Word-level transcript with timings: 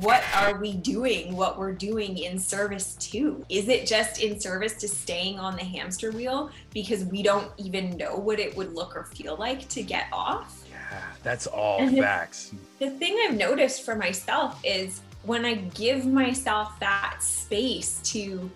what 0.00 0.22
are 0.34 0.58
we 0.58 0.74
doing 0.74 1.34
what 1.34 1.58
we're 1.58 1.72
doing 1.72 2.18
in 2.18 2.38
service 2.38 2.96
to? 2.96 3.42
Is 3.48 3.70
it 3.70 3.86
just 3.86 4.20
in 4.20 4.38
service 4.38 4.74
to 4.74 4.88
staying 4.88 5.38
on 5.38 5.56
the 5.56 5.64
hamster 5.64 6.12
wheel 6.12 6.50
because 6.74 7.06
we 7.06 7.22
don't 7.22 7.50
even 7.56 7.96
know 7.96 8.14
what 8.14 8.38
it 8.38 8.54
would 8.58 8.74
look 8.74 8.94
or 8.94 9.04
feel 9.04 9.36
like 9.36 9.66
to 9.70 9.82
get 9.82 10.08
off? 10.12 10.66
Yeah 10.70 10.76
that's 11.22 11.46
all 11.46 11.78
And 11.80 11.96
facts. 11.98 12.52
The 12.78 12.90
thing 12.90 13.18
i've 13.26 13.36
noticed 13.36 13.84
for 13.84 13.96
myself 13.96 14.60
is 14.62 15.00
when 15.22 15.44
i 15.46 15.54
give 15.54 16.04
myself 16.04 16.78
that 16.78 17.16
space 17.20 18.00
to 18.04 18.50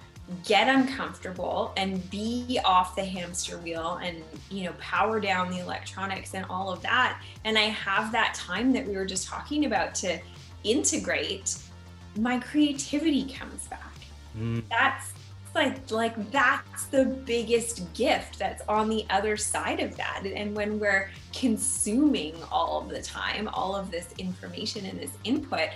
get 0.45 0.68
uncomfortable 0.68 1.72
and 1.77 2.09
be 2.11 2.61
off 2.64 2.95
the 2.95 3.04
hamster 3.04 3.59
wheel 3.59 3.98
and 4.04 4.22
you 4.50 4.64
know 4.64 4.72
power 4.79 5.18
down 5.18 5.50
the 5.50 5.59
electronics 5.59 6.34
and 6.34 6.46
all 6.48 6.70
of 6.70 6.80
that 6.82 7.20
and 7.45 7.59
i 7.59 7.62
have 7.62 8.12
that 8.12 8.32
time 8.34 8.72
that 8.72 8.86
we 8.86 8.95
were 8.95 9.07
just 9.07 9.27
talking 9.27 9.64
about 9.64 9.93
to 9.93 10.20
integrate 10.64 11.56
my 12.16 12.38
creativity 12.38 13.32
comes 13.32 13.68
back. 13.68 13.93
Mm, 14.36 14.62
that's 14.68 15.12
like 15.54 15.90
like 15.90 16.30
that's 16.30 16.86
the 16.86 17.04
biggest 17.04 17.93
gift 17.94 18.39
that's 18.39 18.62
on 18.68 18.88
the 18.88 19.04
other 19.11 19.36
side 19.36 19.80
of 19.80 19.96
that. 19.96 20.25
And 20.25 20.54
when 20.54 20.79
we're 20.79 21.11
consuming 21.32 22.35
all 22.50 22.80
of 22.80 22.88
the 22.88 23.02
time 23.02 23.49
all 23.49 23.75
of 23.76 23.90
this 23.90 24.12
information 24.18 24.86
and 24.86 24.99
this 24.99 25.12
input 25.25 25.68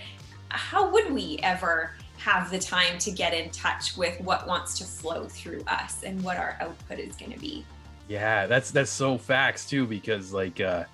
how 0.51 0.91
would 0.91 1.13
we 1.13 1.39
ever 1.43 1.93
have 2.19 2.51
the 2.51 2.59
time 2.59 2.97
to 2.99 3.11
get 3.11 3.35
in 3.35 3.51
touch 3.51 3.97
with 3.97 4.19
what 4.21 4.47
wants 4.47 4.79
to 4.79 4.85
flow 4.85 5.25
through 5.25 5.63
us 5.67 6.05
and 6.05 6.23
what 6.23 6.37
our 6.37 6.57
output 6.61 6.99
is 6.99 7.17
going 7.17 7.33
to 7.33 7.39
be? 7.39 7.65
Yeah 8.09 8.47
that's 8.47 8.71
that's 8.71 8.91
so 8.91 9.19
facts 9.19 9.69
too 9.69 9.87
because 9.87 10.33
like 10.33 10.61
uh 10.61 10.85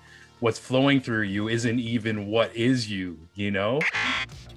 what's 0.41 0.57
flowing 0.57 0.99
through 0.99 1.21
you 1.21 1.47
isn't 1.47 1.79
even 1.79 2.25
what 2.25 2.53
is 2.55 2.89
you 2.89 3.15
you 3.35 3.51
know 3.51 3.79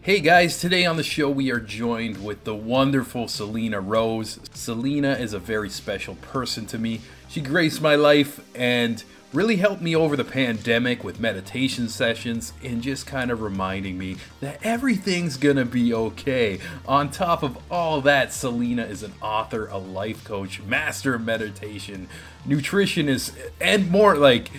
Hey 0.00 0.20
guys, 0.20 0.58
today 0.58 0.84
on 0.84 0.98
the 0.98 1.02
show 1.02 1.30
we 1.30 1.50
are 1.50 1.60
joined 1.60 2.22
with 2.22 2.44
the 2.44 2.54
wonderful 2.54 3.26
Selena 3.26 3.80
Rose. 3.80 4.38
Selena 4.52 5.12
is 5.12 5.32
a 5.32 5.38
very 5.38 5.70
special 5.70 6.16
person 6.16 6.66
to 6.66 6.78
me. 6.78 7.00
She 7.26 7.40
graced 7.40 7.80
my 7.80 7.94
life 7.94 8.38
and 8.54 9.02
really 9.32 9.56
helped 9.56 9.80
me 9.80 9.96
over 9.96 10.14
the 10.14 10.24
pandemic 10.24 11.04
with 11.04 11.20
meditation 11.20 11.88
sessions 11.88 12.52
and 12.62 12.82
just 12.82 13.06
kind 13.06 13.30
of 13.30 13.40
reminding 13.40 13.96
me 13.96 14.16
that 14.40 14.58
everything's 14.62 15.38
gonna 15.38 15.64
be 15.64 15.94
okay. 15.94 16.60
On 16.86 17.10
top 17.10 17.42
of 17.42 17.56
all 17.70 18.02
that, 18.02 18.30
Selena 18.30 18.84
is 18.84 19.02
an 19.02 19.14
author, 19.22 19.68
a 19.68 19.78
life 19.78 20.22
coach, 20.22 20.60
master 20.62 21.14
of 21.14 21.22
meditation, 21.22 22.08
nutritionist, 22.46 23.32
and 23.58 23.90
more 23.90 24.16
like 24.16 24.50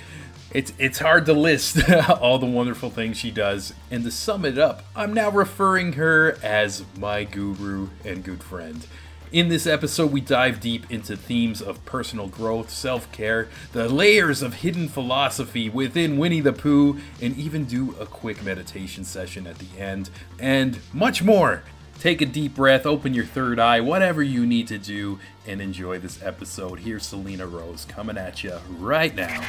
it's 0.56 0.72
it's 0.80 1.00
hard 1.00 1.26
to 1.26 1.34
list 1.34 1.90
all 2.22 2.40
the 2.40 2.46
wonderful 2.46 2.90
things 2.90 3.18
she 3.18 3.30
does. 3.30 3.74
And 3.92 4.06
to 4.06 4.12
sum 4.12 4.46
it 4.46 4.58
up, 4.58 4.86
I'm 4.96 5.14
now 5.14 5.30
referring 5.30 5.94
her 5.94 6.38
as 6.42 6.86
my 6.98 7.26
guru 7.26 7.90
and 8.06 8.24
good 8.24 8.42
friend. 8.42 8.88
In 9.34 9.50
this 9.50 9.68
episode, 9.68 10.14
we 10.14 10.22
dive 10.22 10.62
deep 10.62 10.90
into 10.90 11.18
themes 11.18 11.62
of 11.62 11.84
personal 11.84 12.30
growth, 12.30 12.70
self 12.70 13.12
care, 13.12 13.50
the 13.74 13.90
layers 13.90 14.42
of 14.42 14.54
hidden 14.54 14.88
philosophy 14.88 15.70
within 15.70 16.18
Winnie 16.18 16.40
the 16.40 16.54
Pooh, 16.54 17.00
and 17.22 17.36
even 17.36 17.66
do 17.66 17.94
a 18.00 18.06
quick 18.06 18.42
meditation 18.42 19.04
session 19.04 19.46
at 19.48 19.58
the 19.58 19.78
end, 19.78 20.10
and 20.40 20.80
much 20.94 21.22
more. 21.22 21.64
Take 22.00 22.22
a 22.22 22.26
deep 22.26 22.56
breath, 22.56 22.86
open 22.86 23.14
your 23.14 23.26
third 23.26 23.60
eye, 23.60 23.82
whatever 23.82 24.24
you 24.24 24.46
need 24.46 24.68
to 24.70 24.78
do, 24.78 25.20
and 25.46 25.60
enjoy 25.60 26.00
this 26.00 26.22
episode. 26.24 26.80
Here's 26.80 27.06
Selena 27.06 27.46
Rose 27.46 27.84
coming 27.86 28.18
at 28.18 28.42
you 28.44 28.58
right 28.80 29.14
now. 29.14 29.44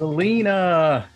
Selena, 0.00 1.10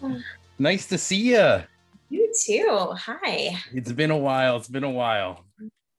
nice 0.58 0.86
to 0.86 0.96
see 0.96 1.34
you. 1.36 1.60
you 2.08 2.32
too 2.42 2.88
hi 2.96 3.54
It's 3.74 3.92
been 3.92 4.10
a 4.10 4.16
while. 4.16 4.56
It's 4.56 4.66
been 4.68 4.82
a 4.82 4.88
while. 4.90 5.44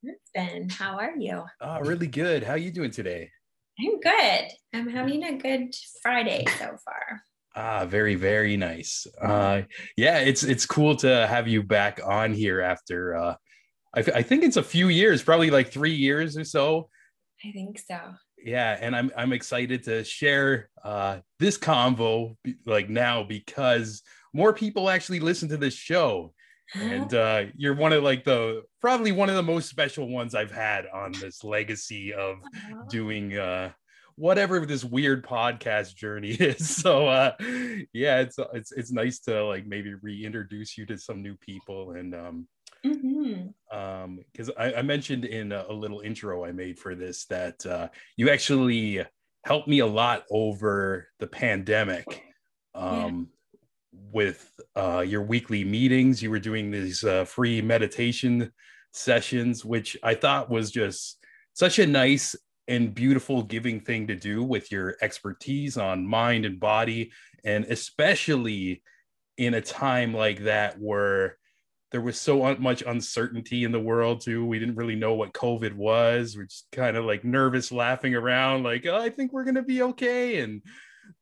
it's 0.01 0.31
been 0.33 0.69
how 0.69 0.97
are 0.97 1.15
you 1.15 1.43
Oh, 1.61 1.81
really 1.81 2.07
good. 2.07 2.41
How 2.41 2.53
are 2.53 2.57
you 2.57 2.71
doing 2.71 2.89
today? 2.89 3.29
i'm 3.79 3.99
good 3.99 4.45
i'm 4.73 4.89
having 4.89 5.23
a 5.23 5.37
good 5.37 5.71
friday 6.01 6.43
so 6.57 6.75
far 6.83 7.21
Ah, 7.55 7.85
very, 7.85 8.15
very 8.15 8.57
nice. 8.57 9.05
Uh, 9.21 9.61
yeah, 9.95 10.17
it's 10.17 10.41
it's 10.41 10.65
cool 10.65 10.95
to 10.95 11.27
have 11.27 11.47
you 11.47 11.61
back 11.61 11.99
on 12.03 12.33
here 12.33 12.59
after. 12.61 13.15
Uh, 13.15 13.35
I, 13.95 13.99
I 13.99 14.21
think 14.23 14.41
it's 14.43 14.57
a 14.57 14.63
few 14.63 14.87
years, 14.87 15.21
probably 15.21 15.51
like 15.51 15.71
three 15.71 15.93
years 15.93 16.35
or 16.35 16.43
so. 16.43 16.89
i 17.45 17.51
think 17.51 17.77
so 17.77 17.99
Yeah, 18.43 18.77
and 18.79 18.95
I'm 18.95 19.11
I'm 19.15 19.33
excited 19.33 19.83
to 19.83 20.03
share 20.03 20.69
uh, 20.83 21.19
this 21.39 21.57
convo 21.57 22.35
like 22.65 22.89
now 22.89 23.23
because 23.23 24.03
more 24.33 24.53
people 24.53 24.89
actually 24.89 25.19
listen 25.21 25.49
to 25.49 25.57
this 25.57 25.73
show, 25.73 26.33
and 26.75 27.13
uh, 27.13 27.45
you're 27.55 27.75
one 27.75 27.93
of 27.93 28.03
like 28.03 28.23
the 28.25 28.63
probably 28.81 29.11
one 29.11 29.29
of 29.29 29.35
the 29.35 29.43
most 29.43 29.69
special 29.69 30.09
ones 30.09 30.35
I've 30.35 30.51
had 30.51 30.85
on 30.93 31.13
this 31.13 31.43
legacy 31.43 32.13
of 32.13 32.37
doing 32.89 33.37
uh 33.37 33.71
whatever 34.15 34.63
this 34.65 34.83
weird 34.83 35.25
podcast 35.25 35.95
journey 35.95 36.31
is. 36.39 36.69
So 36.69 37.07
uh 37.07 37.31
yeah 37.93 38.19
it's 38.19 38.37
it's 38.53 38.71
it's 38.71 38.91
nice 38.91 39.19
to 39.21 39.45
like 39.45 39.65
maybe 39.65 39.93
reintroduce 39.93 40.77
you 40.77 40.85
to 40.87 40.97
some 40.97 41.21
new 41.21 41.35
people 41.37 41.91
and 41.91 42.13
um 42.13 42.47
Mhm. 42.85 43.53
um 43.71 44.19
because 44.31 44.49
I, 44.57 44.73
I 44.75 44.81
mentioned 44.81 45.23
in 45.23 45.53
a, 45.53 45.65
a 45.69 45.73
little 45.73 46.01
intro 46.01 46.43
i 46.43 46.51
made 46.51 46.77
for 46.77 46.95
this 46.95 47.25
that 47.27 47.65
uh 47.65 47.87
you 48.17 48.29
actually 48.29 49.05
helped 49.45 49.67
me 49.69 49.79
a 49.79 49.85
lot 49.87 50.25
over 50.29 51.07
the 51.19 51.27
pandemic 51.27 52.23
um 52.75 53.29
with 53.93 54.51
uh 54.75 55.05
your 55.07 55.23
weekly 55.23 55.63
meetings 55.63 56.21
you 56.21 56.31
were 56.31 56.39
doing 56.39 56.71
these 56.71 57.03
uh, 57.03 57.25
free 57.25 57.61
meditation 57.61 58.51
sessions 58.91 59.63
which 59.65 59.97
i 60.03 60.13
thought 60.15 60.49
was 60.49 60.71
just 60.71 61.23
such 61.53 61.79
a 61.79 61.87
nice 61.87 62.35
and 62.67 62.95
beautiful 62.95 63.43
giving 63.43 63.79
thing 63.79 64.07
to 64.07 64.15
do 64.15 64.43
with 64.43 64.71
your 64.71 64.95
expertise 65.01 65.77
on 65.77 66.05
mind 66.05 66.45
and 66.45 66.59
body 66.59 67.11
and 67.45 67.65
especially 67.65 68.81
in 69.37 69.53
a 69.55 69.61
time 69.61 70.13
like 70.13 70.39
that 70.43 70.79
where 70.79 71.37
there 71.93 72.01
was 72.01 72.19
so 72.19 72.43
un- 72.43 72.61
much 72.61 72.81
uncertainty 72.85 73.63
in 73.63 73.71
the 73.71 73.79
world 73.79 74.19
too. 74.19 74.43
We 74.45 74.57
didn't 74.59 74.75
really 74.75 74.95
know 74.95 75.13
what 75.13 75.31
covid 75.31 75.73
was. 75.73 76.35
We're 76.35 76.45
just 76.45 76.67
kind 76.71 76.97
of 76.97 77.05
like 77.05 77.23
nervous 77.23 77.71
laughing 77.71 78.15
around 78.15 78.63
like 78.63 78.85
oh, 78.87 78.97
i 78.97 79.09
think 79.09 79.31
we're 79.31 79.43
going 79.45 79.55
to 79.55 79.61
be 79.61 79.83
okay. 79.83 80.39
And 80.41 80.61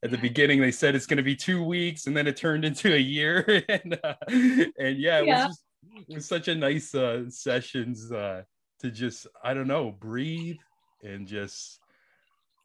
at 0.02 0.10
the 0.10 0.16
Yeah. 0.16 0.22
beginning 0.22 0.60
they 0.60 0.72
said 0.72 0.94
it's 0.94 1.06
going 1.06 1.18
to 1.18 1.22
be 1.22 1.36
two 1.36 1.62
weeks 1.62 2.06
and 2.06 2.16
then 2.16 2.26
it 2.26 2.36
turned 2.38 2.64
into 2.70 2.92
a 2.92 2.98
year. 2.98 3.62
And 3.68 4.00
uh, 4.02 4.14
and 4.28 4.98
yeah 4.98 5.20
it 5.20 5.26
Yeah. 5.26 5.46
was 5.46 5.46
just 5.46 5.64
it 6.08 6.14
was 6.14 6.26
such 6.26 6.48
a 6.48 6.54
nice 6.54 6.94
uh 6.94 7.28
sessions 7.28 8.10
uh 8.10 8.42
to 8.80 8.90
just 8.90 9.26
i 9.44 9.52
don't 9.52 9.68
know 9.68 9.90
breathe 9.92 10.56
and 11.04 11.26
just 11.28 11.80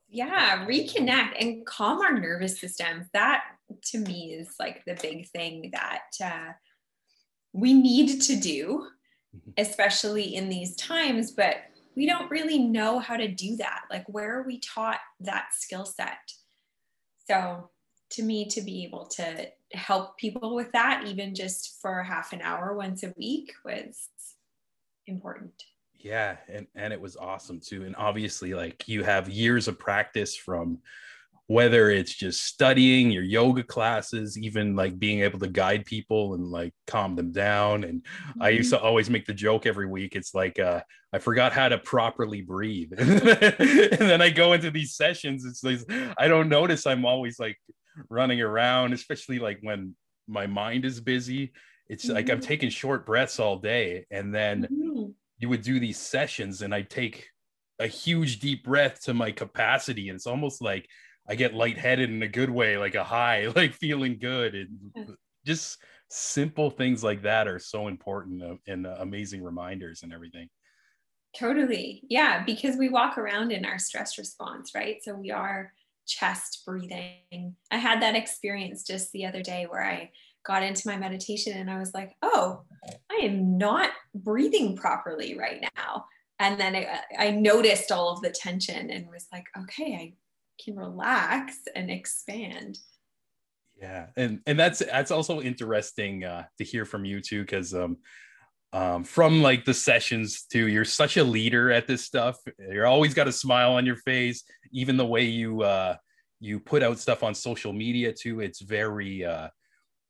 yeah 0.10 0.66
reconnect 0.66 1.34
and 1.42 1.66
calm 1.66 2.00
our 2.00 2.18
nervous 2.18 2.58
systems. 2.62 3.08
That 3.12 3.44
to 3.92 3.98
me 4.00 4.34
is 4.40 4.56
like 4.60 4.84
the 4.86 4.98
big 5.02 5.28
thing 5.30 5.72
that 5.74 6.04
uh, 6.24 6.54
we 7.58 7.74
need 7.74 8.22
to 8.22 8.36
do 8.36 8.88
Mhm. 9.36 9.54
especially 9.58 10.36
in 10.36 10.48
these 10.50 10.76
times 10.76 11.32
but 11.32 11.56
we 11.96 12.06
don't 12.06 12.30
really 12.30 12.60
know 12.60 13.00
how 13.00 13.18
to 13.18 13.28
do 13.28 13.56
that. 13.58 13.82
Like 13.90 14.08
where 14.08 14.38
are 14.38 14.44
we 14.44 14.60
taught 14.60 15.00
that 15.20 15.48
skill 15.54 15.84
set? 15.86 16.20
So 17.28 17.72
to 18.12 18.24
me 18.24 18.48
to 18.50 18.62
be 18.62 18.86
able 18.86 19.08
to 19.08 19.52
help 19.74 20.18
people 20.18 20.56
with 20.56 20.72
that 20.74 21.06
even 21.08 21.34
just 21.36 21.82
for 21.82 22.04
half 22.04 22.34
an 22.34 22.42
hour 22.42 22.76
once 22.76 23.04
a 23.04 23.14
week 23.18 23.52
was 23.66 24.10
important. 25.08 25.64
Yeah 25.96 26.38
and 26.48 26.68
and 26.76 26.94
it 26.94 27.02
was 27.02 27.18
awesome 27.18 27.60
too. 27.60 27.84
And 27.84 27.96
obviously 27.96 28.54
like 28.54 28.88
you 28.88 29.04
have 29.04 29.28
years 29.28 29.68
of 29.68 29.80
practice 29.80 30.36
from 30.36 30.80
whether 31.48 31.90
it's 31.90 32.14
just 32.14 32.44
studying 32.44 33.10
your 33.10 33.24
yoga 33.24 33.64
classes 33.64 34.38
even 34.38 34.76
like 34.76 35.00
being 35.00 35.22
able 35.22 35.40
to 35.40 35.48
guide 35.48 35.86
people 35.86 36.34
and 36.34 36.46
like 36.46 36.74
calm 36.88 37.16
them 37.16 37.32
down. 37.32 37.84
And 37.86 38.06
i 38.42 38.50
used 38.50 38.70
to 38.72 38.80
always 38.80 39.10
make 39.10 39.26
the 39.26 39.34
joke 39.34 39.66
every 39.66 39.88
week. 39.88 40.16
It's 40.16 40.36
like 40.36 40.60
uh 40.60 40.82
i 41.14 41.20
forgot 41.20 41.54
how 41.54 41.70
to 41.70 41.78
properly 41.78 42.42
breathe. 42.42 42.92
And 43.00 44.10
then 44.12 44.22
i 44.22 44.30
go 44.30 44.54
into 44.54 44.72
these 44.72 44.96
sessions. 44.96 45.46
It's 45.46 45.64
like 45.64 45.80
i 46.18 46.28
don't 46.28 46.50
notice 46.50 46.86
i'm 46.86 47.06
always 47.06 47.40
like 47.40 47.58
running 48.10 48.42
around 48.42 48.94
especially 48.94 49.40
like 49.40 49.60
when 49.62 49.96
my 50.28 50.48
mind 50.48 50.84
is 50.86 51.00
busy. 51.00 51.54
It's 51.90 52.06
like 52.10 52.30
i'm 52.30 52.40
Mhm. 52.40 52.50
taking 52.52 52.70
short 52.70 53.06
breaths 53.06 53.40
all 53.40 53.58
day. 53.60 54.06
And 54.12 54.36
then 54.36 54.68
Mhm. 54.70 55.14
you 55.40 55.48
would 55.50 55.62
do 55.62 55.80
these 55.80 55.98
sessions 55.98 56.62
and 56.62 56.74
I 56.76 56.82
take 56.82 57.30
a 57.80 57.88
huge 57.88 58.40
deep 58.40 58.64
breath 58.66 59.02
to 59.04 59.14
my 59.14 59.32
capacity. 59.32 60.10
And 60.10 60.16
it's 60.18 60.28
almost 60.28 60.62
like 60.62 60.90
I 61.30 61.36
get 61.36 61.54
lightheaded 61.54 62.10
in 62.10 62.24
a 62.24 62.28
good 62.28 62.50
way, 62.50 62.78
like 62.78 62.96
a 62.96 63.04
high, 63.04 63.48
like 63.56 63.74
feeling 63.74 64.18
good. 64.20 64.56
And 64.56 65.16
just 65.46 65.78
simple 66.10 66.70
things 66.70 67.04
like 67.04 67.22
that 67.24 67.48
are 67.48 67.60
so 67.60 67.88
important 67.88 68.44
uh, 68.44 68.56
and 68.68 68.88
uh, 68.88 68.96
amazing 69.00 69.44
reminders 69.44 70.04
and 70.04 70.14
everything. 70.14 70.48
Totally. 71.36 72.02
Yeah, 72.10 72.44
because 72.44 72.78
we 72.78 72.90
walk 72.90 73.18
around 73.18 73.52
in 73.52 73.66
our 73.66 73.78
stress 73.78 74.18
response, 74.18 74.72
right? 74.74 75.04
So 75.04 75.14
we 75.14 75.32
are 75.32 75.74
chest 76.08 76.64
breathing. 76.66 77.56
I 77.70 77.78
had 77.78 78.02
that 78.02 78.16
experience 78.16 78.84
just 78.84 79.12
the 79.12 79.26
other 79.26 79.44
day 79.44 79.68
where 79.70 79.84
I 79.84 80.12
got 80.46 80.64
into 80.64 80.88
my 80.88 80.98
meditation 80.98 81.58
and 81.58 81.70
I 81.70 81.78
was 81.78 81.94
like, 81.94 82.16
oh, 82.22 82.62
I 83.12 83.16
am 83.24 83.58
not 83.58 83.92
breathing 84.16 84.78
properly 84.78 85.38
right 85.38 85.64
now. 85.76 86.06
And 86.40 86.60
then 86.60 86.76
I, 86.76 87.00
I 87.18 87.32
noticed 87.32 87.92
all 87.92 88.14
of 88.14 88.22
the 88.22 88.30
tension 88.30 88.90
and 88.90 89.08
was 89.10 89.28
like, 89.32 89.46
okay, 89.60 89.96
I 89.96 90.14
can 90.64 90.76
relax 90.76 91.58
and 91.76 91.90
expand. 91.90 92.80
Yeah, 93.80 94.08
and 94.16 94.40
and 94.48 94.60
that's 94.60 94.80
that's 94.80 95.12
also 95.12 95.42
interesting 95.42 96.24
uh, 96.24 96.46
to 96.58 96.64
hear 96.64 96.86
from 96.86 97.06
you 97.06 97.22
too, 97.22 97.42
because 97.42 97.74
um, 97.76 97.98
um, 98.74 99.04
from 99.04 99.42
like 99.42 99.66
the 99.66 99.74
sessions 99.74 100.44
too, 100.44 100.68
you're 100.68 100.86
such 100.86 101.18
a 101.18 101.24
leader 101.24 101.72
at 101.72 101.88
this 101.88 102.04
stuff. 102.04 102.38
You're 102.58 102.88
always 102.88 103.14
got 103.14 103.28
a 103.28 103.32
smile 103.32 103.74
on 103.74 103.86
your 103.86 103.98
face, 103.98 104.44
even 104.72 104.98
the 104.98 105.06
way 105.06 105.26
you 105.26 105.62
uh, 105.62 105.96
you 106.40 106.60
put 106.60 106.84
out 106.84 107.00
stuff 107.00 107.24
on 107.24 107.36
social 107.36 107.72
media 107.72 108.14
too. 108.14 108.40
It's 108.40 108.62
very 108.62 109.24
uh, 109.24 109.50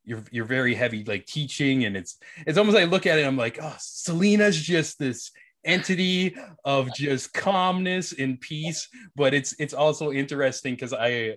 you're 0.06 0.24
you're 0.32 0.46
very 0.46 0.74
heavy 0.74 1.04
like 1.04 1.26
teaching, 1.26 1.86
and 1.86 1.98
it's 1.98 2.18
it's 2.46 2.58
almost 2.58 2.76
like 2.76 2.88
I 2.88 2.90
look 2.90 3.06
at 3.06 3.20
it, 3.20 3.28
I'm 3.28 3.38
like, 3.38 3.60
oh, 3.62 3.76
Selena's 3.80 4.58
just 4.60 4.98
this 4.98 5.32
entity 5.66 6.36
of 6.66 6.94
just 6.96 7.34
calmness 7.34 8.14
and 8.14 8.40
peace 8.40 8.88
but 9.16 9.34
it's 9.34 9.54
it's 9.60 9.74
also 9.74 10.12
interesting 10.12 10.74
because 10.74 10.94
i 10.94 11.36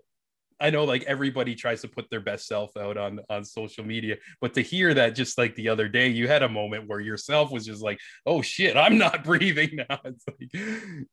i 0.60 0.70
know 0.70 0.84
like 0.84 1.02
everybody 1.04 1.54
tries 1.54 1.80
to 1.80 1.88
put 1.88 2.08
their 2.10 2.20
best 2.20 2.46
self 2.46 2.76
out 2.76 2.96
on 2.96 3.20
on 3.28 3.44
social 3.44 3.84
media 3.84 4.16
but 4.40 4.54
to 4.54 4.60
hear 4.60 4.94
that 4.94 5.14
just 5.14 5.36
like 5.36 5.54
the 5.56 5.68
other 5.68 5.88
day 5.88 6.08
you 6.08 6.28
had 6.28 6.42
a 6.42 6.48
moment 6.48 6.86
where 6.86 7.00
yourself 7.00 7.50
was 7.50 7.66
just 7.66 7.82
like 7.82 7.98
oh 8.26 8.40
shit 8.40 8.76
i'm 8.76 8.98
not 8.98 9.24
breathing 9.30 9.76
now. 9.88 9.98
It's 10.04 10.24
like 10.28 10.50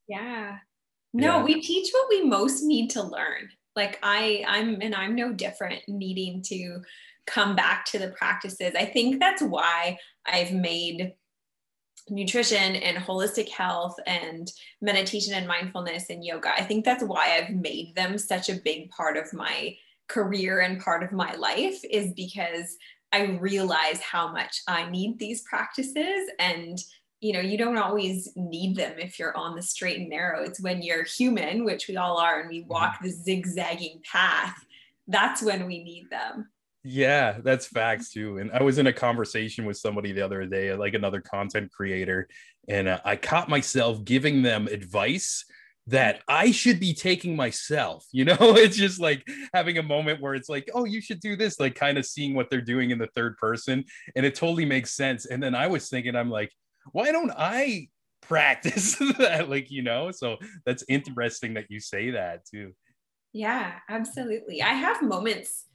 yeah. 0.07 0.57
No 1.13 1.38
yeah. 1.38 1.44
we 1.44 1.62
teach 1.62 1.89
what 1.92 2.09
we 2.09 2.24
most 2.24 2.63
need 2.63 2.89
to 2.92 3.04
learn. 3.04 3.50
Like 3.75 4.00
i 4.04 4.44
i'm 4.48 4.81
and 4.81 4.94
i'm 4.94 5.15
no 5.15 5.33
different 5.33 5.81
needing 5.88 6.42
to 6.44 6.81
come 7.25 7.56
back 7.56 7.86
to 7.86 8.00
the 8.00 8.09
practices. 8.09 8.74
I 8.77 8.86
think 8.86 9.19
that's 9.19 9.42
why 9.42 9.98
i've 10.25 10.51
made 10.51 11.13
nutrition 12.09 12.75
and 12.75 12.98
holistic 12.98 13.50
health 13.50 13.95
and 14.06 14.51
meditation 14.81 15.33
and 15.33 15.48
mindfulness 15.48 16.09
and 16.09 16.24
yoga. 16.24 16.50
I 16.54 16.63
think 16.63 16.86
that's 16.86 17.04
why 17.04 17.38
I've 17.38 17.56
made 17.56 17.95
them 17.95 18.18
such 18.18 18.50
a 18.50 18.62
big 18.63 18.89
part 18.89 19.18
of 19.18 19.33
my 19.33 19.75
career 20.07 20.62
and 20.62 20.81
part 20.81 21.04
of 21.04 21.12
my 21.12 21.33
life 21.36 21.80
is 21.89 22.13
because 22.13 22.77
I 23.12 23.38
realize 23.42 24.01
how 24.01 24.31
much 24.31 24.62
I 24.68 24.89
need 24.89 25.19
these 25.19 25.42
practices 25.44 26.30
and 26.39 26.77
you 27.19 27.33
know 27.33 27.39
you 27.39 27.57
don't 27.57 27.77
always 27.77 28.30
need 28.36 28.75
them 28.75 28.94
if 29.00 29.18
you're 29.18 29.36
on 29.36 29.56
the 29.56 29.62
straight 29.62 30.00
and 30.00 30.09
narrow 30.09 30.44
it's 30.44 30.62
when 30.62 30.83
you're 30.83 31.04
human 31.04 31.65
which 31.65 31.88
we 31.88 31.98
all 31.98 32.18
are 32.18 32.39
and 32.42 32.50
we 32.50 32.62
walk 32.63 32.95
mm-hmm. 32.95 33.07
the 33.07 33.12
zigzagging 33.12 34.01
path 34.09 34.56
that's 35.07 35.42
when 35.42 35.65
we 35.65 35.83
need 35.83 36.09
them 36.12 36.48
yeah, 36.88 37.38
that's 37.44 37.68
facts 37.68 38.12
too. 38.12 38.38
And 38.38 38.50
I 38.51 38.63
was 38.63 38.78
in 38.78 38.88
a 38.88 38.94
conversation 38.94 39.66
with 39.66 39.78
somebody 39.78 40.13
the 40.13 40.24
other 40.24 40.45
day, 40.45 40.74
like 40.74 40.94
another 40.94 41.19
content 41.19 41.72
creator, 41.72 42.30
and 42.69 42.88
uh, 42.88 43.00
I 43.04 43.18
caught 43.18 43.50
myself 43.50 44.04
giving 44.06 44.42
them 44.42 44.68
advice 44.68 45.44
that 45.88 46.22
I 46.28 46.51
should 46.51 46.80
be 46.80 46.94
taking 46.94 47.36
myself. 47.36 48.06
You 48.13 48.25
know, 48.25 48.38
it's 48.39 48.78
just 48.78 49.00
like 49.00 49.28
having 49.54 49.78
a 49.78 49.84
moment 49.84 50.22
where 50.22 50.34
it's 50.34 50.50
like, 50.50 50.69
oh, 50.74 50.86
you 50.86 51.01
should 51.01 51.19
do 51.19 51.36
this, 51.36 51.60
like 51.60 51.75
kind 51.75 51.98
of 51.98 52.06
seeing 52.06 52.34
what 52.34 52.50
they're 52.50 52.62
doing 52.62 52.92
in 52.92 52.98
the 52.98 53.10
third 53.16 53.38
person. 53.38 53.83
And 54.16 54.25
it 54.25 54.36
totally 54.36 54.66
makes 54.66 54.95
sense. 54.95 55.25
And 55.25 55.44
then 55.44 55.54
I 55.56 55.68
was 55.68 55.90
thinking, 55.90 56.16
I'm 56.16 56.30
like, 56.30 56.51
why 56.94 57.12
don't 57.12 57.31
I 57.38 57.90
practice 58.22 58.95
that? 59.19 59.50
Like, 59.50 59.69
you 59.69 59.83
know, 59.83 60.12
so 60.12 60.38
that's 60.66 60.83
interesting 60.88 61.54
that 61.56 61.66
you 61.69 61.80
say 61.80 62.12
that 62.12 62.45
too. 62.45 62.74
Yeah, 63.33 63.74
absolutely. 63.88 64.63
I 64.63 64.74
have 64.74 65.04
moments 65.04 65.67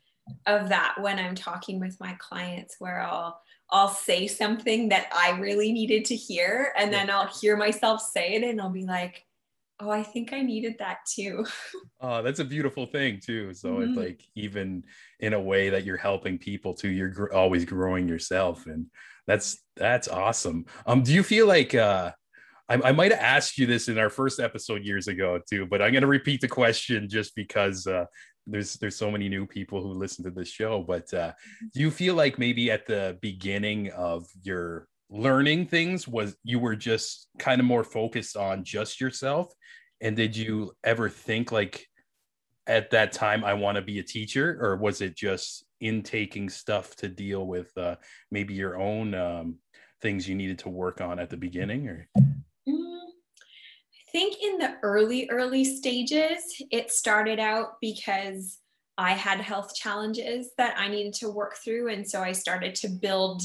of 0.47 0.69
that 0.69 0.97
when 1.01 1.19
I'm 1.19 1.35
talking 1.35 1.81
with 1.81 1.99
my 2.01 2.17
clients 2.19 2.77
where 2.79 3.01
I'll 3.01 3.41
I'll 3.71 3.89
say 3.89 4.27
something 4.27 4.91
that 4.91 5.09
I 5.15 5.39
really 5.41 5.73
needed 5.73 6.05
to 6.07 6.17
hear 6.17 6.73
and 6.77 6.93
then 6.93 7.09
I'll 7.11 7.27
hear 7.41 7.57
myself 7.57 8.03
say 8.03 8.35
it 8.35 8.45
and 8.45 8.61
I'll 8.61 8.71
be 8.71 8.85
like 8.85 9.25
oh 9.81 9.91
I 9.91 10.03
think 10.03 10.33
I 10.33 10.43
needed 10.43 10.77
that 10.79 10.99
too. 11.13 11.45
oh 12.01 12.23
that's 12.23 12.39
a 12.39 12.45
beautiful 12.45 12.87
thing 12.87 13.21
too 13.25 13.53
so 13.55 13.75
mm-hmm. 13.75 13.83
it's 13.83 13.99
like 13.99 14.23
even 14.35 14.85
in 15.21 15.33
a 15.33 15.41
way 15.41 15.71
that 15.71 15.85
you're 15.85 15.97
helping 15.97 16.39
people 16.39 16.75
too 16.75 16.91
you're 16.91 17.09
gr- 17.09 17.33
always 17.33 17.65
growing 17.65 18.09
yourself 18.09 18.67
and 18.67 18.87
that's 19.27 19.61
that's 19.77 20.09
awesome. 20.09 20.67
Um 20.87 21.03
do 21.03 21.13
you 21.13 21.23
feel 21.23 21.47
like 21.47 21.75
uh 21.75 22.13
I, 22.69 22.89
I 22.89 22.93
might 22.93 23.13
have 23.13 23.21
asked 23.21 23.59
you 23.59 23.67
this 23.67 23.89
in 23.89 23.99
our 23.99 24.09
first 24.09 24.41
episode 24.41 24.83
years 24.83 25.09
ago 25.09 25.41
too, 25.51 25.67
but 25.67 25.83
I'm 25.83 25.93
going 25.93 26.03
to 26.03 26.09
repeat 26.09 26.41
the 26.41 26.49
question 26.49 27.09
just 27.09 27.35
because 27.35 27.87
uh, 27.87 28.07
there's 28.47 28.75
there's 28.75 28.97
so 28.97 29.11
many 29.11 29.29
new 29.29 29.47
people 29.47 29.81
who 29.81 29.93
listen 29.93 30.25
to 30.25 30.31
this 30.31 30.49
show 30.49 30.83
but 30.83 31.13
uh, 31.15 31.33
do 31.73 31.81
you 31.81 31.91
feel 31.91 32.15
like 32.15 32.39
maybe 32.39 32.71
at 32.71 32.87
the 32.87 33.17
beginning 33.21 33.91
of 33.93 34.27
your 34.43 34.89
learning 35.13 35.67
things 35.67 36.09
was 36.09 36.35
you 36.43 36.59
were 36.59 36.75
just 36.75 37.29
kind 37.39 37.61
of 37.61 37.67
more 37.67 37.85
focused 37.85 38.37
on 38.37 38.65
just 38.65 39.01
yourself? 39.01 39.53
And 40.01 40.17
did 40.17 40.35
you 40.35 40.73
ever 40.83 41.09
think 41.09 41.53
like 41.53 41.87
at 42.69 42.91
that 42.93 43.11
time 43.11 43.43
i 43.45 43.53
want 43.53 43.75
to 43.75 43.83
be 43.83 43.99
a 43.99 44.05
teacher 44.05 44.57
or 44.61 44.77
was 44.77 45.01
it 45.01 45.17
just 45.17 45.65
intaking 45.81 46.49
stuff 46.49 46.95
to 46.95 47.09
deal 47.09 47.45
with 47.45 47.77
uh, 47.77 47.97
maybe 48.31 48.55
your 48.55 48.81
own 48.81 49.15
um, 49.17 49.57
things 50.01 50.29
you 50.29 50.37
needed 50.37 50.61
to 50.61 50.69
work 50.69 51.01
on 51.01 51.19
at 51.19 51.29
the 51.29 51.37
beginning 51.37 51.89
or 51.89 52.09
think 54.13 54.37
in 54.43 54.59
the 54.59 54.77
early, 54.83 55.29
early 55.31 55.65
stages, 55.65 56.63
it 56.71 56.91
started 56.93 57.41
out 57.41 57.81
because 57.81 58.59
I 58.99 59.13
had 59.13 59.41
health 59.41 59.75
challenges 59.75 60.51
that 60.59 60.79
I 60.79 60.89
needed 60.89 61.15
to 61.15 61.31
work 61.31 61.57
through. 61.57 61.89
And 61.89 62.09
so 62.09 62.23
I 62.23 62.33
started 62.33 62.75
to 62.77 62.89
build 62.89 63.43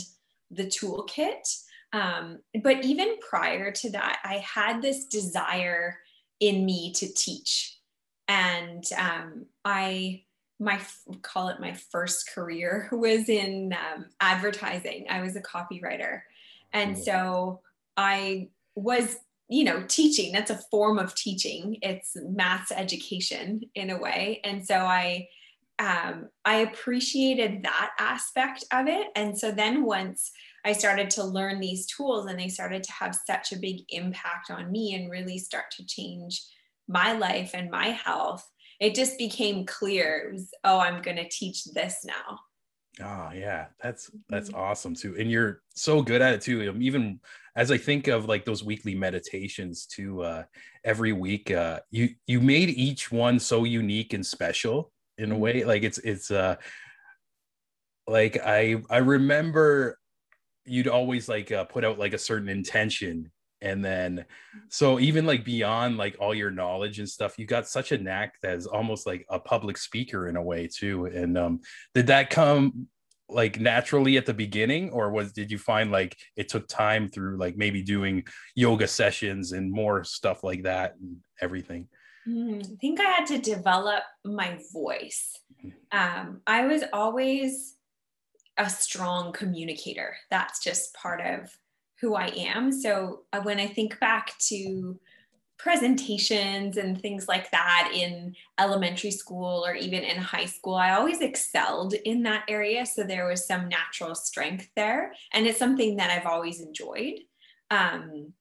the 0.51 0.65
toolkit. 0.65 1.63
Um, 1.93 2.39
but 2.63 2.83
even 2.83 3.17
prior 3.19 3.71
to 3.71 3.91
that, 3.91 4.19
I 4.23 4.35
had 4.37 4.81
this 4.81 5.05
desire 5.05 5.97
in 6.39 6.65
me 6.65 6.91
to 6.93 7.07
teach. 7.13 7.77
And 8.27 8.83
um, 8.97 9.45
I, 9.63 10.23
my 10.59 10.79
call 11.21 11.47
it 11.47 11.61
my 11.61 11.73
first 11.91 12.29
career 12.33 12.89
was 12.91 13.29
in 13.29 13.73
um, 13.73 14.05
advertising. 14.19 15.07
I 15.09 15.21
was 15.21 15.35
a 15.35 15.41
copywriter. 15.41 16.21
And 16.73 16.97
so 16.97 17.61
I 17.95 18.49
was 18.75 19.17
you 19.49 19.63
know 19.63 19.83
teaching 19.87 20.31
that's 20.31 20.51
a 20.51 20.59
form 20.69 20.97
of 20.99 21.15
teaching 21.15 21.77
it's 21.81 22.15
maths 22.15 22.71
education 22.71 23.61
in 23.75 23.89
a 23.89 23.97
way 23.97 24.41
and 24.43 24.65
so 24.65 24.75
i 24.75 25.27
um, 25.79 26.27
i 26.43 26.57
appreciated 26.57 27.63
that 27.63 27.91
aspect 27.99 28.63
of 28.71 28.87
it 28.87 29.07
and 29.15 29.37
so 29.37 29.51
then 29.51 29.83
once 29.85 30.31
i 30.65 30.71
started 30.71 31.09
to 31.09 31.23
learn 31.23 31.59
these 31.59 31.85
tools 31.85 32.25
and 32.25 32.39
they 32.39 32.49
started 32.49 32.83
to 32.83 32.91
have 32.91 33.17
such 33.25 33.51
a 33.51 33.59
big 33.59 33.81
impact 33.89 34.49
on 34.49 34.71
me 34.71 34.95
and 34.95 35.11
really 35.11 35.37
start 35.37 35.65
to 35.71 35.85
change 35.85 36.43
my 36.87 37.13
life 37.13 37.51
and 37.53 37.69
my 37.69 37.89
health 37.89 38.45
it 38.79 38.95
just 38.95 39.17
became 39.17 39.65
clear 39.65 40.25
it 40.25 40.33
was 40.33 40.49
oh 40.63 40.79
i'm 40.79 41.01
going 41.01 41.17
to 41.17 41.29
teach 41.29 41.65
this 41.73 42.03
now 42.05 42.39
Oh 43.01 43.29
yeah, 43.33 43.67
that's 43.81 44.09
that's 44.29 44.49
mm-hmm. 44.49 44.59
awesome 44.59 44.95
too. 44.95 45.15
And 45.19 45.29
you're 45.29 45.61
so 45.75 46.01
good 46.01 46.21
at 46.21 46.33
it 46.33 46.41
too. 46.41 46.69
Um, 46.69 46.81
even 46.81 47.19
as 47.57 47.71
I 47.71 47.77
think 47.77 48.07
of 48.07 48.25
like 48.25 48.45
those 48.45 48.63
weekly 48.63 48.93
meditations 48.93 49.87
too, 49.87 50.21
uh, 50.21 50.43
every 50.85 51.11
week, 51.11 51.49
uh, 51.49 51.79
you 51.89 52.09
you 52.27 52.39
made 52.39 52.69
each 52.69 53.11
one 53.11 53.39
so 53.39 53.63
unique 53.63 54.13
and 54.13 54.25
special 54.25 54.91
in 55.17 55.31
a 55.31 55.33
mm-hmm. 55.33 55.41
way. 55.41 55.63
Like 55.65 55.81
it's 55.83 55.97
it's 55.97 56.29
uh 56.29 56.57
like 58.07 58.37
I 58.45 58.81
I 58.91 58.97
remember 58.97 59.97
you'd 60.65 60.87
always 60.87 61.27
like 61.27 61.51
uh, 61.51 61.63
put 61.63 61.83
out 61.83 61.97
like 61.97 62.13
a 62.13 62.19
certain 62.19 62.47
intention 62.47 63.31
and 63.61 63.83
then 63.83 64.23
so 64.69 64.99
even 64.99 65.25
like 65.25 65.43
beyond 65.43 65.97
like 65.97 66.15
all 66.19 66.35
your 66.35 66.51
knowledge 66.51 66.99
and 66.99 67.09
stuff 67.09 67.39
you 67.39 67.45
got 67.45 67.67
such 67.67 67.91
a 67.91 67.97
knack 67.97 68.33
that's 68.43 68.67
almost 68.67 69.07
like 69.07 69.25
a 69.29 69.39
public 69.39 69.77
speaker 69.77 70.27
in 70.27 70.35
a 70.35 70.43
way 70.43 70.67
too 70.67 71.05
and 71.05 71.37
um 71.37 71.59
did 71.95 72.05
that 72.05 72.29
come 72.29 72.87
like 73.29 73.59
naturally 73.59 74.17
at 74.17 74.25
the 74.25 74.33
beginning 74.33 74.89
or 74.91 75.11
was 75.11 75.31
did 75.31 75.51
you 75.51 75.57
find 75.57 75.91
like 75.91 76.17
it 76.35 76.47
took 76.47 76.67
time 76.67 77.09
through 77.09 77.37
like 77.37 77.57
maybe 77.57 77.81
doing 77.81 78.23
yoga 78.55 78.87
sessions 78.87 79.51
and 79.51 79.71
more 79.71 80.03
stuff 80.03 80.43
like 80.43 80.63
that 80.63 80.95
and 81.01 81.17
everything 81.41 81.87
mm, 82.27 82.63
i 82.63 82.75
think 82.79 82.99
i 82.99 83.03
had 83.03 83.25
to 83.25 83.37
develop 83.37 84.03
my 84.23 84.57
voice 84.71 85.33
mm-hmm. 85.63 85.97
um, 85.97 86.41
i 86.47 86.65
was 86.65 86.83
always 86.93 87.75
a 88.57 88.69
strong 88.69 89.33
communicator 89.33 90.15
that's 90.29 90.63
just 90.63 90.93
part 90.93 91.21
of 91.21 91.49
who 91.99 92.15
I 92.15 92.27
am. 92.27 92.71
So 92.71 93.21
uh, 93.33 93.41
when 93.41 93.59
I 93.59 93.67
think 93.67 93.99
back 93.99 94.33
to 94.49 94.99
presentations 95.57 96.77
and 96.77 97.01
things 97.01 97.27
like 97.27 97.49
that 97.51 97.91
in 97.93 98.35
elementary 98.59 99.11
school 99.11 99.65
or 99.65 99.73
even 99.73 100.03
in 100.03 100.17
high 100.17 100.45
school, 100.45 100.75
I 100.75 100.91
always 100.91 101.21
excelled 101.21 101.93
in 101.93 102.23
that 102.23 102.43
area. 102.47 102.85
So 102.85 103.03
there 103.03 103.27
was 103.27 103.47
some 103.47 103.67
natural 103.67 104.15
strength 104.15 104.69
there. 104.75 105.13
And 105.33 105.47
it's 105.47 105.59
something 105.59 105.95
that 105.97 106.11
I've 106.11 106.27
always 106.27 106.61
enjoyed. 106.61 107.19
Um, 107.71 108.33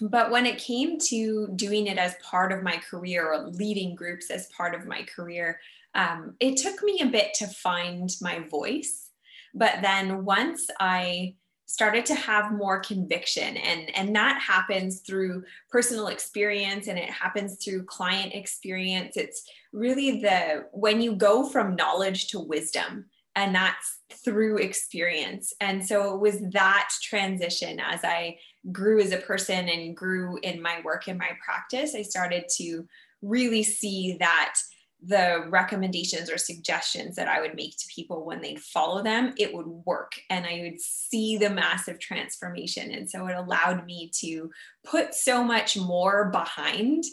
but 0.00 0.30
when 0.30 0.46
it 0.46 0.58
came 0.58 0.98
to 0.98 1.48
doing 1.54 1.86
it 1.86 1.98
as 1.98 2.16
part 2.22 2.50
of 2.50 2.62
my 2.62 2.76
career 2.76 3.32
or 3.32 3.48
leading 3.48 3.94
groups 3.94 4.30
as 4.30 4.48
part 4.48 4.74
of 4.74 4.86
my 4.86 5.02
career, 5.04 5.60
um, 5.94 6.34
it 6.40 6.56
took 6.56 6.82
me 6.82 7.00
a 7.00 7.06
bit 7.06 7.34
to 7.34 7.46
find 7.46 8.10
my 8.20 8.40
voice 8.48 9.10
But 9.54 9.82
then 9.82 10.24
once 10.24 10.66
I 10.80 11.34
started 11.72 12.04
to 12.04 12.14
have 12.14 12.52
more 12.52 12.80
conviction. 12.80 13.56
And 13.56 13.96
and 13.96 14.14
that 14.14 14.38
happens 14.42 15.00
through 15.00 15.44
personal 15.70 16.08
experience 16.08 16.86
and 16.86 16.98
it 16.98 17.08
happens 17.08 17.56
through 17.56 17.84
client 17.84 18.34
experience. 18.34 19.16
It's 19.16 19.48
really 19.72 20.20
the 20.20 20.66
when 20.72 21.00
you 21.00 21.16
go 21.16 21.48
from 21.48 21.74
knowledge 21.74 22.28
to 22.28 22.40
wisdom 22.40 23.06
and 23.34 23.54
that's 23.54 24.00
through 24.22 24.58
experience. 24.58 25.54
And 25.62 25.82
so 25.86 26.14
it 26.14 26.20
was 26.20 26.42
that 26.50 26.90
transition 27.00 27.80
as 27.80 28.04
i 28.04 28.36
grew 28.70 29.00
as 29.00 29.12
a 29.12 29.16
person 29.16 29.68
and 29.68 29.96
grew 29.96 30.38
in 30.42 30.60
my 30.60 30.80
work 30.84 31.08
and 31.08 31.18
my 31.18 31.30
practice 31.44 31.96
i 31.96 32.02
started 32.02 32.44
to 32.48 32.86
really 33.20 33.62
see 33.62 34.16
that 34.20 34.54
the 35.04 35.46
recommendations 35.48 36.30
or 36.30 36.38
suggestions 36.38 37.16
that 37.16 37.26
I 37.26 37.40
would 37.40 37.56
make 37.56 37.76
to 37.76 37.86
people 37.92 38.24
when 38.24 38.40
they'd 38.40 38.60
follow 38.60 39.02
them, 39.02 39.34
it 39.36 39.52
would 39.52 39.66
work 39.66 40.12
and 40.30 40.46
I 40.46 40.60
would 40.62 40.80
see 40.80 41.36
the 41.36 41.50
massive 41.50 41.98
transformation. 41.98 42.92
And 42.92 43.10
so 43.10 43.26
it 43.26 43.36
allowed 43.36 43.84
me 43.84 44.10
to 44.20 44.50
put 44.84 45.14
so 45.14 45.42
much 45.42 45.76
more 45.76 46.30
behind 46.30 47.04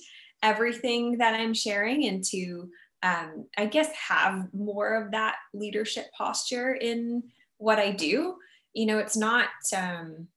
everything 0.44 1.18
that 1.18 1.34
I'm 1.34 1.54
sharing 1.54 2.06
and 2.06 2.24
to, 2.26 2.70
um, 3.02 3.46
I 3.58 3.66
guess, 3.66 3.90
have 3.94 4.54
more 4.54 5.02
of 5.02 5.12
that 5.12 5.38
leadership 5.54 6.12
posture 6.16 6.76
in 6.76 7.24
what 7.58 7.80
I 7.80 7.92
do. 7.92 8.36
You 8.74 8.86
know, 8.86 9.00
it's 9.00 9.18
not, 9.18 9.50
um, 9.76 10.28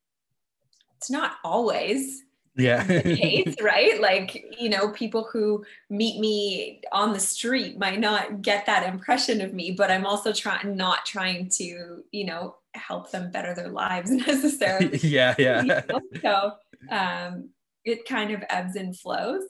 it's 0.97 1.11
not 1.11 1.33
always 1.45 2.23
yeah. 2.57 2.85
case 3.03 3.55
right? 3.63 4.01
Like 4.01 4.45
you 4.59 4.69
know 4.69 4.91
people 4.91 5.29
who 5.33 5.65
meet 5.91 6.21
me 6.21 6.81
on 6.93 7.13
the 7.13 7.21
street 7.21 7.79
might 7.79 8.01
not 8.01 8.43
get 8.43 8.67
that 8.67 8.87
impression 8.87 9.41
of 9.41 9.55
me 9.55 9.71
but 9.71 9.91
i'm 9.91 10.07
also 10.07 10.33
trying 10.33 10.77
not 10.77 11.05
trying 11.07 11.49
to 11.49 12.03
you 12.13 12.25
know 12.25 12.57
help 12.75 13.11
them 13.11 13.31
better 13.31 13.55
their 13.55 13.69
lives 13.69 14.11
necessarily. 14.27 14.99
Yeah 15.03 15.35
yeah. 15.39 15.63
You 15.63 15.69
know? 15.69 16.01
so 16.23 16.53
um 16.91 17.51
it 17.85 18.07
kind 18.07 18.31
of 18.33 18.43
ebbs 18.49 18.77
and 18.77 18.97
flows. 18.97 19.45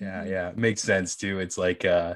Yeah 0.00 0.24
yeah. 0.24 0.52
Makes 0.56 0.82
sense 0.82 1.16
too. 1.16 1.40
It's 1.40 1.58
like 1.58 1.84
uh 1.84 2.14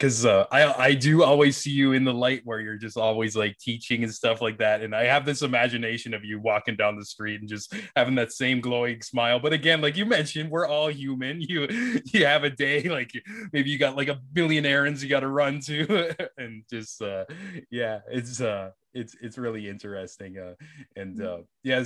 because 0.00 0.24
uh, 0.24 0.46
I 0.50 0.72
I 0.72 0.94
do 0.94 1.22
always 1.22 1.58
see 1.58 1.72
you 1.72 1.92
in 1.92 2.04
the 2.04 2.14
light 2.14 2.40
where 2.44 2.58
you're 2.58 2.78
just 2.78 2.96
always 2.96 3.36
like 3.36 3.58
teaching 3.58 4.02
and 4.02 4.12
stuff 4.12 4.40
like 4.40 4.56
that, 4.58 4.80
and 4.80 4.94
I 4.94 5.04
have 5.04 5.26
this 5.26 5.42
imagination 5.42 6.14
of 6.14 6.24
you 6.24 6.40
walking 6.40 6.74
down 6.74 6.96
the 6.96 7.04
street 7.04 7.40
and 7.40 7.48
just 7.48 7.74
having 7.94 8.14
that 8.14 8.32
same 8.32 8.62
glowing 8.62 9.02
smile. 9.02 9.38
But 9.40 9.52
again, 9.52 9.82
like 9.82 9.98
you 9.98 10.06
mentioned, 10.06 10.50
we're 10.50 10.66
all 10.66 10.88
human. 10.88 11.40
You 11.50 11.66
you 12.12 12.26
have 12.26 12.44
a 12.44 12.50
day 12.50 12.88
like 12.88 13.10
maybe 13.52 13.70
you 13.70 13.78
got 13.78 13.96
like 13.96 14.06
a 14.06 14.20
billion 14.32 14.64
errands 14.64 15.02
you 15.02 15.08
got 15.08 15.20
to 15.20 15.28
run 15.28 15.58
to, 15.62 16.14
and 16.38 16.62
just 16.70 17.02
uh, 17.02 17.24
yeah, 17.72 18.00
it's 18.08 18.40
uh 18.40 18.70
it's 18.94 19.16
it's 19.20 19.36
really 19.36 19.68
interesting. 19.68 20.38
Uh, 20.38 20.54
and 20.94 21.18
mm-hmm. 21.18 21.40
uh, 21.40 21.44
yeah, 21.64 21.82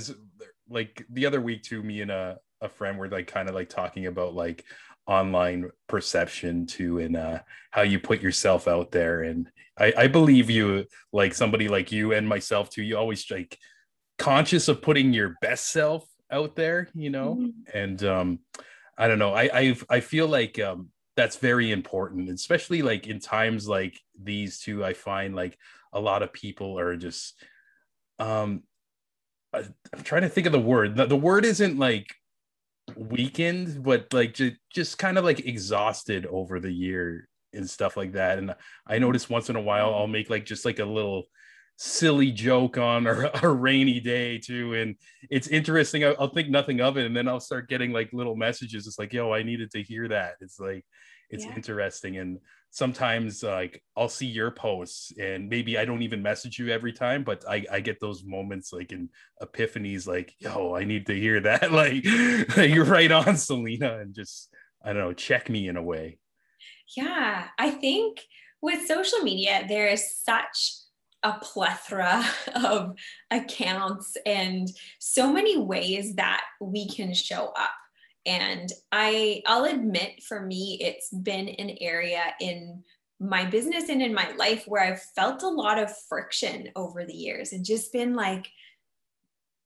like 0.69 1.03
the 1.09 1.25
other 1.25 1.41
week 1.41 1.63
too, 1.63 1.81
me 1.81 2.01
and 2.01 2.11
a 2.11 2.37
a 2.61 2.69
friend 2.69 2.97
were 2.97 3.09
like 3.09 3.27
kind 3.27 3.49
of 3.49 3.55
like 3.55 3.69
talking 3.69 4.05
about 4.05 4.35
like 4.35 4.65
online 5.07 5.69
perception 5.87 6.65
too 6.65 6.99
and 6.99 7.15
uh, 7.15 7.39
how 7.71 7.81
you 7.81 7.99
put 7.99 8.21
yourself 8.21 8.67
out 8.67 8.91
there. 8.91 9.23
And 9.23 9.49
I, 9.77 9.93
I 9.97 10.07
believe 10.07 10.49
you 10.49 10.85
like 11.11 11.33
somebody 11.33 11.67
like 11.67 11.91
you 11.91 12.13
and 12.13 12.27
myself 12.27 12.69
too 12.69 12.83
you 12.83 12.97
always 12.97 13.29
like 13.29 13.57
conscious 14.17 14.67
of 14.67 14.81
putting 14.81 15.13
your 15.13 15.35
best 15.41 15.71
self 15.71 16.07
out 16.31 16.55
there 16.55 16.89
you 16.95 17.09
know? 17.09 17.35
Mm-hmm. 17.35 17.77
and 17.77 18.03
um 18.03 18.39
i 18.97 19.07
don't 19.07 19.19
know. 19.19 19.33
I 19.33 19.49
i, 19.53 19.77
I 19.89 19.99
feel 19.99 20.27
like 20.27 20.59
um 20.59 20.89
that's 21.15 21.37
very 21.37 21.71
important 21.71 22.29
especially 22.29 22.81
like 22.81 23.07
in 23.07 23.19
times 23.19 23.67
like 23.67 23.97
these 24.21 24.59
two 24.59 24.83
i 24.83 24.93
find 24.93 25.35
like 25.35 25.57
a 25.93 25.99
lot 25.99 26.23
of 26.23 26.33
people 26.33 26.79
are 26.79 26.95
just 26.95 27.35
um 28.19 28.63
i'm 29.53 30.03
trying 30.03 30.23
to 30.23 30.29
think 30.29 30.47
of 30.47 30.53
the 30.53 30.59
word. 30.59 30.95
The, 30.95 31.05
the 31.05 31.15
word 31.15 31.45
isn't 31.45 31.77
like 31.77 32.15
weakened, 32.95 33.83
but 33.83 34.11
like 34.13 34.33
just, 34.33 34.55
just 34.73 34.97
kind 34.97 35.17
of 35.17 35.23
like 35.23 35.39
exhausted 35.45 36.25
over 36.25 36.59
the 36.59 36.71
year 36.71 37.27
and 37.53 37.69
stuff 37.69 37.97
like 37.97 38.13
that. 38.13 38.37
And 38.37 38.53
I 38.85 38.99
notice 38.99 39.29
once 39.29 39.49
in 39.49 39.55
a 39.55 39.61
while 39.61 39.93
I'll 39.93 40.07
make 40.07 40.29
like 40.29 40.45
just 40.45 40.65
like 40.65 40.79
a 40.79 40.85
little 40.85 41.23
silly 41.77 42.31
joke 42.31 42.77
on 42.77 43.07
a, 43.07 43.31
a 43.43 43.49
rainy 43.49 43.99
day 43.99 44.37
too. 44.37 44.73
And 44.73 44.95
it's 45.29 45.47
interesting. 45.47 46.03
I'll, 46.03 46.15
I'll, 46.19 46.29
think 46.29 46.49
nothing 46.49 46.81
of 46.81 46.97
it. 46.97 47.05
And 47.05 47.15
then 47.15 47.27
I'll 47.27 47.39
start 47.39 47.69
getting 47.69 47.91
like 47.91 48.13
little 48.13 48.35
messages. 48.35 48.87
It's 48.87 48.99
like, 48.99 49.13
yo, 49.13 49.33
I 49.33 49.43
needed 49.43 49.71
to 49.71 49.83
hear 49.83 50.07
that. 50.09 50.35
It's 50.41 50.59
like, 50.59 50.85
it's 51.29 51.45
yeah. 51.45 51.55
interesting. 51.55 52.17
And 52.17 52.39
sometimes 52.75 53.41
like 53.41 53.81
I'll 53.95 54.09
see 54.09 54.25
your 54.25 54.51
posts 54.51 55.13
and 55.17 55.47
maybe 55.47 55.77
I 55.77 55.85
don't 55.85 56.01
even 56.01 56.21
message 56.21 56.59
you 56.59 56.67
every 56.67 56.91
time, 56.91 57.23
but 57.23 57.41
I, 57.47 57.65
I 57.71 57.79
get 57.79 58.01
those 58.01 58.25
moments 58.25 58.73
like 58.73 58.91
in 58.91 59.07
epiphanies, 59.41 60.05
like, 60.05 60.35
yo, 60.39 60.75
I 60.75 60.83
need 60.83 61.05
to 61.05 61.17
hear 61.17 61.39
that. 61.39 61.71
like, 61.71 62.03
you're 62.57 62.83
right 62.83 63.09
on, 63.09 63.37
Selena, 63.37 63.99
and 63.99 64.13
just, 64.13 64.53
I 64.83 64.91
don't 64.91 65.01
know, 65.01 65.13
check 65.13 65.49
me 65.49 65.69
in 65.69 65.77
a 65.77 65.81
way. 65.81 66.19
Yeah. 66.97 67.47
I 67.57 67.69
think 67.71 68.19
with 68.61 68.85
social 68.85 69.19
media, 69.19 69.63
there 69.69 69.87
is 69.87 70.13
such 70.13 70.73
a 71.23 71.39
plethora 71.41 72.25
of 72.55 72.97
accounts 73.31 74.17
and 74.25 74.67
so 74.99 75.31
many 75.31 75.57
ways 75.57 76.15
that 76.15 76.43
we 76.59 76.89
can 76.89 77.13
show 77.13 77.53
up 77.57 77.71
and 78.25 78.71
i 78.91 79.41
i'll 79.45 79.65
admit 79.65 80.21
for 80.23 80.41
me 80.41 80.77
it's 80.81 81.09
been 81.09 81.47
an 81.49 81.75
area 81.81 82.23
in 82.39 82.83
my 83.19 83.45
business 83.45 83.89
and 83.89 84.01
in 84.01 84.13
my 84.13 84.29
life 84.35 84.63
where 84.67 84.83
i've 84.83 85.01
felt 85.15 85.43
a 85.43 85.47
lot 85.47 85.79
of 85.79 85.95
friction 86.09 86.69
over 86.75 87.05
the 87.05 87.13
years 87.13 87.53
and 87.53 87.65
just 87.65 87.93
been 87.93 88.15
like 88.15 88.47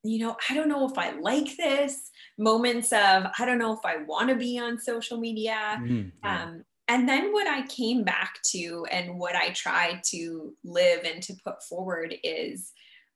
you 0.03 0.19
know 0.19 0.35
i 0.49 0.53
don't 0.53 0.69
know 0.69 0.87
if 0.87 0.97
i 0.97 1.11
like 1.11 1.57
this 1.57 2.11
moments 2.37 2.91
of 2.91 3.25
i 3.37 3.45
don't 3.45 3.57
know 3.57 3.73
if 3.73 3.85
i 3.85 3.97
want 4.07 4.29
to 4.29 4.35
be 4.35 4.59
on 4.59 4.79
social 4.79 5.17
media 5.17 5.79
mm-hmm. 5.81 6.09
um, 6.27 6.63
and 6.87 7.07
then 7.07 7.31
what 7.31 7.47
i 7.47 7.65
came 7.67 8.03
back 8.03 8.35
to 8.45 8.85
and 8.91 9.17
what 9.17 9.35
i 9.35 9.49
try 9.49 9.99
to 10.05 10.53
live 10.63 11.03
and 11.03 11.21
to 11.23 11.33
put 11.43 11.61
forward 11.63 12.15
is 12.23 12.71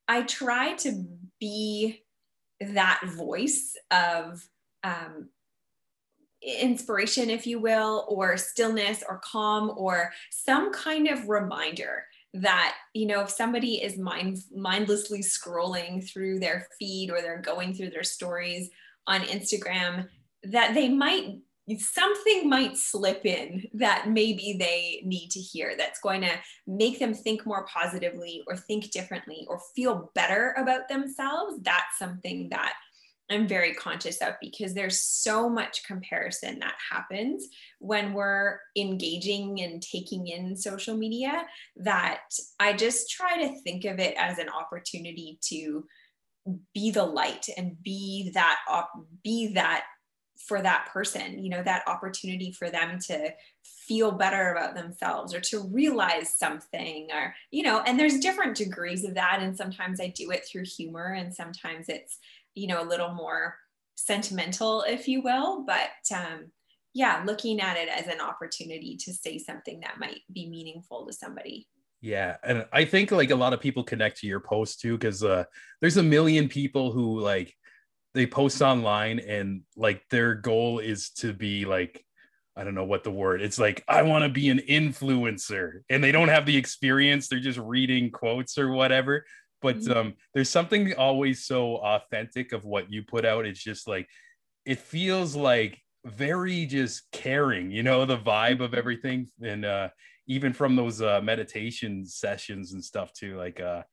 i 0.08 0.24
try 0.24 0.74
to 0.74 1.06
be 1.40 2.04
that 2.60 3.02
voice 3.16 3.76
of 3.92 4.48
um, 4.84 5.30
inspiration, 6.46 7.30
if 7.30 7.48
you 7.48 7.60
will, 7.60 8.06
or 8.10 8.38
stillness 8.38 9.04
or 9.08 9.22
calm 9.24 9.74
or 9.78 10.12
some 10.32 10.74
kind 10.74 11.08
of 11.08 11.30
reminder 11.30 12.06
that 12.36 12.76
you 12.96 13.06
know 13.06 13.22
if 13.22 13.30
somebody 13.30 13.76
is 13.76 13.98
mind 13.98 14.40
mindlessly 14.56 15.20
scrolling 15.20 16.04
through 16.12 16.40
their 16.40 16.68
feed 16.80 17.12
or 17.12 17.22
they're 17.22 17.40
going 17.40 17.76
through 17.76 17.92
their 17.92 18.04
stories 18.04 18.72
on 19.06 19.22
Instagram 19.22 20.08
that 20.44 20.74
they 20.74 20.90
might 20.90 21.38
something 21.78 22.50
might 22.50 22.76
slip 22.78 23.26
in 23.26 23.66
that 23.74 24.10
maybe 24.10 24.58
they 24.60 25.02
need 25.06 25.30
to 25.30 25.40
hear 25.40 25.76
that's 25.78 26.02
going 26.02 26.22
to 26.22 26.32
make 26.68 27.00
them 27.00 27.14
think 27.14 27.46
more 27.46 27.66
positively 27.68 28.44
or 28.48 28.58
think 28.58 28.92
differently 28.92 29.46
or 29.48 29.62
feel 29.74 30.12
better 30.14 30.54
about 30.58 30.90
themselves. 30.90 31.56
That's 31.62 31.98
something 31.98 32.50
that 32.50 32.74
I'm 33.34 33.48
very 33.48 33.74
conscious 33.74 34.22
of 34.22 34.36
because 34.42 34.74
there's 34.74 35.00
so 35.00 35.50
much 35.50 35.86
comparison 35.86 36.60
that 36.60 36.76
happens 36.92 37.48
when 37.80 38.14
we're 38.14 38.60
engaging 38.78 39.62
and 39.62 39.82
taking 39.82 40.28
in 40.28 40.56
social 40.56 40.96
media 40.96 41.46
that 41.78 42.22
I 42.60 42.74
just 42.74 43.10
try 43.10 43.38
to 43.38 43.62
think 43.62 43.86
of 43.86 44.00
it 44.00 44.16
as 44.18 44.38
an 44.38 44.50
opportunity 44.50 45.40
to 45.50 45.86
be 46.74 46.92
the 46.92 47.04
light 47.04 47.48
and 47.58 47.82
be 47.82 48.32
that 48.34 48.60
op- 48.70 48.92
be 49.24 49.54
that 49.54 49.86
for 50.38 50.62
that 50.62 50.90
person 50.92 51.42
you 51.42 51.50
know 51.50 51.64
that 51.64 51.88
opportunity 51.88 52.52
for 52.52 52.70
them 52.70 53.00
to 53.00 53.32
feel 53.64 54.12
better 54.12 54.52
about 54.52 54.76
themselves 54.76 55.34
or 55.34 55.40
to 55.40 55.62
realize 55.68 56.38
something 56.38 57.08
or 57.14 57.34
you 57.52 57.64
know 57.64 57.82
and 57.82 57.98
there's 58.00 58.20
different 58.20 58.58
degrees 58.58 59.04
of 59.04 59.14
that. 59.16 59.40
And 59.42 59.56
sometimes 59.56 60.02
i 60.02 60.08
do 60.08 60.32
it 60.32 60.46
through 60.46 60.66
humor 60.66 61.14
and 61.14 61.34
sometimes 61.34 61.88
it's 61.88 62.18
you 62.56 62.68
know 62.68 62.82
a 62.82 62.88
little 62.88 63.14
more 63.14 63.56
sentimental 63.96 64.84
if 64.88 65.08
you 65.08 65.22
will 65.22 65.64
but 65.66 65.90
um, 66.14 66.52
yeah 66.94 67.24
looking 67.26 67.60
at 67.60 67.78
it 67.78 67.90
as 67.90 68.08
an 68.08 68.20
opportunity 68.20 68.98
to 68.98 69.14
say 69.14 69.38
something 69.38 69.80
that 69.82 70.00
might 70.00 70.22
be 70.34 70.50
meaningful 70.50 71.06
to 71.06 71.14
somebody 71.14 71.68
yeah 72.02 72.38
and 72.44 72.66
i 72.74 72.84
think 72.84 73.12
like 73.12 73.32
a 73.32 73.36
lot 73.36 73.54
of 73.54 73.62
people 73.62 73.84
connect 73.84 74.18
to 74.18 74.28
your 74.28 74.40
post 74.40 74.80
too 74.80 74.98
because 74.98 75.24
uh, 75.24 75.44
there's 75.82 75.98
a 75.98 76.04
million 76.04 76.48
people 76.48 76.92
who 76.92 77.20
like 77.20 77.54
they 78.14 78.28
post 78.28 78.62
online 78.62 79.20
and 79.20 79.62
like 79.76 80.04
their 80.10 80.36
goal 80.36 80.80
is 80.80 81.10
to 81.12 81.34
be 81.34 81.66
like 81.66 82.04
I 82.56 82.64
don't 82.64 82.76
know 82.76 82.84
what 82.84 83.04
the 83.04 83.12
word. 83.12 83.42
It's 83.42 83.58
like 83.58 83.84
I 83.88 84.04
want 84.04 84.24
to 84.24 84.30
be 84.30 84.50
an 84.50 84.60
influencer, 84.70 85.82
and 85.90 86.04
they 86.04 86.12
don't 86.12 86.28
have 86.28 86.46
the 86.46 86.56
experience. 86.56 87.28
They're 87.28 87.40
just 87.40 87.58
reading 87.58 88.12
quotes 88.12 88.60
or 88.60 88.70
whatever 88.70 89.26
but 89.64 89.78
mm-hmm. 89.78 89.98
um, 89.98 90.14
there's 90.36 90.50
something 90.50 90.94
always 90.94 91.46
so 91.46 91.78
authentic 91.78 92.54
of 92.54 92.66
what 92.66 92.92
you 92.92 93.02
put 93.02 93.26
out. 93.26 93.48
It's 93.48 93.64
just 93.64 93.88
like 93.88 94.08
it 94.66 94.78
feels 94.78 95.36
like 95.36 95.82
very 96.06 96.68
just 96.68 97.10
caring, 97.12 97.72
you 97.72 97.82
know, 97.82 98.06
the 98.06 98.18
vibe 98.18 98.60
of 98.60 98.72
mm-hmm. 98.72 98.76
everything. 98.76 99.28
And 99.42 99.66
uh, 99.66 99.90
even 100.28 100.54
from 100.54 100.76
those 100.76 101.02
uh, 101.02 101.22
meditation 101.22 102.06
sessions 102.06 102.74
and 102.74 102.84
stuff 102.84 103.12
too. 103.14 103.38
Like, 103.38 103.60
uh, 103.60 103.84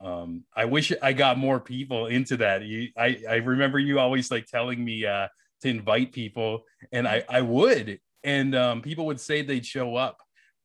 um, 0.00 0.44
I 0.54 0.64
wish 0.64 0.92
I 1.02 1.12
got 1.12 1.38
more 1.38 1.60
people 1.60 2.06
into 2.06 2.36
that. 2.38 2.62
You, 2.62 2.88
I, 2.96 3.18
I 3.28 3.34
remember 3.36 3.78
you 3.78 3.98
always 3.98 4.30
like 4.30 4.46
telling 4.46 4.84
me 4.84 5.04
uh, 5.04 5.28
to 5.62 5.68
invite 5.68 6.12
people, 6.12 6.62
and 6.92 7.06
I, 7.06 7.24
I 7.28 7.40
would, 7.40 7.98
and 8.22 8.54
um, 8.54 8.80
people 8.80 9.06
would 9.06 9.20
say 9.20 9.42
they'd 9.42 9.66
show 9.66 9.96
up, 9.96 10.18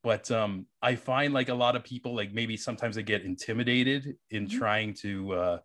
but 0.03 0.29
um, 0.31 0.67
I 0.81 0.95
find 0.95 1.33
like 1.33 1.49
a 1.49 1.53
lot 1.53 1.75
of 1.75 1.83
people 1.83 2.15
like 2.15 2.33
maybe 2.33 2.57
sometimes 2.57 2.95
they 2.95 3.03
get 3.03 3.23
intimidated 3.23 4.17
in 4.29 4.47
mm-hmm. 4.47 4.57
trying 4.57 4.93
to, 4.95 5.33
uh, 5.33 5.57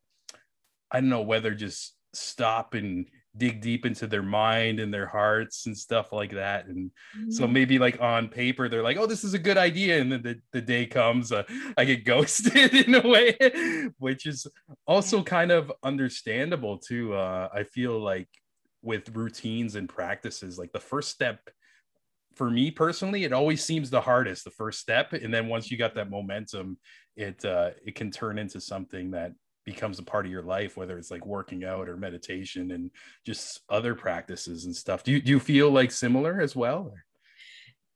I 0.91 1.01
don't 1.01 1.11
know 1.11 1.23
whether 1.23 1.55
just 1.55 1.95
stop 2.15 2.75
and 2.75 3.07
dig 3.37 3.61
deep 3.61 3.85
into 3.85 4.07
their 4.07 4.23
mind 4.23 4.81
and 4.81 4.93
their 4.93 5.07
hearts 5.07 5.67
and 5.67 5.77
stuff 5.77 6.13
like 6.13 6.33
that 6.33 6.67
and 6.67 6.91
mm-hmm. 7.17 7.31
so 7.31 7.47
maybe 7.47 7.79
like 7.79 8.01
on 8.01 8.27
paper 8.27 8.69
they're 8.69 8.83
like 8.83 8.97
oh 8.97 9.07
this 9.07 9.23
is 9.23 9.35
a 9.35 9.39
good 9.39 9.59
idea 9.59 10.01
and 10.01 10.11
then 10.11 10.23
the, 10.23 10.41
the 10.53 10.61
day 10.61 10.87
comes 10.87 11.31
uh, 11.31 11.45
i 11.77 11.85
get 11.85 12.05
ghosted 12.05 12.75
in 12.87 12.95
a 12.95 13.07
way 13.07 13.37
which 13.99 14.27
is 14.27 14.47
also 14.87 15.23
kind 15.23 15.53
of 15.53 15.71
understandable 15.83 16.79
too 16.79 17.15
uh, 17.15 17.49
i 17.53 17.63
feel 17.63 18.01
like 18.01 18.29
with 18.83 19.15
routines 19.15 19.75
and 19.75 19.89
practices 19.89 20.59
like 20.59 20.73
the 20.73 20.81
first 20.81 21.11
step 21.11 21.49
for 22.39 22.51
me 22.51 22.71
personally 22.71 23.25
it 23.25 23.33
always 23.33 23.63
seems 23.63 23.91
the 23.91 24.01
hardest 24.01 24.45
the 24.45 24.51
first 24.51 24.79
step 24.79 25.13
and 25.13 25.35
then 25.35 25.49
once 25.49 25.71
you 25.71 25.77
got 25.77 25.95
that 25.95 26.09
momentum 26.09 26.79
it 27.17 27.45
uh, 27.45 27.71
it 27.85 27.95
can 27.95 28.11
turn 28.11 28.39
into 28.39 28.61
something 28.61 29.11
that 29.11 29.33
becomes 29.69 29.99
a 29.99 30.03
part 30.03 30.25
of 30.25 30.33
your 30.33 30.43
life, 30.43 30.79
whether 30.79 30.97
it's 30.97 31.11
like 31.11 31.27
working 31.27 31.63
out 31.63 31.91
or 31.91 31.97
meditation 31.99 32.71
and 32.71 32.91
just 33.27 33.61
other 33.69 33.95
practices 33.95 34.65
and 34.65 34.75
stuff. 34.75 35.05
Do 35.05 35.13
you, 35.13 35.21
do 35.21 35.31
you 35.31 35.39
feel 35.39 35.71
like 35.71 35.91
similar 35.91 36.41
as 36.41 36.57
well? 36.57 36.95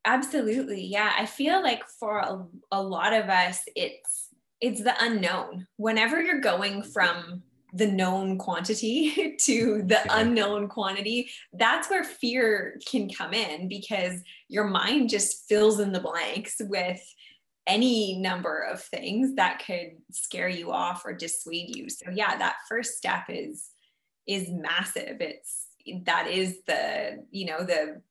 Absolutely. 0.05 0.85
Yeah. 0.85 1.13
I 1.17 1.25
feel 1.25 1.63
like 1.63 1.83
for 1.99 2.19
a, 2.19 2.45
a 2.71 2.83
lot 2.83 3.15
of 3.15 3.31
us, 3.31 3.63
it's, 3.75 4.29
it's 4.61 4.83
the 4.83 4.95
unknown. 5.03 5.67
Whenever 5.79 6.21
you're 6.21 6.41
going 6.41 6.83
from 6.83 7.43
the 7.73 7.87
known 7.87 8.39
quantity 8.39 9.37
to 9.41 9.83
the 9.83 10.01
yeah. 10.05 10.21
unknown 10.21 10.69
quantity, 10.69 11.31
that's 11.53 11.89
where 11.89 12.05
fear 12.05 12.79
can 12.87 13.09
come 13.09 13.33
in 13.33 13.69
because 13.69 14.21
your 14.49 14.65
mind 14.65 15.09
just 15.09 15.49
fills 15.49 15.81
in 15.81 15.93
the 15.93 16.01
blanks 16.01 16.57
with 16.61 17.03
any 17.67 18.19
number 18.19 18.59
of 18.61 18.83
things 18.83 19.37
that 19.37 19.63
could 19.65 19.93
scare 20.11 20.49
you 20.49 20.73
off 20.73 21.03
or 21.05 21.13
dissuade 21.13 21.75
you. 21.77 21.89
So 21.89 22.11
yeah 22.13 22.37
that 22.37 22.57
first 22.69 22.97
step 22.97 23.25
is 23.29 23.71
is 24.27 24.49
massive. 24.49 25.21
It's 25.21 25.67
that 26.05 26.29
is 26.29 26.59
the 26.67 27.25
you 27.31 27.47
know 27.47 27.65
the 27.65 28.03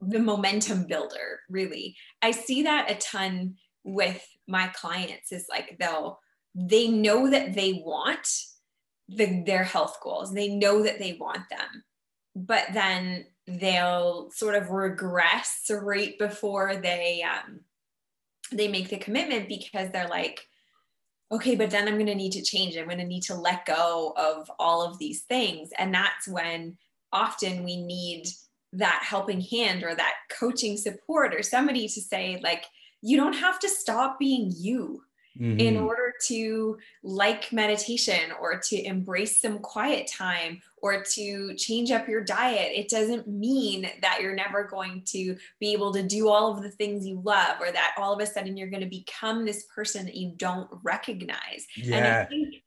the 0.00 0.18
momentum 0.18 0.86
builder 0.86 1.40
really. 1.48 1.96
I 2.22 2.30
see 2.30 2.62
that 2.62 2.90
a 2.90 2.94
ton 2.96 3.56
with 3.84 4.26
my 4.48 4.68
clients 4.68 5.32
is 5.32 5.46
like 5.50 5.76
they'll 5.78 6.18
they 6.54 6.88
know 6.88 7.30
that 7.30 7.54
they 7.54 7.82
want 7.84 8.26
the, 9.08 9.42
their 9.46 9.64
health 9.64 9.98
goals 10.02 10.32
they 10.32 10.48
know 10.48 10.82
that 10.82 10.98
they 10.98 11.16
want 11.20 11.48
them 11.48 11.84
but 12.34 12.66
then 12.72 13.24
they'll 13.46 14.30
sort 14.30 14.54
of 14.54 14.70
regress 14.70 15.70
right 15.70 16.18
before 16.18 16.76
they 16.76 17.22
um, 17.22 17.60
they 18.52 18.68
make 18.68 18.88
the 18.88 18.98
commitment 18.98 19.48
because 19.48 19.90
they're 19.90 20.08
like, 20.08 20.46
okay, 21.32 21.56
but 21.56 21.70
then 21.70 21.88
I'm 21.88 21.94
going 21.94 22.06
to 22.06 22.14
need 22.14 22.32
to 22.32 22.42
change. 22.42 22.76
I'm 22.76 22.86
going 22.86 22.98
to 22.98 23.04
need 23.04 23.24
to 23.24 23.34
let 23.34 23.66
go 23.66 24.12
of 24.16 24.50
all 24.58 24.82
of 24.82 24.98
these 24.98 25.22
things. 25.22 25.70
And 25.78 25.92
that's 25.92 26.28
when 26.28 26.76
often 27.12 27.64
we 27.64 27.82
need 27.82 28.28
that 28.72 29.02
helping 29.04 29.40
hand 29.40 29.82
or 29.82 29.94
that 29.94 30.14
coaching 30.30 30.76
support 30.76 31.34
or 31.34 31.42
somebody 31.42 31.88
to 31.88 32.00
say, 32.00 32.40
like, 32.42 32.64
you 33.02 33.16
don't 33.16 33.34
have 33.34 33.58
to 33.60 33.68
stop 33.68 34.18
being 34.18 34.52
you 34.56 35.02
mm-hmm. 35.40 35.60
in 35.60 35.76
order 35.76 36.12
to 36.26 36.78
like 37.02 37.52
meditation 37.52 38.32
or 38.40 38.58
to 38.58 38.82
embrace 38.84 39.40
some 39.40 39.58
quiet 39.58 40.10
time 40.10 40.60
or 40.78 41.02
to 41.02 41.54
change 41.54 41.90
up 41.90 42.08
your 42.08 42.22
diet. 42.22 42.72
It 42.74 42.88
doesn't 42.88 43.26
mean 43.26 43.90
that 44.02 44.20
you're 44.20 44.34
never 44.34 44.64
going 44.64 45.02
to 45.06 45.36
be 45.58 45.72
able 45.72 45.92
to 45.92 46.02
do 46.02 46.28
all 46.28 46.56
of 46.56 46.62
the 46.62 46.70
things 46.70 47.06
you 47.06 47.20
love 47.24 47.60
or 47.60 47.70
that 47.72 47.94
all 47.98 48.12
of 48.12 48.20
a 48.20 48.26
sudden 48.26 48.56
you're 48.56 48.70
going 48.70 48.82
to 48.82 48.88
become 48.88 49.44
this 49.44 49.64
person 49.74 50.04
that 50.06 50.16
you 50.16 50.32
don't 50.36 50.68
recognize. 50.82 51.66
Yeah. 51.76 51.96
And 51.96 52.06
I 52.06 52.24
think 52.24 52.62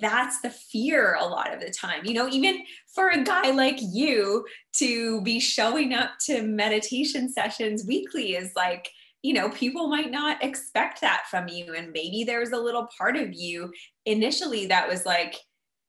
that's 0.00 0.40
the 0.40 0.50
fear 0.50 1.16
a 1.18 1.24
lot 1.24 1.52
of 1.52 1.60
the 1.60 1.70
time. 1.70 2.04
You 2.04 2.14
know, 2.14 2.28
even 2.28 2.62
for 2.94 3.10
a 3.10 3.22
guy 3.22 3.50
like 3.50 3.78
you 3.80 4.44
to 4.74 5.20
be 5.22 5.40
showing 5.40 5.92
up 5.92 6.10
to 6.26 6.42
meditation 6.42 7.30
sessions 7.30 7.84
weekly 7.86 8.34
is 8.34 8.52
like, 8.54 8.88
you 9.22 9.32
know, 9.34 9.48
people 9.50 9.88
might 9.88 10.10
not 10.10 10.42
expect 10.42 11.00
that 11.00 11.24
from 11.30 11.48
you. 11.48 11.74
And 11.74 11.92
maybe 11.92 12.24
there's 12.24 12.50
a 12.50 12.58
little 12.58 12.88
part 12.98 13.16
of 13.16 13.32
you 13.32 13.72
initially 14.04 14.66
that 14.66 14.88
was 14.88 15.06
like, 15.06 15.36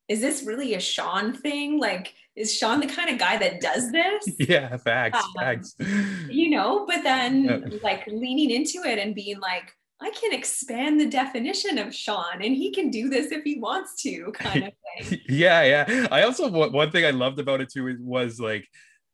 is 0.08 0.22
this 0.22 0.44
really 0.44 0.76
a 0.76 0.80
Sean 0.80 1.34
thing? 1.34 1.80
Like, 1.80 2.14
is 2.36 2.56
Sean 2.56 2.80
the 2.80 2.88
kind 2.88 3.10
of 3.10 3.18
guy 3.18 3.38
that 3.38 3.62
does 3.62 3.92
this? 3.92 4.28
Yeah, 4.50 4.78
facts, 4.78 5.24
um, 5.24 5.32
facts. 5.40 5.76
You 6.30 6.52
know, 6.52 6.86
but 6.86 7.04
then 7.04 7.44
yeah. 7.46 7.78
like 7.82 8.06
leaning 8.08 8.52
into 8.52 8.84
it 8.86 9.00
and 9.00 9.16
being 9.16 9.40
like, 9.40 9.72
I 10.02 10.12
can 10.12 10.34
expand 10.34 11.00
the 11.00 11.06
definition 11.06 11.78
of 11.78 11.96
Sean 11.96 12.42
and 12.42 12.54
he 12.54 12.72
can 12.72 12.90
do 12.90 13.10
this 13.10 13.32
if 13.32 13.44
he 13.44 13.60
wants 13.60 14.02
to, 14.04 14.32
kind 14.34 14.66
of 14.66 14.74
thing. 15.08 15.22
yeah, 15.30 15.64
yeah. 15.64 16.08
I 16.12 16.24
also, 16.24 16.50
one 16.50 16.92
thing 16.92 17.06
I 17.06 17.12
loved 17.12 17.40
about 17.40 17.62
it 17.62 17.72
too 17.72 17.98
was 18.02 18.40
like, 18.40 18.68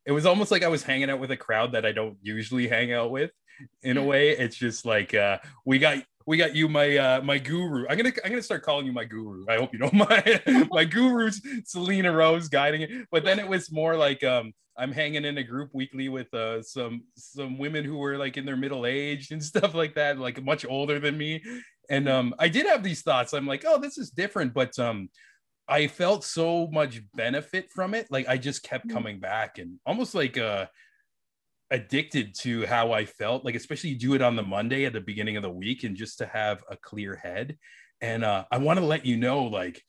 it 0.04 0.12
was 0.12 0.26
almost 0.26 0.50
like 0.50 0.64
I 0.64 0.68
was 0.68 0.82
hanging 0.82 1.08
out 1.08 1.20
with 1.20 1.30
a 1.30 1.36
crowd 1.36 1.72
that 1.72 1.86
I 1.86 1.92
don't 1.92 2.16
usually 2.22 2.66
hang 2.66 2.92
out 2.92 3.12
with 3.12 3.30
in 3.82 3.96
a 3.96 4.04
way. 4.04 4.30
It's 4.30 4.56
just 4.56 4.84
like 4.86 5.14
uh, 5.14 5.38
we 5.64 5.78
got 5.78 6.04
we 6.26 6.36
got 6.36 6.54
you 6.54 6.68
my 6.68 6.96
uh, 6.96 7.20
my 7.22 7.38
guru. 7.38 7.86
I'm 7.88 7.96
gonna 7.96 8.12
I'm 8.24 8.30
gonna 8.30 8.42
start 8.42 8.62
calling 8.62 8.86
you 8.86 8.92
my 8.92 9.04
guru. 9.04 9.44
I 9.48 9.56
hope 9.56 9.72
you 9.72 9.78
know 9.78 9.90
my 9.92 10.66
my 10.70 10.84
guru's 10.84 11.40
Selena 11.64 12.12
Rose 12.12 12.48
guiding 12.48 12.82
it. 12.82 12.90
But 13.10 13.24
then 13.24 13.38
it 13.38 13.48
was 13.48 13.72
more 13.72 13.96
like 13.96 14.22
um, 14.22 14.52
I'm 14.76 14.92
hanging 14.92 15.24
in 15.24 15.38
a 15.38 15.42
group 15.42 15.70
weekly 15.72 16.08
with 16.08 16.32
uh, 16.32 16.62
some 16.62 17.02
some 17.16 17.58
women 17.58 17.84
who 17.84 17.98
were 17.98 18.16
like 18.16 18.36
in 18.36 18.44
their 18.44 18.56
middle 18.56 18.86
age 18.86 19.30
and 19.30 19.42
stuff 19.52 19.74
like 19.74 19.94
that, 19.94 20.18
like 20.18 20.42
much 20.42 20.64
older 20.64 20.98
than 20.98 21.18
me. 21.18 21.42
And 21.88 22.08
um, 22.08 22.34
I 22.38 22.48
did 22.48 22.66
have 22.66 22.82
these 22.82 23.02
thoughts. 23.02 23.32
I'm 23.32 23.46
like, 23.46 23.64
oh, 23.66 23.78
this 23.78 23.98
is 23.98 24.10
different, 24.10 24.54
but 24.54 24.78
um, 24.78 25.08
I 25.68 25.86
felt 25.86 26.24
so 26.24 26.68
much 26.68 27.00
benefit 27.14 27.70
from 27.70 27.94
it. 27.94 28.06
Like 28.10 28.28
I 28.28 28.36
just 28.36 28.62
kept 28.62 28.88
mm. 28.88 28.92
coming 28.92 29.20
back 29.20 29.58
and 29.58 29.78
almost 29.86 30.14
like 30.14 30.38
uh 30.38 30.66
addicted 31.70 32.34
to 32.40 32.66
how 32.66 32.92
I 32.92 33.04
felt, 33.04 33.44
like 33.44 33.54
especially 33.54 33.94
do 33.94 34.14
it 34.14 34.22
on 34.22 34.36
the 34.36 34.42
Monday 34.42 34.84
at 34.84 34.92
the 34.92 35.00
beginning 35.00 35.36
of 35.36 35.42
the 35.42 35.50
week 35.50 35.84
and 35.84 35.96
just 35.96 36.18
to 36.18 36.26
have 36.26 36.62
a 36.70 36.76
clear 36.76 37.16
head. 37.16 37.56
And 38.00 38.24
uh, 38.24 38.44
I 38.50 38.58
want 38.58 38.78
to 38.78 38.84
let 38.84 39.06
you 39.06 39.16
know, 39.16 39.44
like, 39.44 39.82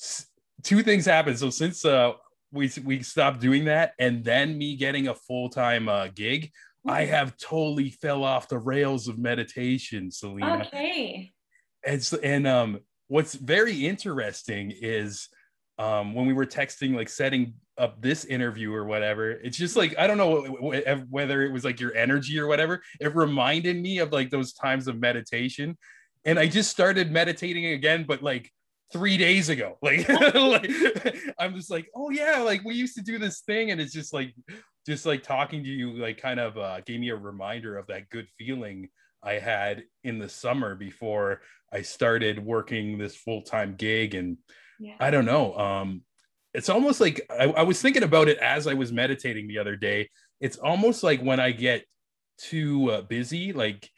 s- 0.00 0.26
two 0.62 0.82
things 0.82 1.06
happened. 1.06 1.38
So 1.38 1.50
since 1.50 1.84
uh, 1.84 2.12
we 2.50 2.70
we 2.84 3.02
stopped 3.02 3.40
doing 3.40 3.66
that, 3.66 3.92
and 3.98 4.24
then 4.24 4.58
me 4.58 4.76
getting 4.76 5.08
a 5.08 5.14
full 5.14 5.48
time 5.48 5.88
uh, 5.88 6.08
gig, 6.14 6.50
I 6.86 7.02
mm-hmm. 7.02 7.12
have 7.12 7.36
totally 7.36 7.90
fell 7.90 8.24
off 8.24 8.48
the 8.48 8.58
rails 8.58 9.08
of 9.08 9.18
meditation, 9.18 10.10
Selena. 10.10 10.64
Okay. 10.66 11.32
And 11.86 12.10
and 12.22 12.46
um, 12.46 12.80
what's 13.08 13.34
very 13.34 13.86
interesting 13.86 14.72
is 14.74 15.28
um, 15.78 16.14
when 16.14 16.26
we 16.26 16.32
were 16.32 16.46
texting, 16.46 16.96
like 16.96 17.08
setting 17.08 17.54
up 17.78 18.00
this 18.00 18.24
interview 18.24 18.72
or 18.72 18.84
whatever, 18.84 19.30
it's 19.30 19.56
just 19.56 19.76
like 19.76 19.98
I 19.98 20.06
don't 20.06 20.18
know 20.18 20.42
whether 21.10 21.42
it 21.42 21.52
was 21.52 21.64
like 21.64 21.80
your 21.80 21.94
energy 21.94 22.38
or 22.38 22.46
whatever. 22.46 22.82
It 23.00 23.14
reminded 23.14 23.80
me 23.80 23.98
of 23.98 24.12
like 24.12 24.30
those 24.30 24.52
times 24.52 24.88
of 24.88 24.98
meditation, 24.98 25.76
and 26.24 26.38
I 26.38 26.46
just 26.46 26.70
started 26.70 27.10
meditating 27.10 27.66
again, 27.66 28.04
but 28.06 28.22
like 28.22 28.50
three 28.92 29.16
days 29.16 29.48
ago. 29.48 29.78
Like, 29.82 30.08
like 30.08 31.34
I'm 31.38 31.54
just 31.54 31.70
like, 31.70 31.88
oh 31.94 32.10
yeah, 32.10 32.38
like 32.40 32.64
we 32.64 32.74
used 32.74 32.96
to 32.96 33.02
do 33.02 33.18
this 33.18 33.40
thing, 33.40 33.70
and 33.70 33.80
it's 33.80 33.92
just 33.92 34.12
like, 34.12 34.34
just 34.86 35.06
like 35.06 35.22
talking 35.22 35.62
to 35.64 35.70
you, 35.70 35.92
like 35.92 36.20
kind 36.20 36.40
of 36.40 36.56
uh, 36.58 36.80
gave 36.82 37.00
me 37.00 37.10
a 37.10 37.16
reminder 37.16 37.76
of 37.76 37.86
that 37.88 38.08
good 38.10 38.28
feeling 38.38 38.88
I 39.22 39.34
had 39.34 39.84
in 40.04 40.18
the 40.18 40.28
summer 40.28 40.74
before 40.74 41.42
I 41.72 41.82
started 41.82 42.44
working 42.44 42.98
this 42.98 43.16
full 43.16 43.42
time 43.42 43.74
gig 43.76 44.14
and 44.14 44.38
yeah. 44.78 44.94
I 45.00 45.10
don't 45.10 45.24
know. 45.24 45.56
Um, 45.58 46.02
it's 46.58 46.68
almost 46.68 47.00
like 47.00 47.24
I, 47.30 47.44
I 47.44 47.62
was 47.62 47.80
thinking 47.80 48.02
about 48.02 48.28
it 48.28 48.36
as 48.38 48.66
I 48.66 48.74
was 48.74 48.92
meditating 48.92 49.46
the 49.46 49.58
other 49.58 49.76
day. 49.76 50.10
It's 50.40 50.56
almost 50.56 51.04
like 51.04 51.20
when 51.22 51.38
I 51.38 51.52
get 51.52 51.84
too 52.36 52.90
uh, 52.90 53.02
busy, 53.02 53.52
like 53.52 53.88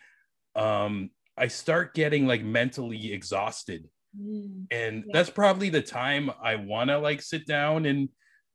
um, 0.54 1.10
I 1.38 1.48
start 1.48 1.94
getting 1.94 2.26
like 2.26 2.44
mentally 2.44 3.14
exhausted. 3.14 3.88
Mm, 4.14 4.66
and 4.70 5.04
yeah. 5.06 5.12
that's 5.12 5.30
probably 5.30 5.70
the 5.70 5.80
time 5.80 6.30
I 6.42 6.56
want 6.56 6.90
to 6.90 6.98
like 6.98 7.22
sit 7.22 7.46
down 7.46 7.86
and 7.86 8.10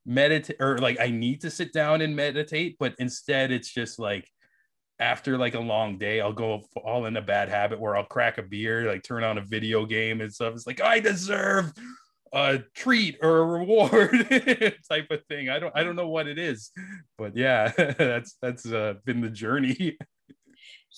meditate 0.06 0.58
or 0.60 0.78
like 0.78 1.00
I 1.00 1.10
need 1.10 1.42
to 1.42 1.50
sit 1.50 1.74
down 1.74 2.02
and 2.02 2.16
meditate, 2.16 2.78
but 2.80 2.94
instead 3.00 3.52
it's 3.52 3.74
just 3.74 3.98
like 3.98 4.30
after 5.00 5.36
like 5.36 5.56
a 5.56 5.60
long 5.60 5.98
day, 5.98 6.22
I'll 6.22 6.32
go 6.32 6.62
all 6.84 7.08
in 7.08 7.18
a 7.18 7.24
bad 7.24 7.50
habit 7.50 7.80
where 7.80 7.98
I'll 7.98 8.06
crack 8.06 8.38
a 8.38 8.44
beer, 8.44 8.88
like 8.88 9.02
turn 9.02 9.24
on 9.24 9.40
a 9.40 9.46
video 9.46 9.84
game 9.88 10.22
and 10.22 10.32
stuff. 10.32 10.54
It's 10.54 10.68
like 10.68 10.80
I 10.80 11.00
deserve 11.00 11.74
a 12.34 12.60
treat 12.74 13.18
or 13.22 13.38
a 13.38 13.46
reward 13.46 14.28
type 14.90 15.12
of 15.12 15.26
thing. 15.26 15.50
I 15.50 15.60
don't 15.60 15.76
I 15.76 15.84
don't 15.84 15.96
know 15.96 16.10
what 16.10 16.28
it 16.28 16.38
is, 16.38 16.72
but 17.18 17.36
yeah, 17.36 17.72
that's 17.98 18.36
that's 18.42 18.66
uh, 18.66 18.96
been 19.06 19.22
the 19.22 19.30
journey. 19.30 19.98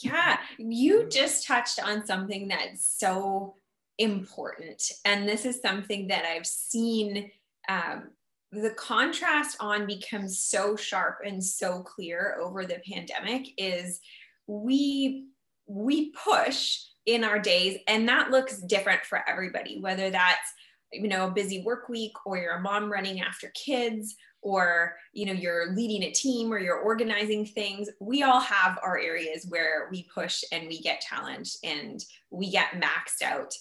Yeah, 0.02 0.38
you 0.58 1.10
just 1.10 1.48
touched 1.48 1.82
on 1.84 2.06
something 2.06 2.48
that's 2.48 2.98
so 3.00 3.56
important. 3.98 4.84
And 5.06 5.28
this 5.28 5.46
is 5.46 5.60
something 5.62 6.08
that 6.10 6.24
I've 6.24 6.46
seen 6.46 7.32
um, 7.68 8.10
the 8.52 8.72
contrast 8.72 9.58
on 9.60 9.86
becomes 9.86 10.40
so 10.40 10.76
sharp 10.76 11.20
and 11.26 11.44
so 11.44 11.82
clear 11.82 12.38
over 12.42 12.66
the 12.66 12.80
pandemic 12.90 13.50
is 13.58 14.00
we 14.48 15.26
we 15.68 16.12
push 16.12 16.80
in 17.06 17.24
our 17.26 17.40
days 17.40 17.78
and 17.88 18.08
that 18.08 18.32
looks 18.32 18.62
different 18.62 19.04
for 19.04 19.22
everybody 19.28 19.80
whether 19.82 20.10
that's 20.10 20.54
you 20.92 21.08
know 21.08 21.28
a 21.28 21.32
busy 21.32 21.64
work 21.64 21.90
week 21.90 22.14
or 22.26 22.38
you're 22.38 22.56
a 22.56 22.62
mom 22.62 22.92
running 22.92 23.22
after 23.22 23.52
kids 23.56 24.16
or 24.42 24.96
you 25.14 25.26
know 25.26 25.34
you're 25.34 25.74
leading 25.74 26.04
a 26.04 26.12
team 26.12 26.52
or 26.52 26.60
you're 26.60 26.80
organizing 26.80 27.46
things 27.46 27.90
we 28.00 28.24
all 28.24 28.40
have 28.40 28.80
our 28.84 28.98
areas 28.98 29.46
where 29.50 29.90
we 29.92 30.08
push 30.14 30.44
and 30.52 30.68
we 30.68 30.82
get 30.82 31.02
challenged 31.02 31.58
and 31.64 32.06
we 32.32 32.50
get 32.50 32.82
maxed 32.82 33.22
out 33.22 33.54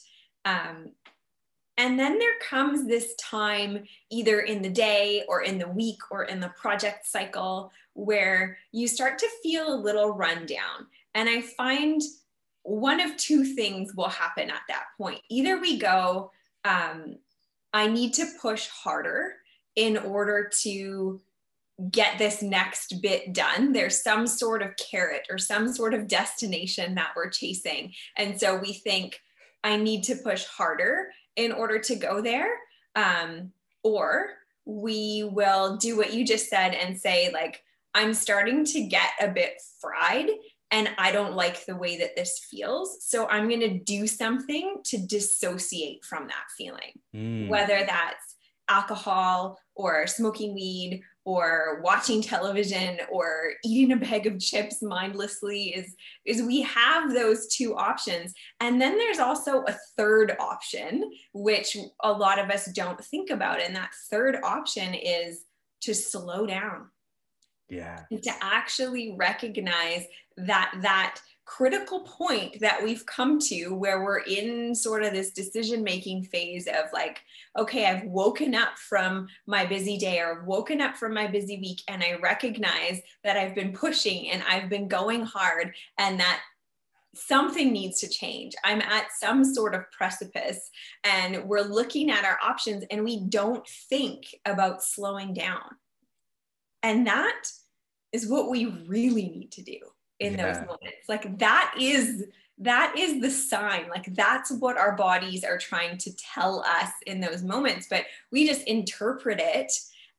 um, 0.44 0.92
and 1.78 1.98
then 1.98 2.18
there 2.18 2.38
comes 2.48 2.86
this 2.86 3.14
time, 3.16 3.84
either 4.10 4.40
in 4.40 4.62
the 4.62 4.70
day 4.70 5.24
or 5.28 5.42
in 5.42 5.58
the 5.58 5.68
week 5.68 5.98
or 6.10 6.24
in 6.24 6.40
the 6.40 6.48
project 6.60 7.06
cycle, 7.06 7.70
where 7.92 8.56
you 8.72 8.88
start 8.88 9.18
to 9.18 9.28
feel 9.42 9.74
a 9.74 9.76
little 9.76 10.12
rundown. 10.12 10.86
And 11.14 11.28
I 11.28 11.42
find 11.42 12.00
one 12.62 13.00
of 13.00 13.16
two 13.16 13.44
things 13.44 13.94
will 13.94 14.08
happen 14.08 14.50
at 14.50 14.62
that 14.68 14.84
point. 14.96 15.20
Either 15.28 15.60
we 15.60 15.78
go, 15.78 16.30
um, 16.66 17.16
I 17.72 17.86
need 17.86 18.14
to 18.14 18.26
push 18.40 18.68
harder 18.68 19.34
in 19.76 19.96
order 19.96 20.50
to 20.62 21.20
get 21.90 22.18
this 22.18 22.42
next 22.42 23.02
bit 23.02 23.34
done. 23.34 23.72
There's 23.72 24.02
some 24.02 24.26
sort 24.26 24.62
of 24.62 24.76
carrot 24.76 25.26
or 25.30 25.38
some 25.38 25.72
sort 25.72 25.92
of 25.92 26.08
destination 26.08 26.94
that 26.94 27.10
we're 27.14 27.30
chasing. 27.30 27.92
And 28.16 28.40
so 28.40 28.56
we 28.56 28.72
think, 28.72 29.20
I 29.62 29.76
need 29.76 30.04
to 30.04 30.16
push 30.16 30.44
harder 30.46 31.08
in 31.36 31.52
order 31.52 31.78
to 31.80 31.96
go 31.96 32.22
there. 32.22 32.48
Um, 32.94 33.52
or 33.82 34.28
we 34.64 35.28
will 35.30 35.76
do 35.76 35.96
what 35.96 36.14
you 36.14 36.24
just 36.24 36.48
said 36.48 36.72
and 36.72 36.98
say, 36.98 37.30
like, 37.32 37.62
I'm 37.94 38.14
starting 38.14 38.64
to 38.66 38.86
get 38.86 39.10
a 39.20 39.28
bit 39.28 39.60
fried 39.80 40.30
and 40.70 40.90
I 40.98 41.12
don't 41.12 41.34
like 41.34 41.64
the 41.64 41.76
way 41.76 41.98
that 41.98 42.16
this 42.16 42.46
feels. 42.50 42.98
So 43.06 43.28
I'm 43.28 43.48
going 43.48 43.60
to 43.60 43.78
do 43.78 44.06
something 44.06 44.76
to 44.84 44.98
dissociate 44.98 46.04
from 46.04 46.26
that 46.26 46.44
feeling, 46.56 46.92
mm. 47.14 47.48
whether 47.48 47.84
that's 47.86 48.36
alcohol 48.68 49.58
or 49.74 50.06
smoking 50.06 50.54
weed 50.54 51.02
or 51.24 51.80
watching 51.82 52.22
television 52.22 52.98
or 53.10 53.52
eating 53.64 53.92
a 53.92 53.96
bag 53.96 54.26
of 54.26 54.40
chips 54.40 54.82
mindlessly 54.82 55.68
is 55.68 55.94
is 56.24 56.42
we 56.42 56.62
have 56.62 57.12
those 57.12 57.46
two 57.48 57.76
options 57.76 58.32
and 58.60 58.80
then 58.80 58.96
there's 58.96 59.18
also 59.18 59.62
a 59.62 59.76
third 59.96 60.36
option 60.40 61.08
which 61.32 61.76
a 62.02 62.10
lot 62.10 62.38
of 62.38 62.50
us 62.50 62.66
don't 62.72 63.04
think 63.04 63.30
about 63.30 63.60
and 63.60 63.76
that 63.76 63.90
third 64.10 64.36
option 64.42 64.94
is 64.94 65.44
to 65.80 65.94
slow 65.94 66.46
down 66.46 66.86
yeah 67.68 68.00
to 68.10 68.30
actually 68.40 69.14
recognize 69.18 70.04
that 70.36 70.72
that 70.82 71.20
critical 71.44 72.00
point 72.00 72.58
that 72.60 72.82
we've 72.82 73.06
come 73.06 73.38
to 73.38 73.68
where 73.70 74.02
we're 74.02 74.18
in 74.18 74.74
sort 74.74 75.04
of 75.04 75.12
this 75.12 75.30
decision 75.30 75.84
making 75.84 76.22
phase 76.24 76.66
of 76.66 76.86
like 76.92 77.20
okay 77.56 77.86
i've 77.86 78.04
woken 78.04 78.54
up 78.54 78.76
from 78.78 79.28
my 79.46 79.64
busy 79.64 79.96
day 79.96 80.18
or 80.18 80.42
woken 80.44 80.80
up 80.80 80.96
from 80.96 81.14
my 81.14 81.26
busy 81.26 81.58
week 81.60 81.80
and 81.88 82.02
i 82.02 82.14
recognize 82.20 83.00
that 83.22 83.36
i've 83.36 83.54
been 83.54 83.72
pushing 83.72 84.28
and 84.30 84.42
i've 84.48 84.68
been 84.68 84.88
going 84.88 85.22
hard 85.24 85.72
and 85.98 86.18
that 86.18 86.40
something 87.16 87.72
needs 87.72 88.00
to 88.00 88.08
change. 88.08 88.54
I'm 88.64 88.80
at 88.80 89.06
some 89.18 89.44
sort 89.44 89.74
of 89.74 89.90
precipice 89.90 90.70
and 91.04 91.44
we're 91.44 91.62
looking 91.62 92.10
at 92.10 92.24
our 92.24 92.38
options 92.44 92.84
and 92.90 93.04
we 93.04 93.20
don't 93.20 93.66
think 93.88 94.26
about 94.44 94.82
slowing 94.82 95.32
down. 95.32 95.62
And 96.82 97.06
that 97.06 97.42
is 98.16 98.28
what 98.28 98.50
we 98.50 98.66
really 98.86 99.28
need 99.28 99.52
to 99.52 99.62
do 99.62 99.78
in 100.20 100.32
yeah. 100.32 100.46
those 100.46 100.60
moments. 100.62 101.08
Like 101.08 101.38
that 101.38 101.74
is 101.78 102.24
that 102.58 102.94
is 102.98 103.20
the 103.20 103.30
sign. 103.30 103.88
Like 103.90 104.06
that's 104.14 104.50
what 104.50 104.78
our 104.78 104.96
bodies 104.96 105.44
are 105.44 105.58
trying 105.58 105.98
to 105.98 106.10
tell 106.16 106.60
us 106.60 106.90
in 107.06 107.20
those 107.20 107.42
moments. 107.42 107.86
But 107.90 108.06
we 108.32 108.46
just 108.46 108.66
interpret 108.66 109.38
it 109.40 109.70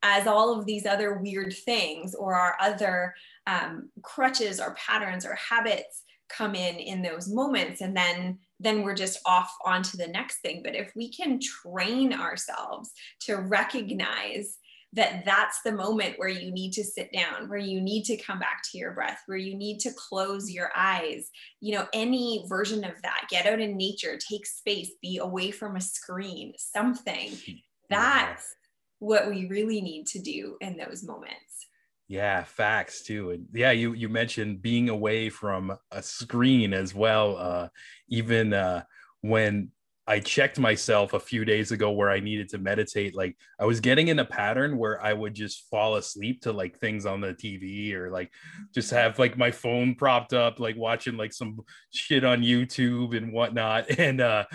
as 0.04 0.28
all 0.28 0.58
of 0.58 0.66
these 0.66 0.86
other 0.86 1.18
weird 1.18 1.54
things 1.66 2.14
or 2.14 2.36
our 2.36 2.56
other 2.62 3.16
um, 3.48 3.90
crutches 4.04 4.60
or 4.60 4.76
patterns 4.76 5.26
or 5.26 5.34
habits 5.34 6.04
come 6.30 6.54
in 6.54 6.76
in 6.76 7.02
those 7.02 7.28
moments. 7.28 7.82
And 7.82 7.98
then 7.98 8.38
then 8.60 8.84
we're 8.84 8.96
just 8.96 9.20
off 9.26 9.56
onto 9.66 9.98
the 9.98 10.08
next 10.08 10.40
thing. 10.40 10.62
But 10.64 10.76
if 10.76 10.92
we 10.96 11.12
can 11.12 11.40
train 11.40 12.14
ourselves 12.14 12.92
to 13.22 13.38
recognize 13.38 14.58
that 14.94 15.24
that's 15.26 15.62
the 15.64 15.72
moment 15.72 16.18
where 16.18 16.30
you 16.30 16.52
need 16.52 16.72
to 16.74 16.84
sit 16.84 17.12
down, 17.12 17.50
where 17.50 17.60
you 17.60 17.82
need 17.82 18.04
to 18.06 18.18
come 18.18 18.40
back 18.40 18.62
to 18.72 18.78
your 18.78 18.92
breath, 18.94 19.22
where 19.26 19.38
you 19.38 19.56
need 19.56 19.80
to 19.82 19.92
close 19.96 20.50
your 20.50 20.72
eyes. 20.76 21.30
You 21.60 21.76
know, 21.76 21.88
any 21.94 22.46
version 22.48 22.84
of 22.84 23.02
that, 23.02 23.28
get 23.30 23.46
out 23.46 23.60
in 23.60 23.76
nature, 23.76 24.18
take 24.18 24.46
space, 24.46 24.92
be 25.02 25.18
away 25.18 25.52
from 25.52 25.76
a 25.76 25.82
screen, 25.82 26.54
something. 26.58 27.32
That's 27.90 28.56
what 29.00 29.30
we 29.30 29.48
really 29.48 29.82
need 29.82 30.08
to 30.08 30.20
do 30.20 30.58
in 30.62 30.78
those 30.78 31.04
moments. 31.04 31.68
Yeah, 32.08 32.44
facts 32.44 33.04
too. 33.04 33.32
And 33.32 33.48
yeah, 33.54 33.72
you 33.72 33.94
you 33.94 34.08
mentioned 34.08 34.62
being 34.62 34.88
away 34.88 35.30
from 35.30 35.78
a 35.92 36.02
screen 36.02 36.74
as 36.74 36.96
well. 36.96 37.36
Uh 37.38 37.68
even 38.08 38.54
uh 38.54 38.84
when 39.22 39.72
I 40.10 40.22
checked 40.22 40.58
myself 40.58 41.12
a 41.12 41.20
few 41.20 41.44
days 41.44 41.74
ago 41.74 41.92
where 41.92 42.10
I 42.10 42.22
needed 42.22 42.48
to 42.50 42.58
meditate. 42.58 43.14
Like 43.14 43.36
I 43.60 43.66
was 43.66 43.82
getting 43.82 44.08
in 44.08 44.20
a 44.20 44.26
pattern 44.26 44.78
where 44.78 45.04
I 45.04 45.12
would 45.12 45.34
just 45.34 45.70
fall 45.70 45.98
asleep 45.98 46.42
to 46.44 46.54
like 46.54 46.80
things 46.80 47.06
on 47.06 47.20
the 47.20 47.34
TV 47.34 47.94
or 47.94 48.10
like 48.10 48.32
just 48.74 48.92
have 48.92 49.20
like 49.20 49.38
my 49.38 49.52
phone 49.52 49.96
propped 49.96 50.34
up, 50.34 50.62
like 50.62 50.78
watching 50.78 51.18
like 51.18 51.34
some 51.34 51.60
shit 51.92 52.24
on 52.24 52.42
YouTube 52.42 53.16
and 53.16 53.34
whatnot. 53.34 53.86
And 54.00 54.22
uh 54.22 54.46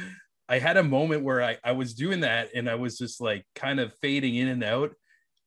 I 0.48 0.58
had 0.58 0.76
a 0.76 0.82
moment 0.82 1.22
where 1.22 1.42
I, 1.42 1.58
I 1.62 1.72
was 1.72 1.94
doing 1.94 2.20
that 2.20 2.50
and 2.54 2.68
I 2.68 2.74
was 2.76 2.96
just 2.96 3.20
like 3.20 3.44
kind 3.54 3.80
of 3.80 3.94
fading 4.00 4.36
in 4.36 4.48
and 4.48 4.64
out. 4.64 4.94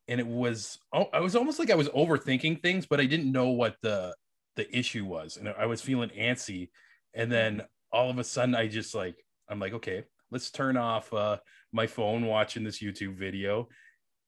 And 0.07 0.19
it 0.19 0.27
was 0.27 0.77
oh, 0.93 1.09
I 1.13 1.21
was 1.21 1.35
almost 1.35 1.57
like 1.57 1.71
I 1.71 1.75
was 1.75 1.89
overthinking 1.89 2.61
things, 2.61 2.85
but 2.85 2.99
I 2.99 3.05
didn't 3.05 3.31
know 3.31 3.49
what 3.49 3.75
the 3.81 4.13
the 4.55 4.77
issue 4.77 5.05
was. 5.05 5.37
And 5.37 5.49
I 5.49 5.65
was 5.65 5.81
feeling 5.81 6.09
antsy. 6.09 6.69
And 7.15 7.31
then 7.31 7.63
all 7.91 8.11
of 8.11 8.19
a 8.19 8.23
sudden 8.23 8.53
I 8.53 8.67
just 8.67 8.93
like 8.93 9.24
I'm 9.49 9.60
like, 9.60 9.73
okay, 9.73 10.03
let's 10.31 10.51
turn 10.51 10.77
off 10.77 11.13
uh, 11.13 11.38
my 11.71 11.88
phone 11.88 12.25
watching 12.25 12.63
this 12.63 12.81
YouTube 12.81 13.17
video. 13.17 13.67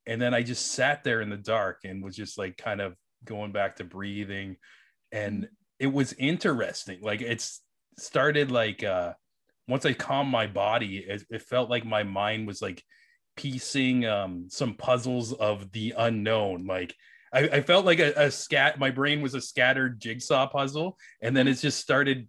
And 0.05 0.21
then 0.21 0.33
I 0.33 0.41
just 0.41 0.71
sat 0.71 1.03
there 1.03 1.21
in 1.21 1.29
the 1.29 1.37
dark 1.37 1.79
and 1.83 2.03
was 2.03 2.15
just 2.15 2.37
like 2.37 2.57
kind 2.57 2.81
of 2.81 2.95
going 3.25 3.51
back 3.51 3.77
to 3.77 3.83
breathing. 3.83 4.57
And 5.11 5.49
it 5.79 5.87
was 5.87 6.13
interesting. 6.13 6.99
Like 7.01 7.21
it's 7.21 7.61
started 7.97 8.51
like 8.51 8.83
uh 8.83 9.13
once 9.67 9.85
I 9.85 9.93
calmed 9.93 10.31
my 10.31 10.47
body, 10.47 10.99
it, 10.99 11.23
it 11.29 11.41
felt 11.41 11.69
like 11.69 11.85
my 11.85 12.03
mind 12.03 12.47
was 12.47 12.61
like 12.61 12.81
piecing 13.35 14.05
um 14.05 14.45
some 14.49 14.75
puzzles 14.75 15.33
of 15.33 15.71
the 15.71 15.93
unknown. 15.97 16.65
Like 16.65 16.95
I, 17.33 17.39
I 17.39 17.61
felt 17.61 17.85
like 17.85 17.99
a, 17.99 18.13
a 18.15 18.31
scat 18.31 18.79
my 18.79 18.91
brain 18.91 19.21
was 19.21 19.35
a 19.35 19.41
scattered 19.41 19.99
jigsaw 19.99 20.47
puzzle. 20.47 20.97
And 21.21 21.35
then 21.35 21.47
it 21.47 21.55
just 21.55 21.79
started 21.79 22.27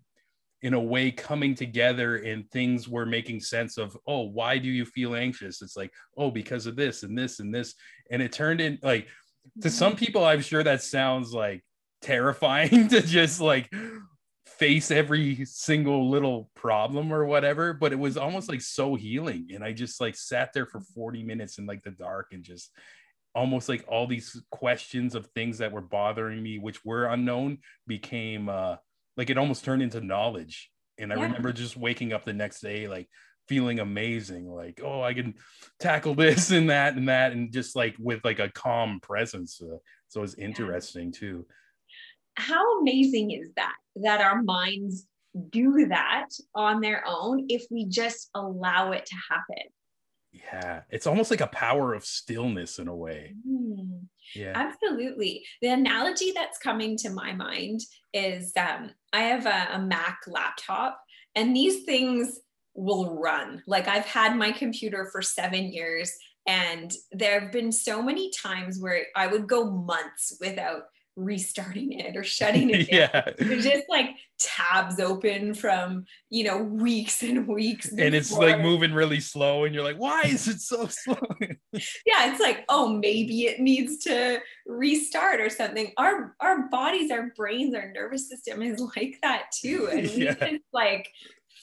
in 0.62 0.74
a 0.74 0.80
way 0.80 1.10
coming 1.10 1.54
together 1.54 2.16
and 2.16 2.50
things 2.50 2.88
were 2.88 3.06
making 3.06 3.40
sense 3.40 3.78
of 3.78 3.96
oh 4.06 4.22
why 4.22 4.58
do 4.58 4.68
you 4.68 4.84
feel 4.84 5.14
anxious? 5.14 5.62
It's 5.62 5.76
like 5.76 5.92
oh 6.16 6.30
because 6.30 6.66
of 6.66 6.76
this 6.76 7.02
and 7.02 7.16
this 7.16 7.40
and 7.40 7.54
this. 7.54 7.74
And 8.10 8.22
it 8.22 8.32
turned 8.32 8.60
in 8.60 8.78
like 8.82 9.08
to 9.62 9.70
some 9.70 9.96
people 9.96 10.24
i'm 10.24 10.40
sure 10.40 10.62
that 10.62 10.82
sounds 10.82 11.32
like 11.32 11.64
terrifying 12.02 12.88
to 12.88 13.00
just 13.00 13.40
like 13.40 13.72
face 14.46 14.90
every 14.90 15.44
single 15.44 16.10
little 16.10 16.50
problem 16.54 17.12
or 17.12 17.24
whatever 17.24 17.72
but 17.72 17.92
it 17.92 17.98
was 17.98 18.16
almost 18.16 18.48
like 18.48 18.60
so 18.60 18.94
healing. 18.94 19.48
And 19.54 19.62
i 19.62 19.72
just 19.72 20.00
like 20.00 20.16
sat 20.16 20.52
there 20.52 20.66
for 20.66 20.80
40 20.80 21.22
minutes 21.22 21.58
in 21.58 21.66
like 21.66 21.82
the 21.82 21.90
dark 21.90 22.28
and 22.32 22.42
just 22.42 22.70
almost 23.34 23.68
like 23.68 23.84
all 23.86 24.06
these 24.06 24.40
questions 24.50 25.14
of 25.14 25.26
things 25.28 25.58
that 25.58 25.70
were 25.70 25.82
bothering 25.82 26.42
me 26.42 26.58
which 26.58 26.84
were 26.84 27.06
unknown 27.06 27.58
became 27.86 28.48
uh 28.48 28.76
like 29.18 29.28
it 29.28 29.36
almost 29.36 29.64
turned 29.64 29.82
into 29.82 30.00
knowledge. 30.00 30.70
And 30.96 31.12
I 31.12 31.16
yeah. 31.16 31.24
remember 31.24 31.52
just 31.52 31.76
waking 31.76 32.12
up 32.12 32.24
the 32.24 32.32
next 32.32 32.60
day, 32.60 32.88
like 32.88 33.08
feeling 33.48 33.80
amazing, 33.80 34.48
like, 34.48 34.80
oh, 34.82 35.02
I 35.02 35.12
can 35.12 35.34
tackle 35.78 36.14
this 36.14 36.50
and 36.50 36.70
that 36.70 36.94
and 36.94 37.08
that, 37.08 37.32
and 37.32 37.52
just 37.52 37.76
like 37.76 37.96
with 37.98 38.24
like 38.24 38.38
a 38.38 38.48
calm 38.48 39.00
presence. 39.00 39.60
Uh, 39.60 39.76
so 40.06 40.22
it's 40.22 40.34
interesting 40.34 41.12
yeah. 41.12 41.18
too. 41.18 41.46
How 42.36 42.80
amazing 42.80 43.32
is 43.32 43.50
that? 43.56 43.74
That 43.96 44.20
our 44.20 44.42
minds 44.42 45.06
do 45.50 45.88
that 45.88 46.28
on 46.54 46.80
their 46.80 47.04
own 47.06 47.46
if 47.48 47.64
we 47.70 47.84
just 47.86 48.30
allow 48.34 48.92
it 48.92 49.04
to 49.06 49.14
happen. 49.28 49.66
Yeah, 50.30 50.82
it's 50.90 51.06
almost 51.06 51.30
like 51.30 51.40
a 51.40 51.48
power 51.48 51.94
of 51.94 52.04
stillness 52.04 52.78
in 52.78 52.86
a 52.86 52.94
way. 52.94 53.34
Mm. 53.48 54.02
Yeah. 54.34 54.52
Absolutely. 54.54 55.44
The 55.62 55.68
analogy 55.68 56.32
that's 56.34 56.58
coming 56.58 56.96
to 56.98 57.10
my 57.10 57.32
mind 57.32 57.80
is 58.12 58.52
um, 58.56 58.90
I 59.12 59.22
have 59.22 59.46
a, 59.46 59.68
a 59.74 59.78
Mac 59.80 60.20
laptop, 60.26 61.00
and 61.34 61.54
these 61.54 61.84
things 61.84 62.40
will 62.74 63.18
run. 63.18 63.62
Like 63.66 63.88
I've 63.88 64.06
had 64.06 64.36
my 64.36 64.52
computer 64.52 65.08
for 65.10 65.22
seven 65.22 65.72
years, 65.72 66.12
and 66.46 66.92
there 67.12 67.40
have 67.40 67.52
been 67.52 67.72
so 67.72 68.02
many 68.02 68.30
times 68.30 68.80
where 68.80 69.06
I 69.16 69.26
would 69.26 69.48
go 69.48 69.70
months 69.70 70.36
without 70.40 70.84
restarting 71.18 71.92
it 71.92 72.16
or 72.16 72.24
shutting 72.38 72.70
it 72.70 72.90
yeah. 72.90 73.30
There's 73.38 73.64
just 73.64 73.84
like 73.88 74.10
tabs 74.38 75.00
open 75.00 75.52
from, 75.52 76.06
you 76.30 76.44
know, 76.44 76.58
weeks 76.58 77.22
and 77.22 77.46
weeks. 77.46 77.90
And 77.90 78.14
it's 78.14 78.32
like 78.32 78.60
moving 78.60 78.92
really 78.92 79.20
slow 79.20 79.64
and 79.64 79.74
you're 79.74 79.84
like, 79.84 79.98
why 79.98 80.22
is 80.22 80.46
it 80.46 80.60
so 80.60 80.86
slow? 80.90 81.18
yeah, 82.06 82.30
it's 82.30 82.40
like, 82.40 82.64
oh, 82.68 82.88
maybe 82.88 83.42
it 83.42 83.60
needs 83.60 83.98
to 84.04 84.40
restart 84.66 85.40
or 85.40 85.50
something. 85.50 85.92
Our 85.96 86.36
our 86.40 86.68
bodies, 86.68 87.10
our 87.10 87.32
brains, 87.36 87.74
our 87.74 87.92
nervous 87.92 88.28
system 88.28 88.62
is 88.62 88.80
like 88.96 89.18
that 89.22 89.50
too. 89.52 89.88
And 89.90 90.08
yeah. 90.10 90.34
we 90.40 90.50
just 90.50 90.62
like 90.72 91.08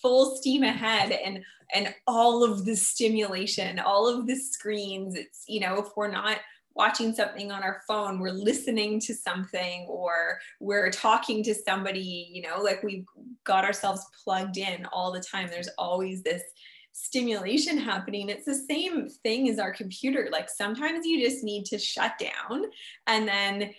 full 0.01 0.35
steam 0.35 0.63
ahead 0.63 1.11
and 1.11 1.43
and 1.73 1.93
all 2.05 2.43
of 2.43 2.65
the 2.65 2.75
stimulation, 2.75 3.79
all 3.79 4.07
of 4.07 4.27
the 4.27 4.35
screens. 4.35 5.15
It's, 5.15 5.45
you 5.47 5.59
know, 5.61 5.79
if 5.79 5.87
we're 5.95 6.11
not 6.11 6.37
watching 6.75 7.13
something 7.13 7.51
on 7.51 7.63
our 7.63 7.81
phone, 7.88 8.19
we're 8.19 8.31
listening 8.31 8.99
to 9.01 9.13
something, 9.13 9.85
or 9.88 10.39
we're 10.59 10.91
talking 10.91 11.43
to 11.43 11.53
somebody, 11.53 12.29
you 12.31 12.41
know, 12.41 12.61
like 12.61 12.83
we've 12.83 13.05
got 13.43 13.63
ourselves 13.63 14.05
plugged 14.23 14.57
in 14.57 14.85
all 14.91 15.11
the 15.11 15.21
time. 15.21 15.47
There's 15.49 15.69
always 15.77 16.21
this 16.21 16.43
stimulation 16.91 17.77
happening. 17.77 18.29
It's 18.29 18.45
the 18.45 18.55
same 18.55 19.09
thing 19.09 19.49
as 19.49 19.59
our 19.59 19.73
computer. 19.73 20.29
Like 20.31 20.49
sometimes 20.49 21.05
you 21.05 21.21
just 21.21 21.43
need 21.43 21.65
to 21.65 21.77
shut 21.77 22.13
down 22.17 22.65
and 23.07 23.27
then 23.27 23.73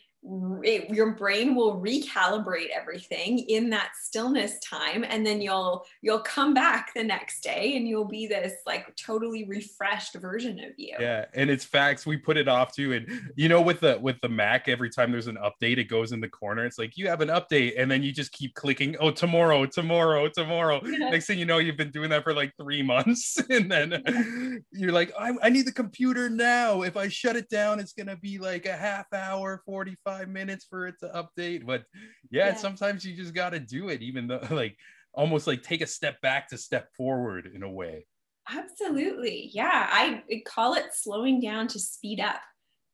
it, 0.63 0.91
your 0.91 1.13
brain 1.13 1.55
will 1.55 1.81
recalibrate 1.81 2.69
everything 2.75 3.39
in 3.39 3.71
that 3.71 3.91
stillness 4.01 4.59
time 4.59 5.05
and 5.09 5.25
then 5.25 5.41
you'll 5.41 5.85
you'll 6.03 6.21
come 6.21 6.53
back 6.53 6.91
the 6.95 7.05
next 7.05 7.43
day 7.43 7.77
and 7.77 7.87
you'll 7.87 8.09
be 8.09 8.27
this 8.27 8.55
like 8.67 8.95
totally 8.97 9.45
refreshed 9.45 10.17
version 10.17 10.59
of 10.59 10.73
you. 10.77 10.95
Yeah 10.99 11.27
and 11.35 11.49
it's 11.49 11.65
facts 11.65 12.07
we 12.07 12.17
put 12.17 12.37
it 12.37 12.49
off 12.49 12.75
too 12.75 12.93
and 12.95 13.07
you 13.37 13.49
know 13.49 13.61
with 13.61 13.81
the 13.81 13.99
with 14.03 14.17
the 14.21 14.29
mac 14.29 14.69
every 14.69 14.91
time 14.91 15.13
there's 15.13 15.29
an 15.29 15.39
update 15.43 15.79
it 15.79 15.85
goes 15.85 16.13
in 16.13 16.21
the 16.21 16.29
corner 16.29 16.65
it's 16.65 16.79
like 16.79 16.97
you 16.97 17.09
have 17.09 17.21
an 17.21 17.29
update 17.29 17.75
and 17.79 17.91
then 17.91 18.03
you 18.03 18.13
just 18.13 18.33
keep 18.33 18.55
clicking 18.55 18.97
oh 19.01 19.11
tomorrow 19.11 19.65
tomorrow 19.67 20.29
tomorrow. 20.29 20.81
Next 20.83 21.27
thing 21.27 21.39
you 21.39 21.45
know 21.45 21.59
you've 21.59 21.77
been 21.77 21.91
doing 21.91 22.11
that 22.11 22.25
for 22.25 22.35
like 22.35 22.53
three 22.61 22.83
months 22.83 23.39
and 23.51 23.71
then 23.71 24.65
you're 24.73 24.93
like 24.93 25.13
I, 25.19 25.33
I 25.43 25.51
need 25.51 25.67
the 25.67 25.73
computer 25.73 26.29
now. 26.29 26.83
If 26.83 26.97
i 26.97 27.09
shut 27.09 27.37
it 27.37 27.49
down 27.49 27.79
it's 27.79 27.93
gonna 27.93 28.17
be 28.17 28.39
like 28.39 28.67
a 28.67 28.77
half 28.77 29.13
hour 29.13 29.63
45 29.65 30.16
five 30.17 30.29
minutes 30.29 30.67
for 30.69 30.87
it 30.87 30.97
to 31.01 31.09
update. 31.09 31.67
But 31.67 31.85
yeah, 32.31 32.49
yeah. 32.49 32.55
sometimes 32.55 33.05
you 33.05 33.17
just 33.17 33.35
got 33.35 33.51
to 33.51 33.61
do 33.61 33.89
it, 33.89 34.03
even 34.03 34.27
though 34.27 34.47
like 34.51 34.77
almost 35.13 35.47
like 35.47 35.63
take 35.63 35.81
a 35.81 35.87
step 35.87 36.21
back 36.21 36.49
to 36.49 36.59
step 36.59 36.89
forward 36.97 37.51
in 37.55 37.63
a 37.63 37.71
way. 37.71 38.07
Absolutely. 38.49 39.51
Yeah. 39.53 39.89
I 39.91 40.23
call 40.47 40.75
it 40.75 40.87
slowing 40.93 41.41
down 41.41 41.69
to 41.69 41.81
speed 41.81 42.21
up. 42.21 42.41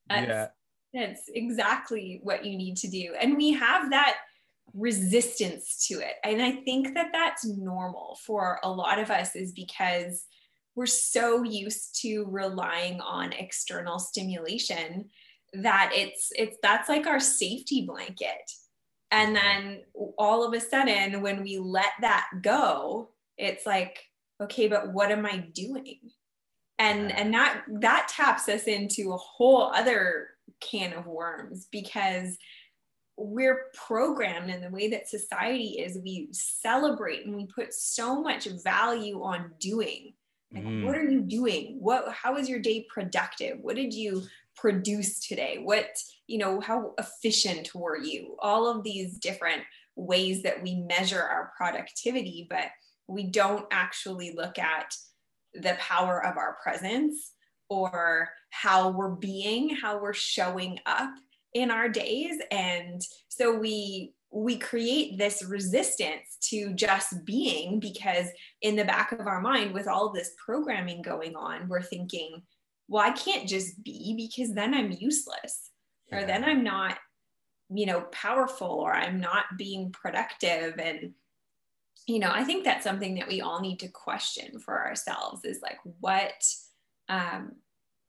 That's, 0.08 0.28
yeah. 0.28 0.46
That's 0.94 1.22
exactly 1.28 2.20
what 2.22 2.44
you 2.44 2.56
need 2.56 2.76
to 2.78 2.88
do. 2.88 3.14
And 3.20 3.36
we 3.36 3.52
have 3.52 3.90
that 3.90 4.16
resistance 4.74 5.86
to 5.88 5.94
it. 5.94 6.14
And 6.24 6.40
I 6.40 6.52
think 6.64 6.94
that 6.94 7.08
that's 7.12 7.44
normal 7.46 8.18
for 8.24 8.58
a 8.62 8.70
lot 8.70 8.98
of 8.98 9.10
us, 9.10 9.36
is 9.36 9.52
because 9.52 10.24
we're 10.74 10.86
so 10.86 11.42
used 11.42 12.00
to 12.00 12.24
relying 12.24 13.00
on 13.00 13.32
external 13.32 13.98
stimulation 13.98 15.10
that 15.54 15.92
it's 15.94 16.30
it's 16.36 16.56
that's 16.62 16.88
like 16.88 17.06
our 17.06 17.20
safety 17.20 17.84
blanket. 17.86 18.50
And 19.10 19.36
then 19.36 19.82
all 20.16 20.44
of 20.46 20.54
a 20.54 20.60
sudden 20.60 21.20
when 21.20 21.42
we 21.42 21.58
let 21.58 21.92
that 22.00 22.28
go 22.42 23.10
it's 23.36 23.66
like 23.66 23.98
okay 24.40 24.68
but 24.68 24.92
what 24.92 25.10
am 25.10 25.26
i 25.26 25.38
doing? 25.38 25.98
And 26.78 27.12
and 27.12 27.32
that 27.34 27.62
that 27.80 28.08
taps 28.08 28.48
us 28.48 28.64
into 28.64 29.12
a 29.12 29.16
whole 29.16 29.70
other 29.74 30.28
can 30.60 30.92
of 30.94 31.06
worms 31.06 31.68
because 31.70 32.38
we're 33.16 33.66
programmed 33.74 34.50
in 34.50 34.60
the 34.60 34.70
way 34.70 34.88
that 34.88 35.08
society 35.08 35.80
is. 35.80 35.98
We 36.02 36.28
celebrate 36.32 37.26
and 37.26 37.36
we 37.36 37.46
put 37.46 37.74
so 37.74 38.20
much 38.20 38.46
value 38.64 39.22
on 39.22 39.52
doing. 39.60 40.14
Like 40.52 40.64
mm. 40.64 40.84
what 40.84 40.96
are 40.96 41.08
you 41.08 41.20
doing? 41.20 41.76
What 41.78 42.12
how 42.12 42.34
was 42.34 42.48
your 42.48 42.60
day 42.60 42.86
productive? 42.92 43.58
What 43.60 43.76
did 43.76 43.92
you 43.94 44.22
produce 44.62 45.26
today? 45.26 45.58
What 45.60 45.88
you 46.28 46.38
know 46.38 46.60
how 46.60 46.94
efficient 46.98 47.74
were 47.74 47.98
you? 47.98 48.36
All 48.38 48.68
of 48.68 48.84
these 48.84 49.18
different 49.18 49.62
ways 49.96 50.42
that 50.44 50.62
we 50.62 50.76
measure 50.76 51.20
our 51.20 51.52
productivity 51.58 52.46
but 52.48 52.66
we 53.08 53.24
don't 53.24 53.66
actually 53.70 54.32
look 54.34 54.58
at 54.58 54.94
the 55.52 55.76
power 55.78 56.24
of 56.24 56.38
our 56.38 56.56
presence 56.62 57.32
or 57.68 58.30
how 58.48 58.88
we're 58.90 59.16
being 59.16 59.68
how 59.68 60.00
we're 60.00 60.14
showing 60.14 60.78
up 60.86 61.10
in 61.52 61.70
our 61.70 61.88
days. 61.88 62.36
And 62.50 63.02
so 63.28 63.54
we 63.54 64.14
we 64.34 64.56
create 64.56 65.18
this 65.18 65.44
resistance 65.44 66.38
to 66.40 66.72
just 66.72 67.24
being 67.26 67.78
because 67.78 68.26
in 68.62 68.76
the 68.76 68.84
back 68.84 69.12
of 69.12 69.26
our 69.26 69.42
mind 69.42 69.74
with 69.74 69.86
all 69.86 70.10
this 70.10 70.30
programming 70.42 71.02
going 71.02 71.36
on 71.36 71.68
we're 71.68 71.82
thinking 71.82 72.40
well, 72.92 73.02
I 73.02 73.12
can't 73.12 73.48
just 73.48 73.82
be 73.82 74.14
because 74.14 74.52
then 74.52 74.74
I'm 74.74 74.92
useless 74.92 75.70
yeah. 76.10 76.18
or 76.18 76.26
then 76.26 76.44
I'm 76.44 76.62
not, 76.62 76.98
you 77.70 77.86
know, 77.86 78.02
powerful 78.12 78.68
or 78.68 78.92
I'm 78.92 79.18
not 79.18 79.44
being 79.56 79.92
productive. 79.92 80.78
And, 80.78 81.12
you 82.06 82.18
know, 82.18 82.30
I 82.30 82.44
think 82.44 82.64
that's 82.64 82.84
something 82.84 83.14
that 83.14 83.28
we 83.28 83.40
all 83.40 83.62
need 83.62 83.80
to 83.80 83.88
question 83.88 84.58
for 84.60 84.78
ourselves 84.86 85.42
is 85.46 85.62
like, 85.62 85.78
what, 86.00 86.34
um, 87.08 87.52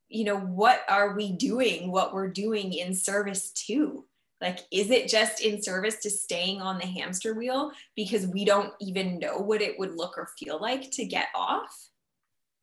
you 0.09 0.25
know, 0.25 0.37
what 0.37 0.81
are 0.89 1.15
we 1.15 1.31
doing, 1.31 1.89
what 1.89 2.13
we're 2.13 2.27
doing 2.27 2.73
in 2.73 2.93
service 2.93 3.51
to? 3.67 4.03
Like, 4.41 4.59
is 4.69 4.91
it 4.91 5.07
just 5.07 5.41
in 5.41 5.63
service 5.63 5.95
to 6.01 6.09
staying 6.09 6.61
on 6.61 6.77
the 6.77 6.85
hamster 6.85 7.33
wheel 7.33 7.71
because 7.95 8.27
we 8.27 8.43
don't 8.43 8.73
even 8.81 9.17
know 9.17 9.37
what 9.37 9.61
it 9.61 9.79
would 9.79 9.95
look 9.95 10.17
or 10.17 10.27
feel 10.37 10.59
like 10.59 10.91
to 10.91 11.05
get 11.05 11.27
off? 11.33 11.73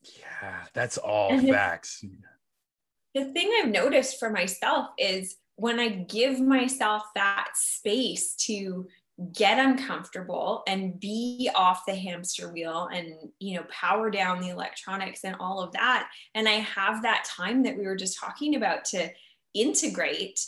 Yeah, 0.03 0.65
that's 0.73 0.99
all 0.99 1.31
and 1.33 1.49
facts. 1.49 2.01
The, 2.01 3.25
the 3.25 3.33
thing 3.33 3.51
I've 3.61 3.71
noticed 3.71 4.19
for 4.19 4.31
myself 4.31 4.89
is 4.99 5.37
when 5.57 5.79
I 5.79 5.89
give 5.89 6.41
myself 6.41 7.03
that 7.15 7.49
space 7.55 8.35
to 8.47 8.87
get 9.33 9.59
uncomfortable 9.59 10.63
and 10.67 10.99
be 10.99 11.51
off 11.55 11.85
the 11.87 11.95
hamster 11.95 12.51
wheel 12.51 12.89
and 12.93 13.15
you 13.39 13.57
know 13.57 13.65
power 13.69 14.11
down 14.11 14.41
the 14.41 14.49
electronics 14.49 15.25
and 15.25 15.37
all 15.39 15.61
of 15.61 15.73
that 15.73 16.09
and 16.35 16.49
i 16.49 16.53
have 16.53 17.03
that 17.03 17.23
time 17.25 17.63
that 17.63 17.77
we 17.77 17.85
were 17.85 17.97
just 17.97 18.19
talking 18.19 18.57
about 18.57 18.85
to 18.85 19.11
integrate 19.53 20.41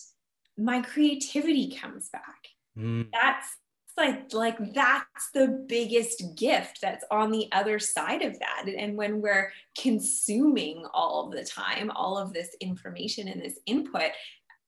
my 0.57 0.81
creativity 0.81 1.77
comes 1.77 2.09
back 2.09 2.49
mm. 2.79 3.07
that's 3.12 3.57
like 3.96 4.33
like 4.33 4.72
that's 4.72 5.31
the 5.35 5.64
biggest 5.68 6.37
gift 6.37 6.81
that's 6.81 7.05
on 7.11 7.31
the 7.31 7.48
other 7.52 7.78
side 7.78 8.22
of 8.22 8.38
that. 8.38 8.66
And 8.66 8.96
when 8.96 9.20
we're 9.20 9.52
consuming 9.78 10.87
all 10.92 11.26
of 11.26 11.33
the 11.33 11.44
time 11.44 11.90
all 11.94 12.18
of 12.18 12.33
this 12.33 12.57
information 12.61 13.28
and 13.28 13.40
this 13.40 13.59
input 13.66 14.12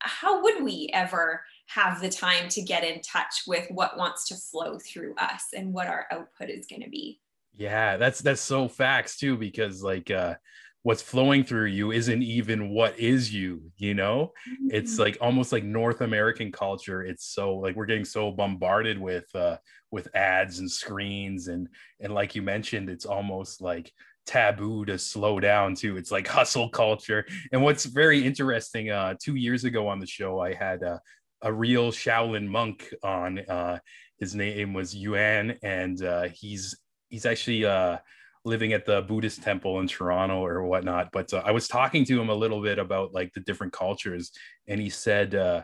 how 0.05 0.43
would 0.43 0.63
we 0.63 0.91
ever 0.93 1.43
have 1.67 2.01
the 2.01 2.11
time 2.11 2.49
to 2.51 2.61
get 2.61 2.85
in 2.85 3.01
touch 3.01 3.43
with 3.47 3.67
what 3.71 3.97
wants 3.97 4.29
to 4.29 4.35
flow 4.35 4.79
through 4.79 5.15
us 5.17 5.47
and 5.57 5.73
what 5.73 5.87
our 5.87 6.07
output 6.13 6.51
is 6.51 6.67
going 6.67 6.83
to 6.83 6.91
be? 6.91 7.21
Yeah 7.55 7.97
that's 7.97 8.21
that's 8.21 8.41
so 8.41 8.69
facts 8.69 9.17
too 9.17 9.37
because 9.37 9.83
like 9.83 10.11
uh 10.11 10.35
what's 10.85 11.01
flowing 11.03 11.43
through 11.43 11.65
you 11.65 11.93
isn't 11.93 12.23
even 12.23 12.69
what 12.69 12.97
is 12.99 13.33
you 13.35 13.61
you 13.79 13.95
know 13.95 14.31
mm-hmm. 14.49 14.69
it's 14.71 14.99
like 14.99 15.17
almost 15.21 15.51
like 15.51 15.65
north 15.65 16.03
american 16.03 16.53
culture 16.53 17.03
it's 17.03 17.27
so 17.27 17.57
like 17.57 17.75
we're 17.75 17.87
getting 17.87 18.05
so 18.05 18.31
bombarded 18.31 18.99
with 18.99 19.25
uh 19.35 19.57
with 19.91 20.15
ads 20.15 20.61
and 20.61 20.71
screens 20.71 21.49
and 21.49 21.69
and 22.01 22.15
like 22.15 22.35
you 22.35 22.43
mentioned 22.43 22.89
it's 22.89 23.07
almost 23.07 23.61
like 23.61 23.91
taboo 24.27 24.85
to 24.85 24.99
slow 24.99 25.41
down 25.41 25.75
too 25.75 25.97
it's 25.97 26.13
like 26.13 26.27
hustle 26.29 26.69
culture 26.69 27.27
and 27.53 27.63
what's 27.63 27.87
very 27.87 28.25
interesting 28.25 28.91
uh 28.91 29.15
two 29.21 29.37
years 29.37 29.65
ago 29.65 29.89
on 29.89 29.99
the 29.99 30.07
show 30.07 30.39
i 30.39 30.53
had 30.53 30.83
a, 30.83 31.01
a 31.43 31.53
real 31.53 31.91
shaolin 31.91 32.47
monk 32.47 32.93
on 33.03 33.39
uh 33.49 33.79
his 34.19 34.35
name 34.35 34.75
was 34.75 34.95
yuan 34.95 35.57
and 35.63 36.05
uh 36.05 36.29
he's 36.29 36.79
he's 37.09 37.25
actually 37.25 37.65
uh 37.65 37.97
living 38.45 38.73
at 38.73 38.85
the 38.85 39.03
Buddhist 39.03 39.43
temple 39.43 39.81
in 39.81 39.87
Toronto 39.87 40.45
or 40.45 40.65
whatnot. 40.65 41.11
But 41.13 41.33
uh, 41.33 41.43
I 41.45 41.51
was 41.51 41.69
talking 41.69 42.05
to 42.07 42.21
him 42.21 42.29
a 42.29 42.35
little 42.35 42.63
bit 42.63 42.79
about 42.79 43.13
like 43.13 43.33
the 43.33 43.41
different 43.41 43.73
cultures, 43.73 44.33
and 44.69 44.81
he 44.81 44.91
said 44.91 45.35
uh, 45.35 45.63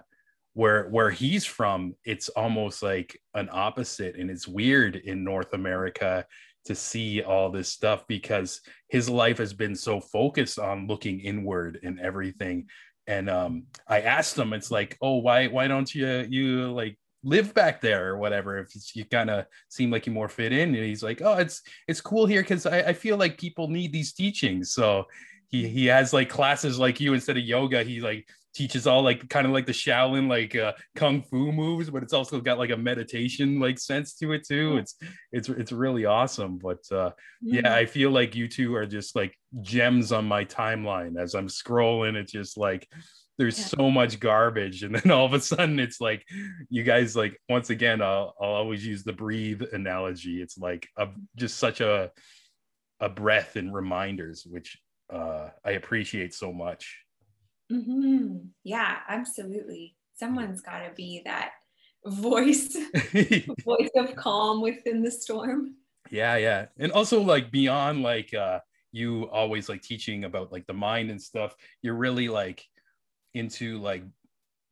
where 0.54 0.88
where 0.88 1.10
he's 1.10 1.44
from, 1.44 1.94
it's 2.04 2.28
almost 2.30 2.82
like 2.82 3.20
an 3.34 3.48
opposite, 3.52 4.16
and 4.16 4.30
it's 4.30 4.48
weird 4.48 4.96
in 4.96 5.24
North 5.24 5.52
America 5.52 6.26
to 6.66 6.74
see 6.74 7.22
all 7.22 7.50
this 7.50 7.70
stuff 7.70 8.06
because 8.06 8.60
his 8.88 9.08
life 9.08 9.38
has 9.38 9.54
been 9.54 9.74
so 9.74 9.98
focused 9.98 10.58
on 10.58 10.86
looking 10.86 11.20
inward 11.20 11.78
and 11.82 11.98
everything 11.98 12.66
and 13.10 13.28
um, 13.28 13.64
I 13.88 14.02
asked 14.02 14.38
him, 14.38 14.52
it's 14.52 14.70
like, 14.70 14.96
oh, 15.02 15.16
why 15.16 15.48
why 15.48 15.66
don't 15.66 15.92
you 15.92 16.26
you 16.28 16.72
like 16.72 16.96
live 17.22 17.52
back 17.52 17.80
there 17.80 18.09
or 18.09 18.16
whatever 18.16 18.59
if 18.59 18.96
you 18.96 19.04
kind 19.04 19.28
of 19.28 19.44
seem 19.68 19.90
like 19.90 20.06
you 20.06 20.12
more 20.12 20.28
fit 20.28 20.52
in 20.52 20.74
and 20.74 20.85
he's 20.85 21.02
like 21.02 21.20
oh 21.22 21.35
it's 21.35 21.61
it's 21.87 22.00
cool 22.00 22.24
here 22.24 22.40
because 22.40 22.64
I, 22.64 22.78
I 22.80 22.92
feel 22.94 23.16
like 23.16 23.38
people 23.38 23.68
need 23.68 23.92
these 23.92 24.12
teachings. 24.12 24.72
So 24.72 25.04
he 25.50 25.68
he 25.68 25.86
has 25.86 26.12
like 26.12 26.28
classes 26.28 26.78
like 26.78 27.00
you 27.00 27.14
instead 27.14 27.36
of 27.36 27.44
yoga 27.44 27.82
he 27.82 28.00
like 28.00 28.26
teaches 28.52 28.86
all 28.86 29.02
like 29.02 29.28
kind 29.28 29.46
of 29.46 29.52
like 29.52 29.66
the 29.66 29.72
Shaolin 29.72 30.28
like 30.28 30.56
uh, 30.56 30.72
kung 30.96 31.22
fu 31.22 31.52
moves, 31.52 31.90
but 31.90 32.02
it's 32.02 32.12
also 32.12 32.40
got 32.40 32.58
like 32.58 32.70
a 32.70 32.76
meditation 32.76 33.60
like 33.60 33.78
sense 33.78 34.14
to 34.16 34.32
it 34.32 34.46
too. 34.46 34.76
It's 34.78 34.96
it's 35.32 35.48
it's 35.48 35.72
really 35.72 36.04
awesome. 36.04 36.58
But 36.58 36.80
uh, 36.90 37.10
yeah. 37.40 37.74
I 37.74 37.86
feel 37.86 38.10
like 38.10 38.34
you 38.34 38.48
two 38.48 38.74
are 38.74 38.86
just 38.86 39.14
like 39.14 39.36
gems 39.60 40.12
on 40.12 40.24
my 40.26 40.44
timeline 40.44 41.18
as 41.18 41.34
I'm 41.34 41.48
scrolling. 41.48 42.16
It's 42.16 42.32
just 42.32 42.58
like 42.58 42.88
there's 43.38 43.58
yeah. 43.58 43.66
so 43.66 43.90
much 43.90 44.20
garbage, 44.20 44.82
and 44.84 44.94
then 44.94 45.10
all 45.10 45.26
of 45.26 45.32
a 45.32 45.40
sudden 45.40 45.78
it's 45.78 46.00
like 46.00 46.26
you 46.68 46.82
guys 46.82 47.14
like 47.14 47.40
once 47.48 47.70
again. 47.70 48.02
I'll 48.02 48.34
I'll 48.40 48.50
always 48.50 48.84
use 48.84 49.04
the 49.04 49.12
breathe 49.12 49.62
analogy. 49.72 50.42
It's 50.42 50.58
like 50.58 50.88
a, 50.96 51.08
just 51.36 51.58
such 51.58 51.80
a 51.80 52.10
a 52.98 53.08
breath 53.08 53.56
and 53.56 53.72
reminders, 53.72 54.46
which 54.48 54.76
uh, 55.12 55.50
I 55.64 55.72
appreciate 55.72 56.34
so 56.34 56.52
much. 56.52 57.04
Mm-hmm. 57.72 58.38
Yeah, 58.64 58.98
absolutely. 59.08 59.96
Someone's 60.14 60.60
got 60.60 60.80
to 60.80 60.92
be 60.94 61.22
that 61.24 61.52
voice, 62.04 62.76
voice 63.64 63.90
of 63.96 64.16
calm 64.16 64.60
within 64.60 65.02
the 65.02 65.10
storm. 65.10 65.74
Yeah, 66.10 66.36
yeah, 66.36 66.66
and 66.78 66.92
also 66.92 67.20
like 67.20 67.50
beyond 67.50 68.02
like 68.02 68.34
uh, 68.34 68.60
you 68.92 69.28
always 69.30 69.68
like 69.68 69.82
teaching 69.82 70.24
about 70.24 70.52
like 70.52 70.66
the 70.66 70.74
mind 70.74 71.10
and 71.10 71.20
stuff. 71.20 71.54
You're 71.82 71.94
really 71.94 72.28
like 72.28 72.64
into 73.34 73.78
like 73.78 74.02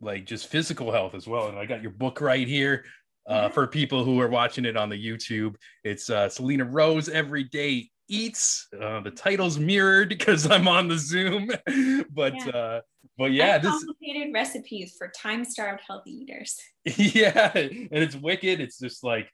like 0.00 0.26
just 0.26 0.48
physical 0.48 0.92
health 0.92 1.14
as 1.14 1.26
well. 1.26 1.48
And 1.48 1.58
I 1.58 1.66
got 1.66 1.82
your 1.82 1.92
book 1.92 2.20
right 2.20 2.46
here. 2.46 2.84
Uh, 3.26 3.50
for 3.50 3.66
people 3.66 4.04
who 4.04 4.18
are 4.20 4.28
watching 4.28 4.64
it 4.64 4.74
on 4.74 4.88
the 4.88 4.96
YouTube, 4.96 5.54
it's 5.84 6.08
uh, 6.08 6.30
Selina 6.30 6.64
Rose 6.64 7.10
Everyday 7.10 7.90
eats. 8.08 8.68
Uh, 8.78 9.00
the 9.00 9.10
title's 9.10 9.58
mirrored 9.58 10.08
because 10.18 10.50
I'm 10.50 10.68
on 10.68 10.88
the 10.88 10.98
Zoom, 10.98 11.50
but 12.10 12.34
yeah. 12.34 12.50
Uh, 12.50 12.80
but 13.16 13.32
yeah, 13.32 13.58
this 13.58 13.70
complicated 13.70 14.32
recipes 14.32 14.94
for 14.96 15.08
time-starved 15.08 15.82
healthy 15.86 16.12
eaters. 16.12 16.58
Yeah, 16.96 17.50
and 17.54 17.88
it's 17.90 18.14
wicked. 18.14 18.60
It's 18.60 18.78
just 18.78 19.02
like 19.02 19.28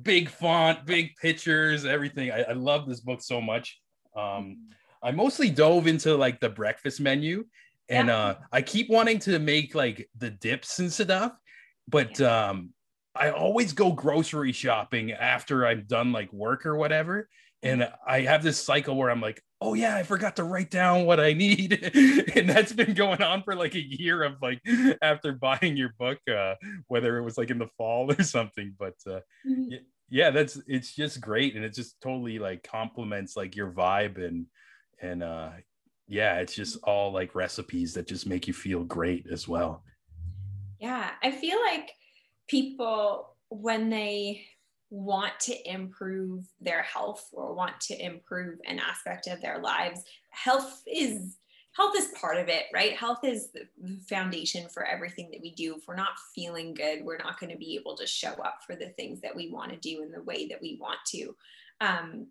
big 0.00 0.30
font, 0.30 0.86
big 0.86 1.16
pictures, 1.20 1.84
everything. 1.84 2.30
I, 2.30 2.42
I 2.44 2.52
love 2.52 2.86
this 2.86 3.00
book 3.00 3.20
so 3.20 3.40
much. 3.40 3.78
Um, 4.16 4.22
mm-hmm. 4.22 4.54
I 5.02 5.10
mostly 5.10 5.50
dove 5.50 5.86
into 5.86 6.16
like 6.16 6.40
the 6.40 6.48
breakfast 6.48 7.00
menu, 7.00 7.44
and 7.88 8.08
yeah. 8.08 8.16
uh, 8.16 8.34
I 8.52 8.62
keep 8.62 8.88
wanting 8.88 9.18
to 9.20 9.38
make 9.38 9.74
like 9.74 10.08
the 10.16 10.30
dips 10.30 10.78
and 10.78 10.92
stuff, 10.92 11.32
but 11.88 12.20
yeah. 12.20 12.50
um, 12.50 12.70
I 13.14 13.30
always 13.30 13.72
go 13.72 13.92
grocery 13.92 14.52
shopping 14.52 15.12
after 15.12 15.66
I'm 15.66 15.84
done 15.86 16.12
like 16.12 16.32
work 16.32 16.64
or 16.66 16.76
whatever 16.76 17.28
and 17.62 17.88
I 18.06 18.20
have 18.20 18.42
this 18.42 18.62
cycle 18.62 18.96
where 18.96 19.10
I'm 19.10 19.20
like, 19.20 19.42
oh 19.60 19.74
yeah, 19.74 19.96
I 19.96 20.04
forgot 20.04 20.36
to 20.36 20.44
write 20.44 20.70
down 20.70 21.06
what 21.06 21.18
I 21.18 21.32
need, 21.32 21.72
and 22.36 22.48
that's 22.48 22.72
been 22.72 22.94
going 22.94 23.22
on 23.22 23.42
for 23.42 23.54
like 23.54 23.74
a 23.74 23.82
year 23.82 24.22
of 24.22 24.40
like 24.40 24.60
after 25.02 25.32
buying 25.32 25.76
your 25.76 25.94
book, 25.98 26.18
uh, 26.32 26.54
whether 26.86 27.18
it 27.18 27.24
was 27.24 27.36
like 27.38 27.50
in 27.50 27.58
the 27.58 27.68
fall 27.76 28.12
or 28.18 28.22
something. 28.22 28.74
But 28.78 28.94
uh, 29.06 29.20
mm-hmm. 29.46 29.74
yeah, 30.08 30.30
that's 30.30 30.60
it's 30.66 30.94
just 30.94 31.20
great, 31.20 31.56
and 31.56 31.64
it 31.64 31.74
just 31.74 32.00
totally 32.00 32.38
like 32.38 32.62
complements 32.62 33.36
like 33.36 33.56
your 33.56 33.70
vibe 33.72 34.24
and 34.24 34.46
and 35.00 35.22
uh, 35.22 35.50
yeah, 36.06 36.36
it's 36.38 36.54
just 36.54 36.78
all 36.84 37.12
like 37.12 37.34
recipes 37.34 37.94
that 37.94 38.06
just 38.06 38.26
make 38.26 38.46
you 38.46 38.54
feel 38.54 38.84
great 38.84 39.26
as 39.30 39.48
well. 39.48 39.82
Yeah, 40.80 41.10
I 41.22 41.32
feel 41.32 41.58
like 41.60 41.90
people 42.48 43.36
when 43.50 43.90
they 43.90 44.46
want 44.90 45.38
to 45.40 45.70
improve 45.70 46.44
their 46.60 46.82
health 46.82 47.28
or 47.32 47.54
want 47.54 47.78
to 47.80 48.04
improve 48.04 48.58
an 48.66 48.78
aspect 48.78 49.26
of 49.26 49.40
their 49.40 49.58
lives 49.58 50.02
health 50.30 50.82
is 50.86 51.36
health 51.76 51.94
is 51.96 52.08
part 52.20 52.38
of 52.38 52.48
it 52.48 52.64
right? 52.72 52.96
Health 52.96 53.20
is 53.22 53.50
the 53.52 53.68
foundation 54.08 54.68
for 54.68 54.84
everything 54.84 55.30
that 55.30 55.40
we 55.40 55.52
do. 55.52 55.76
If 55.76 55.86
we're 55.86 55.94
not 55.94 56.18
feeling 56.34 56.74
good 56.74 57.04
we're 57.04 57.18
not 57.18 57.38
going 57.38 57.52
to 57.52 57.58
be 57.58 57.76
able 57.76 57.96
to 57.96 58.06
show 58.06 58.32
up 58.32 58.60
for 58.66 58.74
the 58.74 58.88
things 58.90 59.20
that 59.20 59.36
we 59.36 59.50
want 59.50 59.70
to 59.70 59.76
do 59.76 60.02
in 60.02 60.10
the 60.10 60.22
way 60.22 60.48
that 60.48 60.60
we 60.60 60.78
want 60.80 60.98
to. 61.08 61.34
Um, 61.80 62.28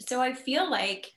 so 0.00 0.20
i 0.20 0.32
feel 0.32 0.68
like 0.68 1.12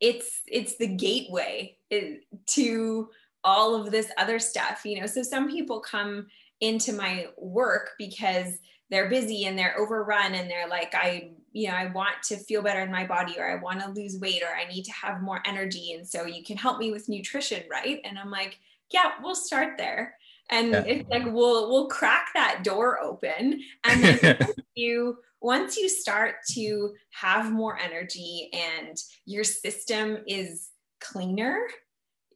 it's 0.00 0.42
it's 0.46 0.76
the 0.76 0.86
gateway 0.86 1.76
eh, 1.90 2.14
to 2.46 3.08
all 3.42 3.74
of 3.74 3.90
this 3.90 4.10
other 4.18 4.38
stuff 4.38 4.82
you 4.84 5.00
know? 5.00 5.06
So 5.06 5.22
some 5.22 5.50
people 5.50 5.80
come 5.80 6.26
into 6.60 6.92
my 6.92 7.26
work 7.38 7.92
because 7.98 8.58
they're 8.90 9.08
busy 9.08 9.44
and 9.46 9.58
they're 9.58 9.78
overrun 9.78 10.34
and 10.34 10.50
they're 10.50 10.68
like 10.68 10.94
i 10.94 11.30
you 11.52 11.68
know 11.68 11.74
i 11.74 11.86
want 11.86 12.22
to 12.22 12.36
feel 12.36 12.62
better 12.62 12.80
in 12.80 12.90
my 12.90 13.06
body 13.06 13.36
or 13.38 13.50
i 13.50 13.56
want 13.56 13.80
to 13.80 13.90
lose 13.90 14.18
weight 14.18 14.42
or 14.42 14.54
i 14.54 14.68
need 14.68 14.84
to 14.84 14.92
have 14.92 15.22
more 15.22 15.42
energy. 15.46 15.92
And 15.92 16.06
so 16.06 16.26
you 16.26 16.44
can 16.44 16.56
help 16.56 16.78
me 16.78 16.90
with 16.90 17.08
nutrition 17.08 17.62
right? 17.70 18.00
And 18.04 18.18
i'm 18.18 18.30
like 18.30 18.58
yeah 18.92 19.12
we'll 19.22 19.34
start 19.36 19.78
there. 19.78 20.16
And 20.52 20.72
yeah. 20.72 20.82
it's 20.84 21.10
like 21.10 21.24
we'll 21.24 21.70
we'll 21.70 21.88
crack 21.88 22.28
that 22.34 22.64
door 22.64 23.00
open. 23.00 23.62
And 23.84 24.04
then 24.04 24.38
you 24.74 25.18
once 25.40 25.76
you 25.76 25.88
start 25.88 26.36
to 26.50 26.92
have 27.10 27.50
more 27.50 27.78
energy 27.78 28.50
and 28.52 28.96
your 29.24 29.44
system 29.44 30.18
is 30.26 30.70
cleaner 31.00 31.66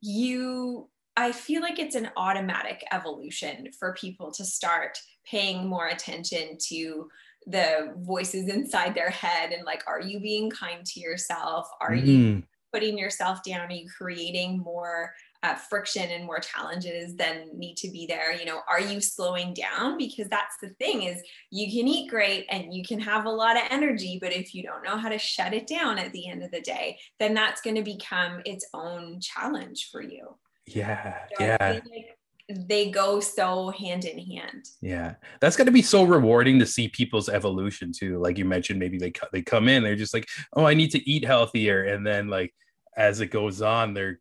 you 0.04 0.88
I 1.16 1.32
feel 1.32 1.62
like 1.62 1.78
it's 1.78 1.94
an 1.94 2.10
automatic 2.16 2.84
evolution 2.90 3.68
for 3.78 3.94
people 3.94 4.32
to 4.32 4.44
start 4.44 4.98
paying 5.28 5.66
more 5.66 5.88
attention 5.88 6.58
to 6.68 7.08
the 7.46 7.94
voices 7.98 8.48
inside 8.48 8.94
their 8.94 9.10
head 9.10 9.52
and 9.52 9.64
like, 9.64 9.82
are 9.86 10.00
you 10.00 10.20
being 10.20 10.50
kind 10.50 10.84
to 10.84 11.00
yourself? 11.00 11.68
Are 11.80 11.92
mm. 11.92 12.06
you 12.06 12.42
putting 12.72 12.98
yourself 12.98 13.42
down? 13.42 13.68
Are 13.68 13.72
you 13.72 13.88
creating 13.96 14.58
more 14.58 15.14
uh, 15.42 15.54
friction 15.54 16.10
and 16.10 16.24
more 16.24 16.40
challenges 16.40 17.14
than 17.16 17.50
need 17.54 17.76
to 17.76 17.90
be 17.90 18.06
there? 18.06 18.32
You 18.32 18.46
know, 18.46 18.60
are 18.68 18.80
you 18.80 19.00
slowing 19.00 19.54
down? 19.54 19.98
Because 19.98 20.28
that's 20.28 20.56
the 20.60 20.70
thing 20.70 21.02
is 21.02 21.22
you 21.50 21.66
can 21.66 21.86
eat 21.86 22.10
great 22.10 22.46
and 22.50 22.72
you 22.72 22.82
can 22.82 22.98
have 22.98 23.26
a 23.26 23.30
lot 23.30 23.56
of 23.56 23.62
energy, 23.70 24.18
but 24.20 24.32
if 24.32 24.54
you 24.54 24.62
don't 24.62 24.82
know 24.82 24.96
how 24.96 25.10
to 25.10 25.18
shut 25.18 25.52
it 25.52 25.66
down 25.66 25.98
at 25.98 26.12
the 26.12 26.28
end 26.28 26.42
of 26.42 26.50
the 26.50 26.62
day, 26.62 26.98
then 27.20 27.34
that's 27.34 27.60
going 27.60 27.76
to 27.76 27.82
become 27.82 28.40
its 28.44 28.66
own 28.72 29.20
challenge 29.20 29.90
for 29.92 30.02
you. 30.02 30.34
Yeah. 30.66 31.18
So 31.38 31.44
yeah. 31.44 31.56
Like 31.60 32.16
they 32.48 32.90
go 32.90 33.20
so 33.20 33.70
hand 33.70 34.04
in 34.04 34.18
hand. 34.18 34.68
Yeah. 34.82 35.14
That's 35.40 35.56
going 35.56 35.66
to 35.66 35.72
be 35.72 35.82
so 35.82 36.04
rewarding 36.04 36.58
to 36.58 36.66
see 36.66 36.88
people's 36.88 37.28
evolution 37.28 37.92
too. 37.92 38.18
Like 38.18 38.36
you 38.36 38.44
mentioned, 38.44 38.78
maybe 38.78 38.98
they, 38.98 39.12
they 39.32 39.42
come 39.42 39.68
in, 39.68 39.82
they're 39.82 39.96
just 39.96 40.14
like, 40.14 40.28
oh, 40.54 40.66
I 40.66 40.74
need 40.74 40.90
to 40.90 41.10
eat 41.10 41.24
healthier. 41.24 41.84
And 41.84 42.06
then 42.06 42.28
like, 42.28 42.54
as 42.96 43.20
it 43.20 43.28
goes 43.28 43.62
on, 43.62 43.94
they're 43.94 44.20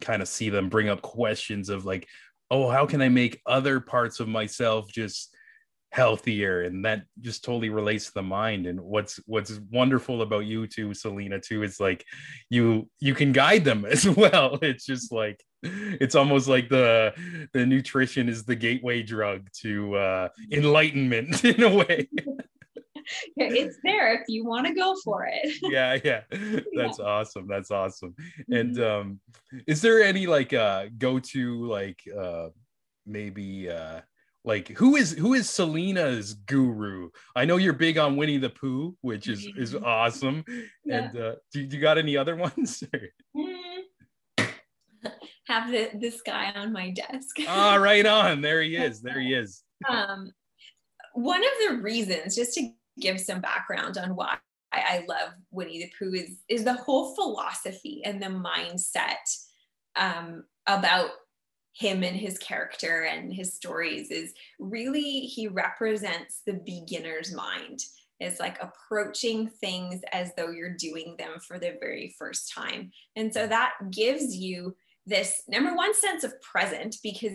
kind 0.00 0.22
of 0.22 0.28
see 0.28 0.48
them 0.48 0.68
bring 0.68 0.88
up 0.88 1.02
questions 1.02 1.68
of 1.68 1.84
like, 1.84 2.08
oh, 2.50 2.70
how 2.70 2.86
can 2.86 3.02
I 3.02 3.10
make 3.10 3.40
other 3.46 3.80
parts 3.80 4.20
of 4.20 4.28
myself 4.28 4.90
just 4.90 5.34
healthier 5.90 6.62
and 6.62 6.84
that 6.84 7.02
just 7.20 7.42
totally 7.44 7.70
relates 7.70 8.06
to 8.06 8.14
the 8.14 8.22
mind. 8.22 8.66
And 8.66 8.80
what's 8.80 9.18
what's 9.26 9.58
wonderful 9.70 10.22
about 10.22 10.44
you 10.44 10.66
too 10.66 10.94
selina 10.94 11.40
too 11.40 11.62
is 11.62 11.80
like 11.80 12.04
you 12.50 12.88
you 13.00 13.14
can 13.14 13.32
guide 13.32 13.64
them 13.64 13.84
as 13.90 14.08
well. 14.08 14.58
It's 14.62 14.84
just 14.84 15.12
like 15.12 15.42
it's 15.62 16.14
almost 16.14 16.48
like 16.48 16.68
the 16.68 17.14
the 17.52 17.66
nutrition 17.66 18.28
is 18.28 18.44
the 18.44 18.54
gateway 18.54 19.02
drug 19.02 19.48
to 19.62 19.96
uh 19.96 20.28
enlightenment 20.52 21.44
in 21.44 21.62
a 21.62 21.74
way. 21.74 22.08
It's 23.38 23.78
there 23.82 24.12
if 24.12 24.24
you 24.28 24.44
want 24.44 24.66
to 24.66 24.74
go 24.74 24.94
for 25.02 25.26
it. 25.32 25.56
Yeah 25.62 25.96
yeah. 26.04 26.22
That's 26.76 26.98
yeah. 26.98 27.04
awesome. 27.06 27.46
That's 27.48 27.70
awesome. 27.70 28.14
And 28.52 28.76
mm-hmm. 28.76 29.08
um 29.08 29.20
is 29.66 29.80
there 29.80 30.02
any 30.02 30.26
like 30.26 30.52
uh 30.52 30.86
go 30.98 31.18
to 31.18 31.66
like 31.66 32.02
uh 32.14 32.48
maybe 33.06 33.70
uh 33.70 34.02
like 34.44 34.68
who 34.68 34.96
is 34.96 35.12
who 35.12 35.34
is 35.34 35.50
Selina's 35.50 36.34
guru? 36.34 37.10
I 37.34 37.44
know 37.44 37.56
you're 37.56 37.72
big 37.72 37.98
on 37.98 38.16
Winnie 38.16 38.38
the 38.38 38.50
Pooh, 38.50 38.96
which 39.00 39.28
is 39.28 39.46
is 39.56 39.74
mm-hmm. 39.74 39.84
awesome. 39.84 40.44
Yeah. 40.84 40.96
And 40.96 41.16
uh, 41.18 41.34
do, 41.52 41.66
do, 41.66 41.76
you 41.76 41.82
got 41.82 41.98
any 41.98 42.16
other 42.16 42.36
ones? 42.48 42.82
Mm. 43.36 43.82
Have 45.46 45.70
the, 45.70 45.90
this 45.94 46.20
guy 46.22 46.52
on 46.52 46.72
my 46.72 46.90
desk. 46.90 47.36
ah, 47.46 47.76
right 47.76 48.04
on. 48.04 48.40
There 48.40 48.62
he 48.62 48.76
is. 48.76 49.00
There 49.00 49.20
he 49.20 49.34
is. 49.34 49.62
Um, 49.88 50.30
one 51.14 51.40
of 51.40 51.50
the 51.68 51.82
reasons, 51.82 52.36
just 52.36 52.54
to 52.54 52.70
give 53.00 53.20
some 53.20 53.40
background 53.40 53.96
on 53.98 54.14
why 54.14 54.36
I, 54.72 54.78
I 54.78 55.04
love 55.08 55.32
Winnie 55.50 55.78
the 55.78 55.92
Pooh, 55.98 56.14
is 56.14 56.38
is 56.48 56.64
the 56.64 56.74
whole 56.74 57.14
philosophy 57.14 58.02
and 58.04 58.22
the 58.22 58.26
mindset 58.26 59.16
um, 59.96 60.44
about 60.66 61.10
him 61.78 62.02
and 62.02 62.16
his 62.16 62.38
character 62.38 63.02
and 63.02 63.32
his 63.32 63.54
stories 63.54 64.10
is 64.10 64.34
really 64.58 65.20
he 65.20 65.46
represents 65.46 66.42
the 66.44 66.60
beginner's 66.64 67.32
mind 67.32 67.80
is 68.20 68.40
like 68.40 68.58
approaching 68.60 69.48
things 69.48 70.00
as 70.12 70.32
though 70.36 70.50
you're 70.50 70.74
doing 70.76 71.14
them 71.18 71.38
for 71.46 71.58
the 71.58 71.76
very 71.80 72.14
first 72.18 72.52
time 72.52 72.90
and 73.16 73.32
so 73.32 73.46
that 73.46 73.74
gives 73.90 74.34
you 74.34 74.74
this 75.06 75.42
number 75.48 75.74
one 75.74 75.94
sense 75.94 76.22
of 76.24 76.40
present 76.42 76.96
because 77.02 77.32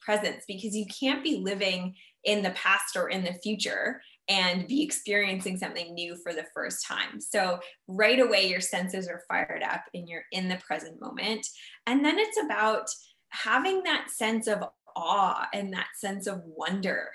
presence 0.00 0.42
because 0.48 0.74
you 0.74 0.86
can't 0.86 1.22
be 1.22 1.36
living 1.36 1.94
in 2.24 2.42
the 2.42 2.50
past 2.50 2.96
or 2.96 3.08
in 3.08 3.24
the 3.24 3.34
future 3.34 4.00
and 4.28 4.66
be 4.68 4.82
experiencing 4.82 5.56
something 5.56 5.94
new 5.94 6.16
for 6.22 6.32
the 6.32 6.46
first 6.54 6.86
time. 6.86 7.20
So 7.20 7.58
right 7.88 8.20
away 8.20 8.48
your 8.48 8.60
senses 8.60 9.08
are 9.08 9.22
fired 9.28 9.62
up 9.62 9.82
and 9.94 10.08
you're 10.08 10.24
in 10.30 10.48
the 10.48 10.60
present 10.66 11.00
moment. 11.00 11.46
And 11.86 12.04
then 12.04 12.18
it's 12.18 12.38
about 12.44 12.88
having 13.32 13.82
that 13.82 14.10
sense 14.10 14.46
of 14.46 14.62
awe 14.94 15.48
and 15.52 15.72
that 15.72 15.88
sense 15.96 16.26
of 16.26 16.42
wonder 16.44 17.10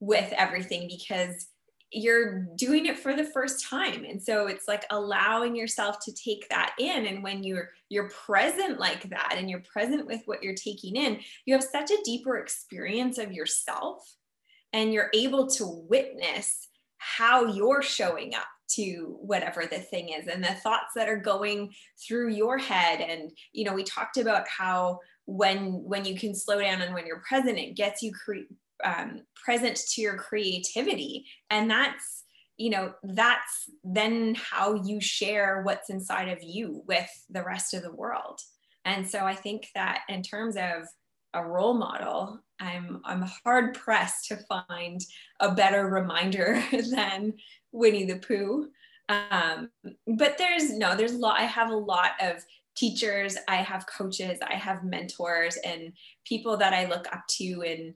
with 0.00 0.32
everything 0.36 0.88
because 0.88 1.46
you're 1.92 2.40
doing 2.56 2.86
it 2.86 2.98
for 2.98 3.14
the 3.14 3.24
first 3.24 3.64
time. 3.64 4.04
And 4.04 4.20
so 4.20 4.48
it's 4.48 4.66
like 4.66 4.84
allowing 4.90 5.54
yourself 5.54 5.98
to 6.04 6.12
take 6.12 6.48
that 6.48 6.74
in. 6.78 7.06
And 7.06 7.22
when 7.22 7.44
you're 7.44 7.70
you're 7.94 8.08
present 8.08 8.80
like 8.80 9.08
that 9.10 9.36
and 9.36 9.48
you're 9.48 9.62
present 9.72 10.06
with 10.06 10.22
what 10.24 10.42
you're 10.42 10.54
taking 10.54 10.96
in 10.96 11.20
you 11.46 11.54
have 11.54 11.62
such 11.62 11.92
a 11.92 12.02
deeper 12.04 12.38
experience 12.38 13.18
of 13.18 13.32
yourself 13.32 14.16
and 14.72 14.92
you're 14.92 15.10
able 15.14 15.46
to 15.46 15.64
witness 15.88 16.68
how 16.98 17.46
you're 17.46 17.82
showing 17.82 18.34
up 18.34 18.46
to 18.68 19.16
whatever 19.20 19.66
the 19.66 19.78
thing 19.78 20.10
is 20.10 20.26
and 20.26 20.42
the 20.42 20.54
thoughts 20.54 20.92
that 20.94 21.08
are 21.08 21.16
going 21.16 21.72
through 22.06 22.30
your 22.30 22.58
head. 22.58 23.00
And 23.00 23.30
you 23.52 23.64
know 23.64 23.74
we 23.74 23.84
talked 23.84 24.16
about 24.16 24.46
how 24.48 25.00
when 25.26 25.82
when 25.84 26.04
you 26.04 26.18
can 26.18 26.34
slow 26.34 26.60
down 26.60 26.82
and 26.82 26.94
when 26.94 27.06
you're 27.06 27.22
present 27.26 27.58
it 27.58 27.76
gets 27.76 28.02
you 28.02 28.12
cre- 28.12 28.52
um, 28.84 29.22
present 29.44 29.76
to 29.92 30.00
your 30.00 30.16
creativity. 30.16 31.26
And 31.50 31.70
that's 31.70 32.24
you 32.56 32.70
know 32.70 32.92
that's 33.02 33.68
then 33.82 34.36
how 34.36 34.74
you 34.74 35.00
share 35.00 35.62
what's 35.62 35.90
inside 35.90 36.28
of 36.28 36.42
you 36.42 36.82
with 36.86 37.10
the 37.30 37.42
rest 37.42 37.74
of 37.74 37.82
the 37.82 37.92
world. 37.92 38.40
And 38.84 39.08
so 39.08 39.20
i 39.20 39.34
think 39.34 39.68
that 39.74 40.00
in 40.08 40.22
terms 40.22 40.56
of 40.56 40.86
a 41.34 41.44
role 41.44 41.74
model 41.74 42.40
i'm 42.60 43.00
i'm 43.04 43.22
hard 43.44 43.74
pressed 43.74 44.28
to 44.28 44.36
find 44.48 45.00
a 45.40 45.52
better 45.52 45.88
reminder 45.88 46.62
than 46.94 47.32
winnie 47.74 48.04
the 48.04 48.16
pooh 48.16 48.68
um, 49.10 49.68
but 50.06 50.38
there's 50.38 50.72
no 50.72 50.96
there's 50.96 51.12
a 51.12 51.18
lot 51.18 51.38
i 51.38 51.44
have 51.44 51.70
a 51.70 51.76
lot 51.76 52.12
of 52.20 52.42
teachers 52.74 53.36
i 53.48 53.56
have 53.56 53.86
coaches 53.86 54.38
i 54.48 54.54
have 54.54 54.82
mentors 54.84 55.56
and 55.64 55.92
people 56.24 56.56
that 56.56 56.72
i 56.72 56.86
look 56.86 57.06
up 57.12 57.22
to 57.28 57.62
in 57.62 57.94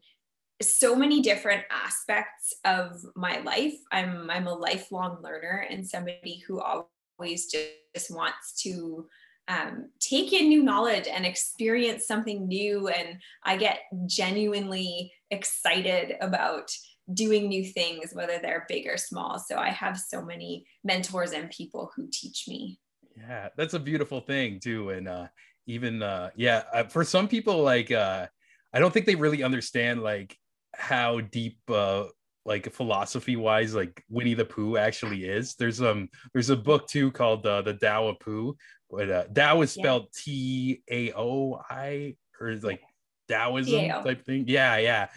so 0.60 0.94
many 0.94 1.20
different 1.20 1.64
aspects 1.70 2.54
of 2.64 3.04
my 3.14 3.38
life. 3.40 3.74
I'm 3.92 4.28
I'm 4.30 4.46
a 4.46 4.54
lifelong 4.54 5.22
learner 5.22 5.66
and 5.70 5.86
somebody 5.86 6.42
who 6.46 6.60
always 6.60 7.46
just 7.46 8.10
wants 8.10 8.60
to 8.62 9.06
um, 9.46 9.88
take 10.00 10.32
in 10.32 10.48
new 10.48 10.62
knowledge 10.62 11.06
and 11.06 11.24
experience 11.24 12.06
something 12.06 12.46
new. 12.48 12.88
And 12.88 13.18
I 13.44 13.56
get 13.56 13.80
genuinely 14.06 15.12
excited 15.30 16.16
about 16.20 16.70
doing 17.12 17.48
new 17.48 17.64
things, 17.64 18.12
whether 18.12 18.38
they're 18.38 18.66
big 18.68 18.86
or 18.86 18.96
small. 18.96 19.38
So 19.38 19.56
I 19.56 19.70
have 19.70 19.98
so 19.98 20.22
many 20.22 20.66
mentors 20.84 21.32
and 21.32 21.50
people 21.50 21.90
who 21.96 22.09
teach 22.12 22.46
me. 22.48 22.78
Yeah, 23.16 23.48
that's 23.56 23.74
a 23.74 23.78
beautiful 23.78 24.20
thing 24.20 24.61
too. 24.61 24.90
And 24.90 25.09
uh, 25.09 25.28
even 25.66 26.02
uh, 26.02 26.30
yeah, 26.36 26.64
uh, 26.72 26.84
for 26.84 27.04
some 27.04 27.28
people, 27.28 27.62
like 27.62 27.90
uh, 27.90 28.26
I 28.72 28.78
don't 28.78 28.92
think 28.92 29.06
they 29.06 29.14
really 29.14 29.42
understand 29.42 30.02
like 30.02 30.36
how 30.74 31.20
deep 31.20 31.59
uh 31.68 32.04
like 32.44 32.72
philosophy 32.72 33.36
wise 33.36 33.74
like 33.74 34.02
winnie 34.09 34.34
the 34.34 34.44
pooh 34.44 34.76
actually 34.76 35.24
is 35.24 35.54
there's 35.56 35.82
um 35.82 36.09
there's 36.32 36.50
a 36.50 36.56
book 36.56 36.86
too 36.86 37.11
called 37.11 37.46
uh, 37.46 37.62
the 37.62 37.74
Tao 37.74 38.09
of 38.09 38.20
pooh 38.20 38.56
but 38.90 39.11
uh 39.11 39.24
Tao 39.34 39.61
is 39.62 39.72
spelled 39.72 40.12
t-a-o-i 40.14 42.16
or 42.40 42.48
is 42.48 42.64
like 42.64 42.80
taoism 43.28 43.80
T-A-O. 43.80 44.02
type 44.02 44.24
thing 44.24 44.44
yeah 44.48 44.78
yeah 44.78 45.09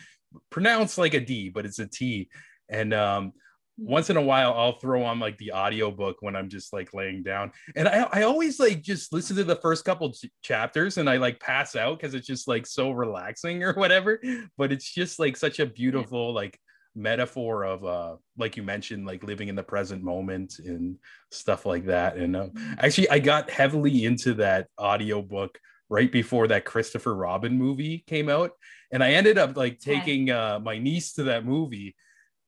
pronounced 0.49 0.97
like 0.97 1.13
a 1.13 1.19
d 1.19 1.49
but 1.49 1.65
it's 1.65 1.79
a 1.79 1.87
t 1.87 2.29
and 2.69 2.93
um 2.93 3.33
once 3.77 4.09
in 4.09 4.17
a 4.17 4.21
while 4.21 4.53
I'll 4.53 4.77
throw 4.77 5.03
on 5.03 5.19
like 5.19 5.37
the 5.37 5.53
audiobook 5.53 6.17
when 6.19 6.35
I'm 6.35 6.49
just 6.49 6.71
like 6.71 6.93
laying 6.93 7.23
down. 7.23 7.51
And 7.75 7.87
I, 7.87 8.07
I 8.11 8.21
always 8.23 8.59
like 8.59 8.81
just 8.81 9.11
listen 9.11 9.35
to 9.37 9.43
the 9.43 9.55
first 9.55 9.85
couple 9.85 10.11
ch- 10.11 10.29
chapters 10.43 10.97
and 10.97 11.09
I 11.09 11.17
like 11.17 11.39
pass 11.39 11.75
out 11.75 11.97
because 11.97 12.13
it's 12.13 12.27
just 12.27 12.47
like 12.47 12.67
so 12.67 12.91
relaxing 12.91 13.63
or 13.63 13.73
whatever. 13.73 14.21
But 14.57 14.71
it's 14.71 14.93
just 14.93 15.19
like 15.19 15.35
such 15.35 15.59
a 15.59 15.65
beautiful 15.65 16.33
like 16.33 16.59
metaphor 16.93 17.63
of 17.63 17.85
uh 17.85 18.15
like 18.37 18.57
you 18.57 18.63
mentioned 18.63 19.07
like 19.07 19.23
living 19.23 19.47
in 19.47 19.55
the 19.55 19.63
present 19.63 20.03
moment 20.03 20.59
and 20.59 20.97
stuff 21.31 21.65
like 21.65 21.85
that 21.85 22.17
and 22.17 22.35
uh, 22.35 22.49
actually 22.79 23.09
i 23.09 23.17
got 23.17 23.49
heavily 23.49 24.03
into 24.03 24.33
that 24.33 24.67
audiobook 24.77 25.57
right 25.91 26.11
before 26.11 26.47
that 26.47 26.65
christopher 26.65 27.13
robin 27.13 27.57
movie 27.57 28.03
came 28.07 28.29
out. 28.29 28.53
And 28.91 29.03
i 29.03 29.11
ended 29.11 29.37
up 29.37 29.55
like 29.55 29.79
taking 29.79 30.31
uh 30.31 30.59
my 30.59 30.79
niece 30.79 31.13
to 31.13 31.23
that 31.23 31.45
movie 31.45 31.95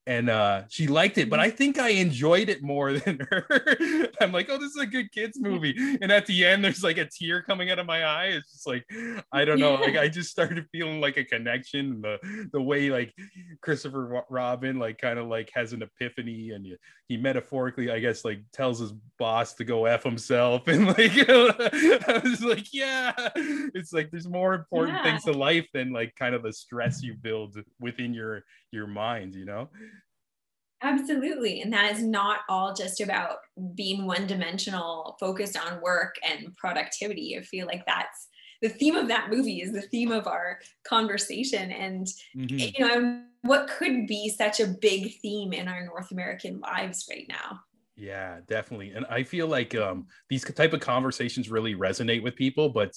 and 0.05 0.29
uh 0.29 0.63
she 0.69 0.87
liked 0.87 1.17
it 1.17 1.29
but 1.29 1.39
i 1.39 1.49
think 1.49 1.79
i 1.79 1.89
enjoyed 1.89 2.49
it 2.49 2.61
more 2.61 2.93
than 2.99 3.19
her. 3.31 3.45
I'm 4.19 4.31
like 4.31 4.49
oh 4.49 4.57
this 4.57 4.71
is 4.71 4.81
a 4.81 4.85
good 4.85 5.11
kids 5.11 5.39
movie. 5.39 5.75
And 6.01 6.11
at 6.11 6.25
the 6.25 6.45
end 6.45 6.63
there's 6.63 6.83
like 6.83 6.97
a 6.97 7.05
tear 7.05 7.41
coming 7.41 7.71
out 7.71 7.79
of 7.79 7.85
my 7.85 8.03
eye. 8.03 8.25
It's 8.27 8.51
just 8.51 8.67
like 8.67 8.85
i 9.31 9.45
don't 9.45 9.59
know 9.59 9.75
like 9.75 9.97
i 9.97 10.07
just 10.07 10.29
started 10.29 10.65
feeling 10.71 10.99
like 10.99 11.17
a 11.17 11.23
connection 11.23 12.01
the 12.01 12.47
the 12.51 12.61
way 12.61 12.89
like 12.89 13.13
christopher 13.61 14.23
robin 14.29 14.79
like 14.79 14.97
kind 14.97 15.19
of 15.19 15.27
like 15.27 15.49
has 15.53 15.73
an 15.73 15.81
epiphany 15.81 16.51
and 16.51 16.67
he 17.07 17.17
metaphorically 17.17 17.91
i 17.91 17.99
guess 17.99 18.25
like 18.25 18.39
tells 18.51 18.79
his 18.79 18.93
boss 19.17 19.53
to 19.53 19.63
go 19.63 19.85
f 19.85 20.03
himself 20.03 20.63
and 20.67 20.87
like 20.87 21.11
i 21.29 22.21
was 22.23 22.43
like 22.43 22.73
yeah. 22.73 23.13
It's 23.35 23.93
like 23.93 24.11
there's 24.11 24.27
more 24.27 24.53
important 24.53 24.97
yeah. 24.97 25.03
things 25.03 25.23
to 25.23 25.31
life 25.31 25.67
than 25.73 25.91
like 25.91 26.15
kind 26.15 26.35
of 26.35 26.43
the 26.43 26.53
stress 26.53 27.03
you 27.03 27.13
build 27.13 27.57
within 27.79 28.13
your 28.13 28.43
your 28.71 28.87
mind 28.87 29.35
you 29.35 29.45
know 29.45 29.69
Absolutely. 30.83 31.61
And 31.61 31.71
that 31.71 31.93
is 31.93 32.03
not 32.03 32.41
all 32.49 32.73
just 32.73 32.99
about 32.99 33.37
being 33.73 34.05
one 34.05 34.27
dimensional, 34.27 35.15
focused 35.19 35.57
on 35.57 35.81
work 35.81 36.15
and 36.29 36.53
productivity. 36.57 37.37
I 37.37 37.41
feel 37.41 37.65
like 37.67 37.85
that's 37.85 38.27
the 38.61 38.67
theme 38.69 38.95
of 38.95 39.07
that 39.07 39.29
movie 39.29 39.61
is 39.61 39.71
the 39.71 39.81
theme 39.81 40.11
of 40.11 40.27
our 40.27 40.59
conversation. 40.85 41.71
And, 41.71 42.05
mm-hmm. 42.35 42.57
you 42.57 42.85
know, 42.85 43.21
what 43.43 43.69
could 43.69 44.07
be 44.07 44.29
such 44.29 44.59
a 44.59 44.67
big 44.67 45.19
theme 45.21 45.53
in 45.53 45.67
our 45.67 45.85
North 45.85 46.11
American 46.11 46.59
lives 46.59 47.05
right 47.09 47.25
now. 47.29 47.61
Yeah, 47.95 48.39
definitely. 48.47 48.91
And 48.91 49.05
I 49.05 49.23
feel 49.23 49.47
like 49.47 49.75
um, 49.75 50.07
these 50.29 50.43
type 50.43 50.73
of 50.73 50.79
conversations 50.79 51.49
really 51.49 51.75
resonate 51.75 52.23
with 52.23 52.35
people, 52.35 52.69
but 52.69 52.91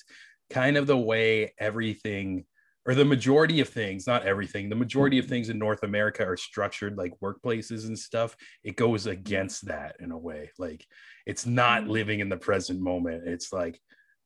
kind 0.51 0.77
of 0.77 0.87
the 0.87 0.97
way 0.97 1.53
everything 1.59 2.45
or 2.87 2.95
the 2.95 3.05
majority 3.05 3.61
of 3.61 3.69
things, 3.69 4.07
not 4.07 4.25
everything, 4.25 4.69
the 4.69 4.77
majority 4.77 5.19
of 5.19 5.25
mm-hmm. 5.25 5.35
things 5.35 5.49
in 5.49 5.59
North 5.59 5.83
America 5.83 6.25
are 6.25 6.37
structured 6.37 6.97
like 6.97 7.19
workplaces 7.21 7.87
and 7.87 7.99
stuff. 7.99 8.37
It 8.63 8.77
goes 8.77 9.07
against 9.07 9.67
that 9.67 9.97
in 9.99 10.13
a 10.13 10.19
way. 10.19 10.51
Like 10.59 10.87
it's 11.27 11.47
not 11.47 11.83
mm-hmm. 11.83 11.91
living 11.91 12.21
in 12.21 12.29
the 12.29 12.37
present 12.37 12.81
moment. 12.81 13.27
It's 13.27 13.53
like 13.53 13.81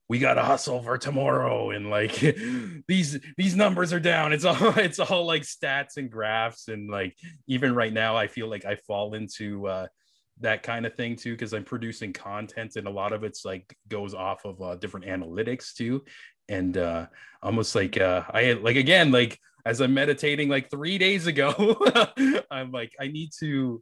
we 0.07 0.19
got 0.19 0.35
to 0.35 0.43
hustle 0.43 0.83
for 0.83 0.97
tomorrow 0.97 1.71
and 1.71 1.89
like 1.89 2.19
these 2.87 3.19
these 3.37 3.55
numbers 3.55 3.93
are 3.93 3.99
down. 3.99 4.31
It's 4.31 4.45
all 4.45 4.55
it's 4.77 4.99
all 4.99 5.25
like 5.25 5.41
stats 5.41 5.97
and 5.97 6.11
graphs 6.11 6.67
and 6.67 6.89
like 6.89 7.15
even 7.47 7.73
right 7.73 7.93
now 7.93 8.15
I 8.15 8.27
feel 8.27 8.47
like 8.47 8.65
I 8.65 8.75
fall 8.75 9.15
into 9.15 9.67
uh 9.67 9.87
that 10.39 10.63
kind 10.63 10.85
of 10.85 10.95
thing 10.95 11.15
too 11.15 11.33
because 11.33 11.53
i'm 11.53 11.63
producing 11.63 12.11
content 12.11 12.75
and 12.75 12.87
a 12.87 12.91
lot 12.91 13.13
of 13.13 13.23
it's 13.23 13.45
like 13.45 13.77
goes 13.89 14.15
off 14.15 14.43
of 14.43 14.59
uh, 14.61 14.75
different 14.75 15.05
analytics 15.05 15.73
too 15.75 16.01
and 16.49 16.77
uh 16.77 17.07
almost 17.41 17.75
like 17.75 17.99
uh 17.99 18.23
i 18.31 18.53
like 18.53 18.75
again 18.75 19.11
like 19.11 19.39
as 19.65 19.81
i'm 19.81 19.93
meditating 19.93 20.49
like 20.49 20.69
three 20.69 20.97
days 20.97 21.27
ago 21.27 21.53
i'm 22.51 22.71
like 22.71 22.91
i 22.99 23.07
need 23.07 23.29
to 23.39 23.81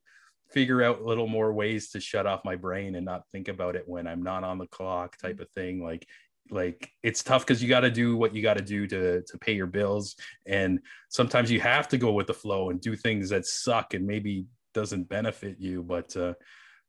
figure 0.51 0.82
out 0.82 1.03
little 1.03 1.28
more 1.28 1.53
ways 1.53 1.89
to 1.91 1.99
shut 1.99 2.26
off 2.26 2.43
my 2.43 2.55
brain 2.55 2.95
and 2.95 3.05
not 3.05 3.24
think 3.32 3.47
about 3.47 3.76
it 3.76 3.84
when 3.88 4.07
i'm 4.07 4.24
not 4.24 4.43
on 4.43 4.57
the 4.57 4.68
clock 4.68 5.18
type 5.18 5.39
of 5.39 5.49
thing. 5.51 5.84
Like 5.84 6.07
like 6.51 6.91
it's 7.03 7.24
tough 7.24 7.45
because 7.45 7.62
you 7.62 7.70
got 7.70 7.82
to 7.82 7.91
do 7.91 8.18
what 8.18 8.36
you 8.36 8.41
got 8.41 8.57
to 8.57 8.64
do 8.64 8.88
to 8.88 9.22
to 9.22 9.38
pay 9.38 9.53
your 9.53 9.68
bills. 9.68 10.16
And 10.45 10.80
sometimes 11.10 11.51
you 11.51 11.60
have 11.62 11.88
to 11.89 11.97
go 11.97 12.12
with 12.12 12.28
the 12.28 12.34
flow 12.34 12.70
and 12.70 12.82
do 12.82 12.95
things 12.95 13.30
that 13.30 13.45
suck 13.45 13.93
and 13.93 14.05
maybe 14.05 14.45
doesn't 14.74 15.10
benefit 15.10 15.57
you. 15.60 15.84
But 15.84 16.16
uh 16.16 16.34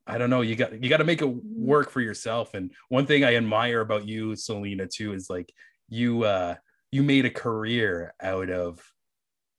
I 0.07 0.19
don't 0.19 0.31
know. 0.31 0.41
You 0.41 0.57
got 0.57 0.83
you 0.83 0.89
got 0.89 0.99
to 0.99 1.05
make 1.05 1.23
it 1.23 1.27
mm-hmm. 1.27 1.67
work 1.67 1.91
for 1.91 2.01
yourself. 2.01 2.55
And 2.55 2.73
one 2.89 3.07
thing 3.07 3.25
I 3.25 3.37
admire 3.37 3.81
about 3.81 4.09
you, 4.09 4.35
Selina, 4.37 4.87
too, 4.87 5.13
is 5.13 5.31
like 5.31 5.53
you 5.89 6.25
uh 6.25 6.57
you 6.91 7.03
made 7.03 7.27
a 7.27 7.31
career 7.31 8.15
out 8.21 8.51
of 8.51 8.83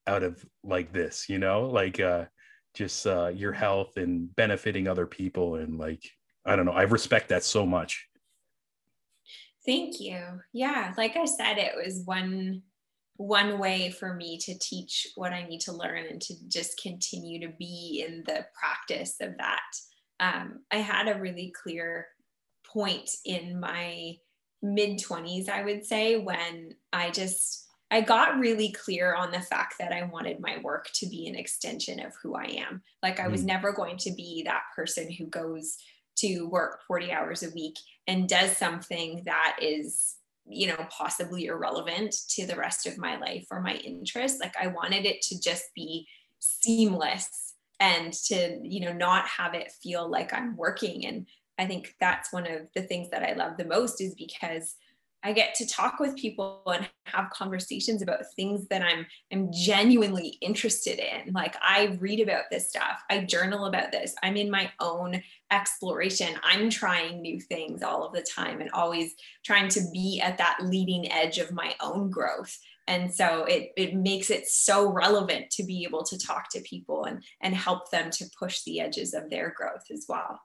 out 0.07 0.23
of 0.23 0.43
like 0.63 0.91
this, 0.91 1.29
you 1.29 1.39
know, 1.39 1.67
like 1.67 1.99
uh 1.99 2.25
just 2.73 3.05
uh 3.05 3.27
your 3.27 3.51
health 3.51 3.97
and 3.97 4.33
benefiting 4.35 4.87
other 4.87 5.05
people 5.05 5.55
and 5.55 5.77
like 5.77 6.03
I 6.45 6.55
don't 6.55 6.65
know. 6.65 6.71
I 6.71 6.83
respect 6.83 7.29
that 7.29 7.43
so 7.43 7.65
much. 7.65 8.07
Thank 9.65 9.99
you. 9.99 10.19
Yeah, 10.53 10.93
like 10.97 11.15
I 11.15 11.25
said, 11.25 11.57
it 11.57 11.73
was 11.75 12.01
one 12.05 12.63
one 13.17 13.59
way 13.59 13.91
for 13.91 14.15
me 14.15 14.37
to 14.39 14.57
teach 14.57 15.07
what 15.15 15.31
I 15.31 15.43
need 15.43 15.61
to 15.61 15.73
learn 15.73 16.05
and 16.09 16.19
to 16.21 16.33
just 16.47 16.81
continue 16.81 17.39
to 17.47 17.53
be 17.59 18.03
in 18.07 18.23
the 18.25 18.47
practice 18.59 19.17
of 19.21 19.37
that 19.37 19.61
um, 20.21 20.61
I 20.71 20.77
had 20.77 21.07
a 21.07 21.19
really 21.19 21.53
clear 21.61 22.07
point 22.63 23.09
in 23.25 23.59
my 23.59 24.15
mid 24.61 24.99
20s, 24.99 25.49
I 25.49 25.63
would 25.63 25.85
say, 25.85 26.17
when 26.17 26.75
I 26.93 27.09
just 27.09 27.67
I 27.89 27.99
got 27.99 28.39
really 28.39 28.71
clear 28.71 29.13
on 29.13 29.31
the 29.31 29.41
fact 29.41 29.75
that 29.79 29.91
I 29.91 30.03
wanted 30.03 30.39
my 30.39 30.59
work 30.63 30.89
to 30.93 31.07
be 31.07 31.27
an 31.27 31.35
extension 31.35 31.99
of 31.99 32.13
who 32.23 32.35
I 32.35 32.45
am. 32.45 32.81
Like 33.03 33.19
I 33.19 33.27
was 33.27 33.41
mm. 33.41 33.47
never 33.47 33.73
going 33.73 33.97
to 33.97 34.13
be 34.13 34.43
that 34.45 34.61
person 34.73 35.11
who 35.11 35.25
goes 35.25 35.75
to 36.17 36.45
work 36.45 36.79
40 36.87 37.11
hours 37.11 37.43
a 37.43 37.49
week 37.49 37.75
and 38.07 38.29
does 38.29 38.55
something 38.55 39.23
that 39.25 39.57
is 39.61 40.15
you 40.47 40.67
know 40.67 40.87
possibly 40.89 41.45
irrelevant 41.45 42.15
to 42.29 42.45
the 42.45 42.55
rest 42.55 42.87
of 42.87 42.97
my 42.97 43.17
life 43.17 43.45
or 43.51 43.61
my 43.61 43.75
interests 43.75 44.39
like 44.39 44.55
i 44.59 44.67
wanted 44.67 45.05
it 45.05 45.21
to 45.21 45.39
just 45.39 45.65
be 45.75 46.07
seamless 46.39 47.50
and 47.81 48.13
to 48.13 48.59
you 48.63 48.79
know 48.79 48.93
not 48.93 49.27
have 49.27 49.53
it 49.53 49.73
feel 49.83 50.07
like 50.07 50.33
i'm 50.33 50.55
working 50.55 51.05
and 51.05 51.25
i 51.59 51.65
think 51.65 51.95
that's 51.99 52.31
one 52.31 52.47
of 52.47 52.61
the 52.75 52.83
things 52.83 53.09
that 53.09 53.23
i 53.23 53.33
love 53.33 53.57
the 53.57 53.65
most 53.65 53.99
is 53.99 54.15
because 54.15 54.75
I 55.23 55.33
get 55.33 55.53
to 55.55 55.67
talk 55.67 55.99
with 55.99 56.17
people 56.17 56.63
and 56.65 56.89
have 57.05 57.29
conversations 57.29 58.01
about 58.01 58.21
things 58.35 58.67
that 58.69 58.81
I'm 58.81 59.05
I'm 59.31 59.51
genuinely 59.53 60.37
interested 60.41 60.99
in. 60.99 61.33
Like 61.33 61.55
I 61.61 61.97
read 61.99 62.21
about 62.21 62.45
this 62.49 62.69
stuff, 62.69 63.03
I 63.09 63.19
journal 63.25 63.65
about 63.65 63.91
this. 63.91 64.15
I'm 64.23 64.35
in 64.35 64.49
my 64.49 64.71
own 64.79 65.21
exploration. 65.51 66.39
I'm 66.43 66.69
trying 66.69 67.21
new 67.21 67.39
things 67.39 67.83
all 67.83 68.03
of 68.03 68.13
the 68.13 68.23
time 68.23 68.61
and 68.61 68.71
always 68.71 69.13
trying 69.45 69.69
to 69.69 69.81
be 69.93 70.19
at 70.21 70.39
that 70.39 70.57
leading 70.63 71.11
edge 71.11 71.37
of 71.37 71.51
my 71.51 71.75
own 71.81 72.09
growth. 72.09 72.57
And 72.87 73.13
so 73.13 73.45
it 73.45 73.71
it 73.77 73.95
makes 73.95 74.29
it 74.29 74.47
so 74.47 74.91
relevant 74.91 75.49
to 75.51 75.63
be 75.63 75.83
able 75.83 76.03
to 76.03 76.17
talk 76.17 76.49
to 76.51 76.61
people 76.61 77.05
and 77.05 77.23
and 77.41 77.55
help 77.55 77.91
them 77.91 78.09
to 78.11 78.25
push 78.37 78.63
the 78.63 78.79
edges 78.79 79.13
of 79.13 79.29
their 79.29 79.53
growth 79.55 79.85
as 79.91 80.05
well. 80.09 80.39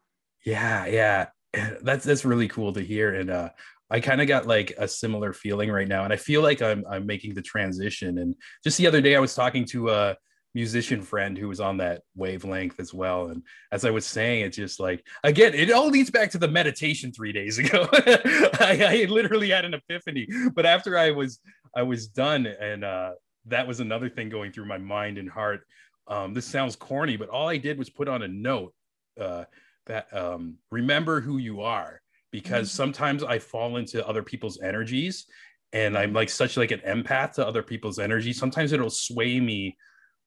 Yeah, 0.44 0.86
yeah 0.86 1.26
that's 1.82 2.04
that's 2.04 2.24
really 2.24 2.48
cool 2.48 2.72
to 2.72 2.80
hear 2.80 3.14
and 3.14 3.30
uh 3.30 3.48
I 3.88 4.00
kind 4.00 4.20
of 4.20 4.26
got 4.26 4.46
like 4.46 4.74
a 4.78 4.88
similar 4.88 5.32
feeling 5.32 5.70
right 5.70 5.86
now, 5.86 6.04
and 6.04 6.12
I 6.12 6.16
feel 6.16 6.42
like 6.42 6.60
I'm 6.60 6.84
I'm 6.90 7.06
making 7.06 7.34
the 7.34 7.42
transition. 7.42 8.18
And 8.18 8.34
just 8.64 8.78
the 8.78 8.86
other 8.86 9.00
day, 9.00 9.14
I 9.14 9.20
was 9.20 9.34
talking 9.34 9.64
to 9.66 9.90
a 9.90 10.16
musician 10.56 11.02
friend 11.02 11.36
who 11.36 11.48
was 11.48 11.60
on 11.60 11.76
that 11.76 12.00
wavelength 12.14 12.80
as 12.80 12.94
well. 12.94 13.26
And 13.26 13.42
as 13.70 13.84
I 13.84 13.90
was 13.90 14.06
saying, 14.06 14.40
it's 14.40 14.56
just 14.56 14.80
like 14.80 15.06
again, 15.22 15.52
it 15.52 15.70
all 15.70 15.88
leads 15.88 16.10
back 16.10 16.30
to 16.30 16.38
the 16.38 16.48
meditation 16.48 17.12
three 17.12 17.30
days 17.30 17.58
ago. 17.58 17.86
I, 17.92 19.04
I, 19.04 19.06
literally 19.10 19.50
had 19.50 19.66
an 19.66 19.74
epiphany, 19.74 20.26
but 20.54 20.64
after 20.64 20.96
I 20.96 21.10
was 21.10 21.40
I 21.76 21.82
was 21.82 22.08
done, 22.08 22.46
and 22.46 22.84
uh, 22.84 23.12
that 23.44 23.68
was 23.68 23.80
another 23.80 24.08
thing 24.08 24.30
going 24.30 24.50
through 24.50 24.64
my 24.64 24.78
mind 24.78 25.18
and 25.18 25.28
heart. 25.28 25.60
Um, 26.08 26.32
this 26.32 26.46
sounds 26.46 26.74
corny, 26.74 27.18
but 27.18 27.28
all 27.28 27.48
I 27.50 27.58
did 27.58 27.76
was 27.76 27.90
put 27.90 28.08
on 28.08 28.22
a 28.22 28.28
note 28.28 28.72
uh, 29.20 29.44
that 29.84 30.06
um, 30.16 30.54
remember 30.70 31.20
who 31.20 31.36
you 31.36 31.60
are 31.60 32.00
because 32.32 32.68
mm-hmm. 32.68 32.76
sometimes 32.76 33.22
I 33.22 33.40
fall 33.40 33.76
into 33.76 34.06
other 34.08 34.22
people's 34.22 34.58
energies 34.62 35.26
and 35.74 35.98
I'm 35.98 36.14
like 36.14 36.30
such 36.30 36.56
like 36.56 36.70
an 36.70 36.80
empath 36.80 37.32
to 37.32 37.46
other 37.46 37.62
people's 37.62 37.98
energy. 37.98 38.32
Sometimes 38.32 38.72
it'll 38.72 38.88
sway 38.88 39.38
me 39.38 39.76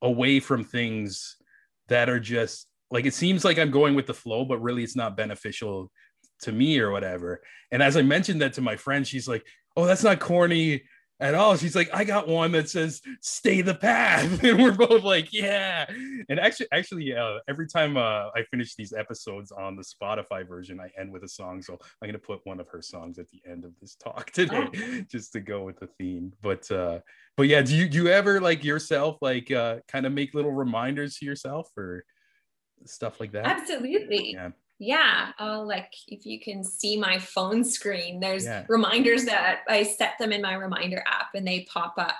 away 0.01 0.39
from 0.39 0.63
things 0.63 1.37
that 1.87 2.09
are 2.09 2.19
just 2.19 2.67
like 2.91 3.05
it 3.05 3.13
seems 3.13 3.45
like 3.45 3.59
I'm 3.59 3.71
going 3.71 3.95
with 3.95 4.07
the 4.07 4.13
flow, 4.13 4.45
but 4.45 4.61
really 4.61 4.83
it's 4.83 4.95
not 4.95 5.17
beneficial 5.17 5.91
to 6.41 6.51
me 6.51 6.79
or 6.79 6.91
whatever. 6.91 7.41
And 7.71 7.83
as 7.83 7.97
I 7.97 8.01
mentioned 8.01 8.41
that 8.41 8.53
to 8.53 8.61
my 8.61 8.75
friend, 8.75 9.05
she's 9.05 9.27
like, 9.27 9.45
"Oh, 9.75 9.85
that's 9.85 10.03
not 10.03 10.19
corny 10.19 10.83
at 11.19 11.35
all. 11.35 11.57
She's 11.57 11.75
like, 11.75 11.89
I 11.93 12.03
got 12.03 12.27
one 12.27 12.51
that 12.53 12.69
says 12.69 13.01
"Stay 13.21 13.61
the 13.61 13.75
path," 13.75 14.43
and 14.43 14.61
we're 14.61 14.71
both 14.71 15.03
like, 15.03 15.33
"Yeah." 15.33 15.85
And 16.29 16.39
actually, 16.39 16.67
actually, 16.71 17.15
uh, 17.15 17.39
every 17.47 17.67
time 17.67 17.97
uh, 17.97 18.29
I 18.35 18.43
finish 18.49 18.75
these 18.75 18.93
episodes 18.93 19.51
on 19.51 19.75
the 19.75 19.83
Spotify 19.83 20.47
version, 20.47 20.79
I 20.79 20.89
end 20.99 21.11
with 21.11 21.23
a 21.23 21.27
song. 21.27 21.61
So 21.61 21.77
I'm 22.01 22.07
gonna 22.07 22.19
put 22.19 22.39
one 22.45 22.59
of 22.59 22.67
her 22.69 22.81
songs 22.81 23.19
at 23.19 23.29
the 23.29 23.41
end 23.49 23.65
of 23.65 23.71
this 23.81 23.95
talk 23.95 24.31
today, 24.31 24.69
oh. 24.73 25.01
just 25.09 25.33
to 25.33 25.39
go 25.39 25.63
with 25.63 25.79
the 25.79 25.87
theme. 25.87 26.33
But 26.41 26.69
uh, 26.71 26.99
but 27.35 27.47
yeah, 27.47 27.61
do 27.61 27.75
you 27.75 27.89
do 27.89 28.03
you 28.03 28.07
ever 28.09 28.39
like 28.39 28.63
yourself 28.63 29.17
like 29.21 29.51
uh, 29.51 29.77
kind 29.87 30.05
of 30.05 30.13
make 30.13 30.33
little 30.33 30.51
reminders 30.51 31.17
to 31.17 31.25
yourself 31.25 31.69
or 31.77 32.05
stuff 32.85 33.19
like 33.19 33.33
that? 33.33 33.45
Absolutely. 33.45 34.33
Yeah 34.33 34.51
yeah 34.79 35.31
uh, 35.39 35.61
like 35.61 35.93
if 36.07 36.25
you 36.25 36.39
can 36.39 36.63
see 36.63 36.97
my 36.97 37.19
phone 37.19 37.63
screen 37.63 38.19
there's 38.19 38.45
yeah. 38.45 38.65
reminders 38.69 39.25
that 39.25 39.59
i 39.67 39.83
set 39.83 40.13
them 40.19 40.31
in 40.31 40.41
my 40.41 40.53
reminder 40.53 41.03
app 41.05 41.27
and 41.35 41.45
they 41.45 41.67
pop 41.71 41.93
up 41.97 42.15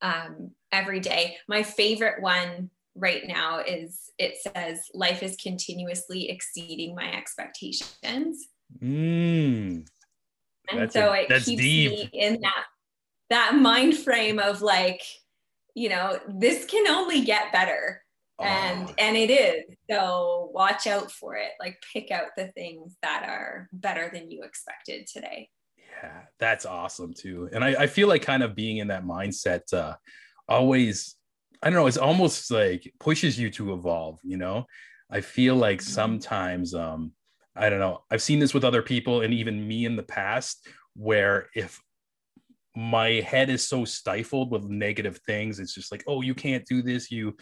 um, 0.00 0.50
every 0.70 1.00
day 1.00 1.36
my 1.48 1.62
favorite 1.62 2.22
one 2.22 2.70
right 2.94 3.26
now 3.26 3.58
is 3.58 4.10
it 4.18 4.36
says 4.36 4.88
life 4.94 5.22
is 5.22 5.36
continuously 5.36 6.30
exceeding 6.30 6.94
my 6.94 7.12
expectations 7.12 8.46
mm. 8.80 9.84
and 10.70 10.80
that's 10.80 10.94
so 10.94 11.12
a, 11.12 11.22
it 11.22 11.28
keeps 11.28 11.44
deep. 11.44 11.90
me 11.90 12.10
in 12.12 12.40
that 12.40 12.64
that 13.30 13.54
mind 13.56 13.96
frame 13.96 14.38
of 14.38 14.62
like 14.62 15.02
you 15.74 15.88
know 15.88 16.18
this 16.28 16.64
can 16.66 16.86
only 16.86 17.24
get 17.24 17.52
better 17.52 18.00
and 18.40 18.88
oh. 18.88 18.94
and 18.98 19.16
it 19.16 19.30
is 19.30 19.64
so 19.90 20.50
watch 20.52 20.86
out 20.86 21.10
for 21.10 21.36
it. 21.36 21.52
Like 21.60 21.82
pick 21.92 22.10
out 22.10 22.28
the 22.36 22.48
things 22.48 22.96
that 23.02 23.24
are 23.28 23.68
better 23.72 24.10
than 24.12 24.30
you 24.30 24.42
expected 24.42 25.06
today. 25.06 25.48
Yeah 26.02 26.22
that's 26.38 26.66
awesome 26.66 27.14
too. 27.14 27.48
And 27.52 27.64
i, 27.64 27.68
I 27.82 27.86
feel 27.86 28.08
like 28.08 28.22
kind 28.22 28.42
of 28.42 28.54
being 28.54 28.78
in 28.78 28.88
that 28.88 29.04
mindset 29.04 29.72
uh 29.72 29.94
always 30.48 31.16
i 31.62 31.70
don't 31.70 31.78
know 31.78 31.86
it's 31.86 31.96
almost 31.96 32.50
like 32.50 32.92
pushes 33.00 33.38
you 33.38 33.50
to 33.50 33.72
evolve 33.72 34.18
you 34.22 34.36
know? 34.36 34.66
I 35.10 35.20
feel 35.20 35.54
like 35.54 35.78
mm-hmm. 35.78 35.90
sometimes 35.90 36.74
um 36.74 37.12
i 37.56 37.68
don't 37.68 37.80
know 37.80 38.02
i've 38.10 38.22
seen 38.22 38.38
this 38.38 38.54
with 38.54 38.64
other 38.64 38.82
people 38.82 39.22
and 39.22 39.32
even 39.32 39.66
me 39.66 39.84
in 39.84 39.96
the 39.96 40.02
past 40.02 40.66
where 40.94 41.48
if 41.54 41.80
my 42.76 43.20
head 43.20 43.50
is 43.50 43.66
so 43.66 43.84
stifled 43.84 44.50
with 44.50 44.64
negative 44.64 45.18
things 45.26 45.60
it's 45.60 45.74
just 45.74 45.92
like 45.92 46.02
oh 46.06 46.20
you 46.20 46.34
can't 46.34 46.66
do 46.66 46.82
this 46.82 47.10
you 47.10 47.36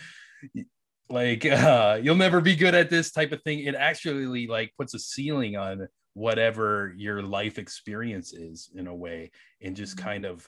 like 1.08 1.44
uh, 1.46 1.98
you'll 2.02 2.16
never 2.16 2.40
be 2.40 2.56
good 2.56 2.74
at 2.74 2.90
this 2.90 3.12
type 3.12 3.32
of 3.32 3.42
thing 3.42 3.60
it 3.60 3.74
actually 3.74 4.46
like 4.46 4.72
puts 4.78 4.94
a 4.94 4.98
ceiling 4.98 5.56
on 5.56 5.86
whatever 6.14 6.92
your 6.96 7.22
life 7.22 7.58
experience 7.58 8.32
is 8.32 8.70
in 8.74 8.86
a 8.86 8.94
way 8.94 9.30
and 9.62 9.76
just 9.76 9.96
mm-hmm. 9.96 10.06
kind 10.06 10.24
of 10.24 10.46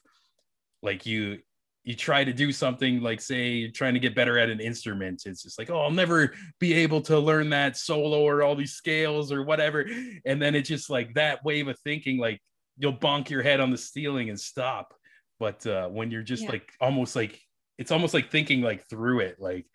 like 0.82 1.06
you 1.06 1.38
you 1.84 1.94
try 1.94 2.24
to 2.24 2.32
do 2.32 2.50
something 2.50 3.00
like 3.02 3.20
say 3.20 3.50
you're 3.50 3.70
trying 3.70 3.94
to 3.94 4.00
get 4.00 4.14
better 4.14 4.38
at 4.38 4.48
an 4.50 4.60
instrument 4.60 5.22
it's 5.26 5.42
just 5.42 5.58
like 5.58 5.70
oh 5.70 5.80
i'll 5.80 5.90
never 5.90 6.34
be 6.58 6.72
able 6.72 7.00
to 7.00 7.18
learn 7.18 7.50
that 7.50 7.76
solo 7.76 8.22
or 8.22 8.42
all 8.42 8.56
these 8.56 8.72
scales 8.72 9.30
or 9.30 9.42
whatever 9.42 9.86
and 10.24 10.40
then 10.40 10.54
it's 10.54 10.68
just 10.68 10.90
like 10.90 11.12
that 11.14 11.44
wave 11.44 11.68
of 11.68 11.78
thinking 11.80 12.18
like 12.18 12.40
you'll 12.78 12.92
bonk 12.92 13.28
your 13.30 13.42
head 13.42 13.60
on 13.60 13.70
the 13.70 13.78
ceiling 13.78 14.30
and 14.30 14.40
stop 14.40 14.94
but 15.38 15.66
uh 15.66 15.86
when 15.88 16.10
you're 16.10 16.22
just 16.22 16.44
yeah. 16.44 16.52
like 16.52 16.72
almost 16.80 17.14
like 17.14 17.38
it's 17.78 17.90
almost 17.90 18.14
like 18.14 18.30
thinking 18.30 18.62
like 18.62 18.88
through 18.88 19.20
it 19.20 19.36
like 19.38 19.66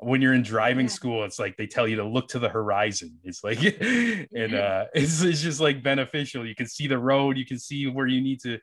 when 0.00 0.22
you're 0.22 0.34
in 0.34 0.42
driving 0.42 0.86
yeah. 0.86 0.92
school 0.92 1.24
it's 1.24 1.38
like 1.38 1.56
they 1.56 1.66
tell 1.66 1.86
you 1.88 1.96
to 1.96 2.04
look 2.04 2.28
to 2.28 2.38
the 2.38 2.48
horizon 2.48 3.18
it's 3.24 3.42
like 3.42 3.58
and 4.34 4.54
uh 4.54 4.84
it's, 4.94 5.22
it's 5.22 5.42
just 5.42 5.60
like 5.60 5.82
beneficial 5.82 6.46
you 6.46 6.54
can 6.54 6.66
see 6.66 6.86
the 6.86 6.98
road 6.98 7.36
you 7.36 7.44
can 7.44 7.58
see 7.58 7.86
where 7.86 8.06
you 8.06 8.20
need 8.20 8.40
to 8.40 8.58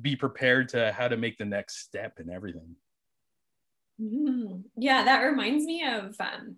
be 0.00 0.16
prepared 0.16 0.68
to 0.68 0.92
how 0.92 1.08
to 1.08 1.16
make 1.16 1.36
the 1.38 1.44
next 1.44 1.80
step 1.80 2.14
and 2.18 2.30
everything 2.30 2.74
mm-hmm. 4.00 4.60
Yeah, 4.76 5.04
that 5.04 5.22
reminds 5.22 5.66
me 5.66 5.84
of 5.86 6.16
um, 6.20 6.56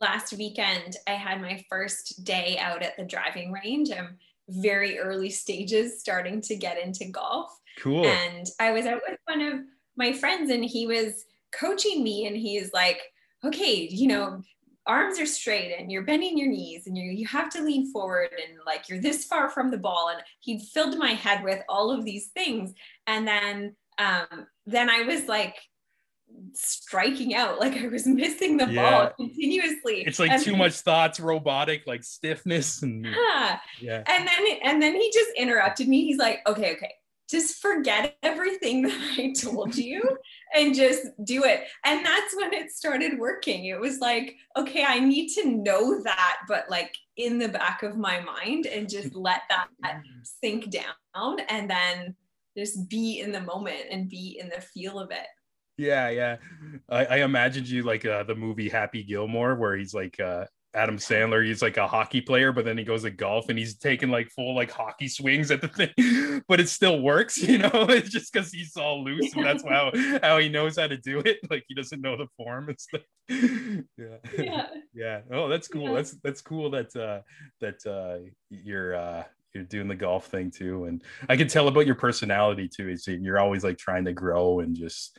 last 0.00 0.32
weekend. 0.32 0.96
I 1.06 1.12
had 1.12 1.42
my 1.42 1.62
first 1.68 2.24
day 2.24 2.56
out 2.58 2.82
at 2.82 2.96
the 2.96 3.04
driving 3.04 3.52
range. 3.52 3.90
I'm 3.90 4.16
very 4.48 4.98
early 4.98 5.28
stages 5.28 6.00
starting 6.00 6.40
to 6.42 6.56
get 6.56 6.78
into 6.82 7.10
golf. 7.10 7.50
Cool. 7.78 8.06
And 8.06 8.46
I 8.58 8.70
was 8.70 8.86
out 8.86 9.02
with 9.06 9.18
one 9.26 9.42
of 9.42 9.60
my 9.96 10.12
friends, 10.12 10.50
and 10.50 10.64
he 10.64 10.86
was 10.86 11.24
coaching 11.52 12.02
me, 12.02 12.26
and 12.26 12.36
he's 12.36 12.72
like, 12.72 13.02
okay, 13.44 13.88
you 13.90 14.06
know, 14.08 14.42
arms 14.86 15.18
are 15.20 15.26
straight 15.26 15.74
and 15.78 15.92
you're 15.92 16.02
bending 16.02 16.36
your 16.36 16.48
knees 16.48 16.86
and 16.86 16.98
you 16.98 17.04
you 17.04 17.26
have 17.26 17.48
to 17.48 17.62
lean 17.62 17.90
forward 17.92 18.30
and 18.32 18.58
like 18.66 18.88
you're 18.88 19.00
this 19.00 19.24
far 19.24 19.48
from 19.48 19.70
the 19.70 19.78
ball 19.78 20.10
and 20.12 20.20
he 20.40 20.58
filled 20.58 20.98
my 20.98 21.10
head 21.10 21.44
with 21.44 21.62
all 21.68 21.92
of 21.92 22.04
these 22.04 22.28
things 22.28 22.72
and 23.06 23.26
then 23.26 23.76
um 23.98 24.46
then 24.66 24.90
I 24.90 25.02
was 25.02 25.28
like 25.28 25.54
striking 26.54 27.34
out 27.34 27.60
like 27.60 27.76
I 27.76 27.88
was 27.88 28.06
missing 28.06 28.56
the 28.56 28.66
yeah. 28.66 28.90
ball 28.90 29.10
continuously. 29.16 30.02
It's 30.06 30.18
like 30.18 30.30
and 30.30 30.42
too 30.42 30.56
much 30.56 30.74
thoughts, 30.80 31.20
robotic, 31.20 31.86
like 31.86 32.04
stiffness 32.04 32.82
and 32.82 33.04
yeah. 33.06 33.58
yeah. 33.80 34.02
And 34.06 34.26
then 34.26 34.58
and 34.64 34.82
then 34.82 34.94
he 34.94 35.10
just 35.12 35.30
interrupted 35.36 35.88
me. 35.88 36.04
He's 36.04 36.18
like, 36.18 36.40
okay, 36.46 36.72
okay, 36.72 36.92
just 37.32 37.62
forget 37.62 38.16
everything 38.22 38.82
that 38.82 38.98
I 39.18 39.32
told 39.32 39.74
you 39.74 40.02
and 40.54 40.74
just 40.74 41.06
do 41.24 41.44
it. 41.44 41.64
And 41.84 42.04
that's 42.04 42.36
when 42.36 42.52
it 42.52 42.70
started 42.70 43.18
working. 43.18 43.64
It 43.64 43.80
was 43.80 43.98
like, 43.98 44.36
okay, 44.56 44.84
I 44.86 45.00
need 45.00 45.30
to 45.36 45.48
know 45.48 46.02
that, 46.02 46.40
but 46.46 46.68
like 46.68 46.94
in 47.16 47.38
the 47.38 47.48
back 47.48 47.82
of 47.82 47.96
my 47.96 48.20
mind 48.20 48.66
and 48.66 48.88
just 48.88 49.14
let 49.16 49.42
that 49.48 49.68
sink 50.22 50.70
down 50.70 51.40
and 51.48 51.68
then 51.68 52.14
just 52.56 52.88
be 52.90 53.20
in 53.20 53.32
the 53.32 53.40
moment 53.40 53.86
and 53.90 54.10
be 54.10 54.38
in 54.38 54.50
the 54.50 54.60
feel 54.60 55.00
of 55.00 55.10
it. 55.10 55.26
Yeah, 55.78 56.10
yeah. 56.10 56.36
I, 56.90 57.06
I 57.06 57.16
imagined 57.24 57.66
you 57.66 57.82
like 57.82 58.04
uh, 58.04 58.24
the 58.24 58.34
movie 58.34 58.68
Happy 58.68 59.02
Gilmore, 59.02 59.54
where 59.54 59.74
he's 59.74 59.94
like 59.94 60.20
uh, 60.20 60.44
Adam 60.74 60.96
Sandler, 60.96 61.44
he's 61.44 61.60
like 61.60 61.76
a 61.76 61.86
hockey 61.86 62.20
player, 62.22 62.50
but 62.50 62.64
then 62.64 62.78
he 62.78 62.84
goes 62.84 63.02
to 63.02 63.10
golf 63.10 63.50
and 63.50 63.58
he's 63.58 63.76
taking 63.76 64.08
like 64.08 64.30
full 64.30 64.54
like 64.54 64.70
hockey 64.70 65.06
swings 65.06 65.50
at 65.50 65.60
the 65.60 65.68
thing, 65.68 66.42
but 66.48 66.60
it 66.60 66.68
still 66.68 67.00
works, 67.00 67.36
you 67.36 67.58
know. 67.58 67.70
It's 67.92 68.08
just 68.08 68.32
because 68.32 68.50
he's 68.50 68.76
all 68.76 69.04
loose 69.04 69.34
and 69.34 69.44
that's 69.44 69.62
how 69.68 69.92
how 70.22 70.38
he 70.38 70.48
knows 70.48 70.78
how 70.78 70.86
to 70.86 70.96
do 70.96 71.18
it. 71.20 71.38
Like 71.50 71.64
he 71.68 71.74
doesn't 71.74 72.00
know 72.00 72.16
the 72.16 72.26
form 72.36 72.70
and 72.70 72.80
stuff. 72.80 73.02
yeah. 73.28 74.16
yeah, 74.38 74.66
yeah. 74.94 75.20
Oh, 75.30 75.48
that's 75.48 75.68
cool. 75.68 75.88
Yeah. 75.88 75.94
That's 75.94 76.12
that's 76.22 76.40
cool 76.40 76.70
that 76.70 76.96
uh 76.96 77.20
that 77.60 77.86
uh 77.86 78.24
you're 78.48 78.94
uh 78.94 79.24
you're 79.54 79.64
doing 79.64 79.88
the 79.88 79.94
golf 79.94 80.28
thing 80.28 80.50
too, 80.50 80.86
and 80.86 81.02
I 81.28 81.36
can 81.36 81.48
tell 81.48 81.68
about 81.68 81.86
your 81.86 81.96
personality 81.96 82.68
too. 82.68 82.88
Is 82.88 83.06
you're 83.06 83.38
always 83.38 83.62
like 83.62 83.76
trying 83.76 84.06
to 84.06 84.14
grow 84.14 84.60
and 84.60 84.74
just 84.74 85.18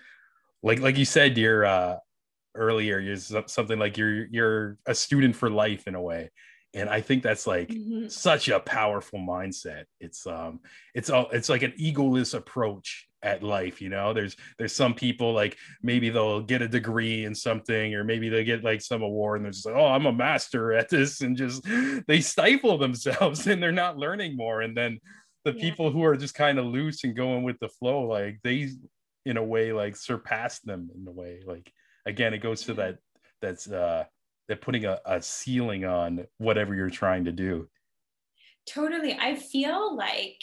like 0.63 0.79
like 0.79 0.97
you 0.97 1.05
said, 1.05 1.37
you're 1.37 1.65
uh 1.65 1.97
earlier 2.55 2.99
you're 2.99 3.17
something 3.17 3.79
like 3.79 3.97
you're 3.97 4.25
you're 4.27 4.77
a 4.85 4.95
student 4.95 5.35
for 5.35 5.49
life 5.49 5.87
in 5.87 5.95
a 5.95 6.01
way 6.01 6.29
and 6.73 6.89
i 6.89 7.01
think 7.01 7.23
that's 7.23 7.47
like 7.47 7.69
mm-hmm. 7.69 8.07
such 8.07 8.49
a 8.49 8.59
powerful 8.59 9.19
mindset 9.19 9.85
it's 9.99 10.25
um 10.27 10.59
it's 10.93 11.09
all 11.09 11.29
it's 11.31 11.49
like 11.49 11.63
an 11.63 11.73
egoless 11.79 12.33
approach 12.33 13.07
at 13.23 13.41
life 13.41 13.81
you 13.81 13.89
know 13.89 14.13
there's 14.13 14.35
there's 14.57 14.75
some 14.75 14.93
people 14.93 15.33
like 15.33 15.57
maybe 15.81 16.09
they'll 16.09 16.41
get 16.41 16.61
a 16.61 16.67
degree 16.67 17.23
in 17.23 17.33
something 17.33 17.95
or 17.95 18.03
maybe 18.03 18.27
they 18.27 18.43
get 18.43 18.63
like 18.63 18.81
some 18.81 19.01
award 19.01 19.37
and 19.37 19.45
they're 19.45 19.51
just 19.51 19.65
like 19.65 19.75
oh 19.75 19.87
i'm 19.87 20.05
a 20.05 20.11
master 20.11 20.73
at 20.73 20.89
this 20.89 21.21
and 21.21 21.37
just 21.37 21.63
they 22.07 22.19
stifle 22.19 22.77
themselves 22.77 23.47
and 23.47 23.63
they're 23.63 23.71
not 23.71 23.97
learning 23.97 24.35
more 24.35 24.61
and 24.61 24.75
then 24.75 24.99
the 25.45 25.53
yeah. 25.53 25.61
people 25.61 25.89
who 25.89 26.03
are 26.03 26.17
just 26.17 26.35
kind 26.35 26.59
of 26.59 26.65
loose 26.65 27.03
and 27.03 27.15
going 27.15 27.43
with 27.43 27.57
the 27.59 27.69
flow 27.69 28.03
like 28.03 28.39
they 28.43 28.69
in 29.25 29.37
a 29.37 29.43
way 29.43 29.71
like 29.71 29.95
surpass 29.95 30.59
them 30.59 30.89
in 30.93 31.07
a 31.07 31.11
way 31.11 31.41
like 31.45 31.71
again, 32.05 32.33
it 32.33 32.39
goes 32.39 32.63
to 32.63 32.73
that 32.75 32.99
that's 33.41 33.69
uh 33.69 34.05
that 34.47 34.61
putting 34.61 34.85
a, 34.85 34.99
a 35.05 35.21
ceiling 35.21 35.85
on 35.85 36.25
whatever 36.37 36.75
you're 36.75 36.89
trying 36.89 37.25
to 37.25 37.31
do. 37.31 37.67
Totally. 38.67 39.17
I 39.19 39.35
feel 39.35 39.95
like 39.95 40.41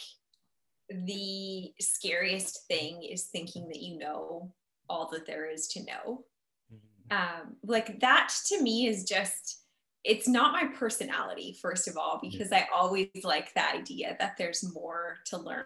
the 0.88 1.72
scariest 1.80 2.66
thing 2.66 3.02
is 3.02 3.24
thinking 3.24 3.68
that 3.68 3.80
you 3.80 3.98
know 3.98 4.52
all 4.88 5.08
that 5.12 5.26
there 5.26 5.48
is 5.48 5.68
to 5.68 5.84
know. 5.84 6.24
Mm-hmm. 6.72 7.16
Um, 7.16 7.56
like 7.62 8.00
that 8.00 8.32
to 8.46 8.62
me 8.62 8.86
is 8.86 9.04
just, 9.04 9.62
it's 10.02 10.26
not 10.26 10.52
my 10.52 10.66
personality, 10.74 11.56
first 11.62 11.88
of 11.88 11.96
all, 11.96 12.18
because 12.20 12.52
I 12.52 12.66
always 12.74 13.08
like 13.22 13.54
the 13.54 13.68
idea 13.70 14.16
that 14.18 14.36
there's 14.36 14.74
more 14.74 15.18
to 15.26 15.38
learn 15.38 15.64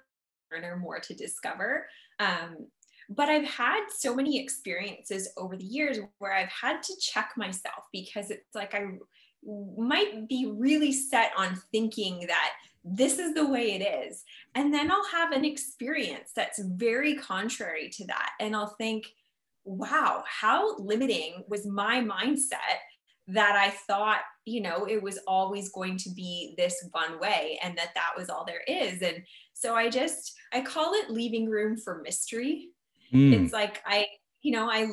or 0.52 0.76
more 0.76 1.00
to 1.00 1.14
discover. 1.14 1.86
Um, 2.18 2.68
but 3.08 3.28
I've 3.28 3.46
had 3.46 3.86
so 3.88 4.14
many 4.14 4.40
experiences 4.40 5.28
over 5.36 5.56
the 5.56 5.64
years 5.64 5.98
where 6.18 6.32
I've 6.32 6.48
had 6.48 6.82
to 6.82 6.94
check 7.00 7.32
myself 7.36 7.84
because 7.92 8.30
it's 8.30 8.54
like 8.54 8.74
I 8.74 8.98
might 9.76 10.28
be 10.28 10.46
really 10.46 10.92
set 10.92 11.32
on 11.36 11.60
thinking 11.70 12.26
that 12.26 12.52
this 12.84 13.18
is 13.18 13.34
the 13.34 13.46
way 13.46 13.72
it 13.72 14.08
is. 14.08 14.24
And 14.54 14.72
then 14.72 14.90
I'll 14.90 15.06
have 15.06 15.32
an 15.32 15.44
experience 15.44 16.30
that's 16.34 16.58
very 16.60 17.14
contrary 17.14 17.88
to 17.94 18.06
that. 18.06 18.30
And 18.40 18.54
I'll 18.54 18.74
think, 18.78 19.06
wow, 19.64 20.22
how 20.26 20.76
limiting 20.76 21.44
was 21.48 21.66
my 21.66 22.00
mindset 22.00 22.78
that 23.28 23.56
I 23.56 23.70
thought, 23.70 24.20
you 24.44 24.60
know, 24.60 24.84
it 24.84 25.02
was 25.02 25.18
always 25.26 25.70
going 25.70 25.96
to 25.98 26.10
be 26.10 26.54
this 26.58 26.86
one 26.92 27.18
way 27.18 27.58
and 27.62 27.76
that 27.78 27.94
that 27.94 28.10
was 28.16 28.28
all 28.28 28.44
there 28.44 28.62
is. 28.68 29.00
And 29.00 29.22
so 29.54 29.74
I 29.74 29.88
just, 29.88 30.34
I 30.52 30.60
call 30.60 30.92
it 30.92 31.10
leaving 31.10 31.48
room 31.48 31.78
for 31.78 32.02
mystery 32.02 32.68
Mm. 33.14 33.44
It's 33.44 33.52
like 33.52 33.82
I, 33.86 34.06
you 34.42 34.52
know, 34.52 34.68
I 34.70 34.88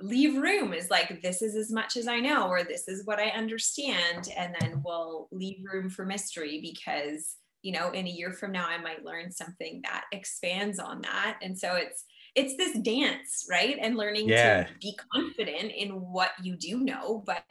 leave 0.00 0.40
room 0.40 0.72
is 0.72 0.90
like 0.90 1.22
this 1.22 1.42
is 1.42 1.54
as 1.54 1.70
much 1.70 1.96
as 1.96 2.08
I 2.08 2.18
know 2.18 2.48
or 2.48 2.64
this 2.64 2.88
is 2.88 3.06
what 3.06 3.18
I 3.18 3.28
understand 3.28 4.28
and 4.36 4.54
then 4.58 4.82
we'll 4.84 5.28
leave 5.30 5.64
room 5.70 5.90
for 5.90 6.04
mystery 6.04 6.60
because 6.60 7.36
you 7.62 7.72
know 7.72 7.90
in 7.90 8.06
a 8.06 8.10
year 8.10 8.32
from 8.32 8.52
now 8.52 8.66
I 8.66 8.78
might 8.78 9.04
learn 9.04 9.30
something 9.30 9.80
that 9.84 10.04
expands 10.10 10.78
on 10.78 11.02
that 11.02 11.38
and 11.42 11.56
so 11.56 11.76
it's 11.76 12.04
it's 12.34 12.56
this 12.56 12.76
dance 12.80 13.46
right 13.48 13.76
and 13.80 13.96
learning 13.96 14.28
yeah. 14.28 14.64
to 14.64 14.70
be 14.80 14.98
confident 15.12 15.72
in 15.72 15.90
what 15.90 16.30
you 16.42 16.56
do 16.56 16.80
know 16.80 17.22
but 17.24 17.44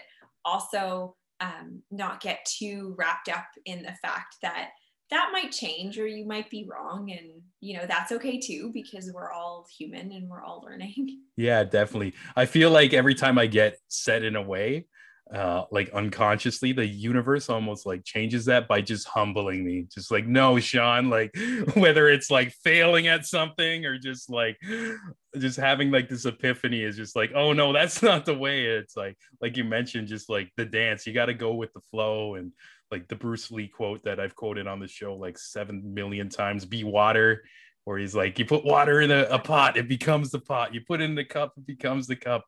also 0.44 1.16
um, 1.40 1.82
not 1.90 2.22
get 2.22 2.46
too 2.46 2.96
wrapped 2.98 3.30
up 3.30 3.48
in 3.66 3.82
the 3.82 3.94
fact 4.02 4.36
that 4.42 4.72
that 5.12 5.30
might 5.34 5.52
change 5.52 6.00
or 6.00 6.08
you 6.08 6.26
might 6.26 6.50
be 6.50 6.68
wrong 6.70 7.12
and 7.12 7.42
you 7.60 7.78
know 7.78 7.86
that's 7.86 8.12
okay 8.12 8.40
too 8.40 8.72
because 8.74 9.12
we're 9.14 9.32
all 9.32 9.68
human 9.78 10.12
and 10.12 10.28
we're 10.28 10.42
all 10.42 10.64
learning. 10.66 11.20
Yeah 11.38 11.64
definitely. 11.64 12.14
I 12.36 12.46
feel 12.46 12.70
like 12.70 12.94
every 12.94 13.16
time 13.16 13.38
i 13.40 13.48
get 13.48 13.78
set 13.88 14.24
in 14.24 14.36
a 14.36 14.42
way 14.42 14.86
uh 15.34 15.64
like 15.72 15.90
unconsciously 15.92 16.74
the 16.74 16.86
universe 16.86 17.50
almost 17.50 17.86
like 17.86 18.04
changes 18.04 18.46
that 18.46 18.68
by 18.68 18.82
just 18.82 19.08
humbling 19.08 19.66
me. 19.66 19.88
Just 19.92 20.12
like 20.12 20.28
no 20.28 20.60
sean 20.60 21.10
like 21.10 21.36
whether 21.74 22.10
it's 22.10 22.30
like 22.30 22.52
failing 22.64 23.08
at 23.08 23.26
something 23.26 23.86
or 23.86 23.98
just 23.98 24.30
like 24.30 24.58
just 25.38 25.58
having 25.58 25.90
like 25.90 26.10
this 26.10 26.26
epiphany 26.26 26.84
is 26.84 26.96
just 26.96 27.16
like 27.16 27.32
oh 27.34 27.54
no 27.54 27.74
that's 27.74 28.04
not 28.10 28.26
the 28.26 28.38
way. 28.38 28.66
It's 28.66 28.96
like 28.96 29.18
like 29.42 29.58
you 29.58 29.64
mentioned 29.64 30.08
just 30.10 30.30
like 30.30 30.52
the 30.58 30.66
dance. 30.66 31.08
You 31.08 31.14
got 31.14 31.28
to 31.28 31.34
go 31.34 31.54
with 31.54 31.74
the 31.74 31.82
flow 31.92 32.36
and 32.36 32.52
like 32.92 33.08
the 33.08 33.16
Bruce 33.16 33.52
Lee 33.52 33.68
quote 33.68 34.04
that 34.04 34.20
I've 34.20 34.36
quoted 34.36 34.68
on 34.68 34.80
the 34.80 34.88
show 34.88 35.16
like 35.16 35.38
seven 35.38 35.94
million 35.94 36.30
times 36.30 36.66
be 36.66 36.84
water 36.84 37.44
where 37.86 37.98
he's 37.98 38.14
like 38.14 38.38
you 38.38 38.46
put 38.46 38.64
water 38.64 39.02
in 39.02 39.12
a, 39.12 39.24
a, 39.24 39.40
pot 39.40 39.78
it 39.78 39.88
becomes 39.88 40.30
the 40.32 40.40
pot. 40.40 40.74
You 40.74 40.82
put 40.82 41.02
in 41.02 41.16
the 41.16 41.26
cup 41.26 41.54
it 41.58 41.66
becomes 41.66 42.08
the 42.08 42.16
cup 42.16 42.46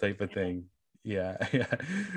type 0.00 0.20
of 0.20 0.32
thing. 0.32 0.64
Yeah 1.04 1.36
yeah. 1.52 1.74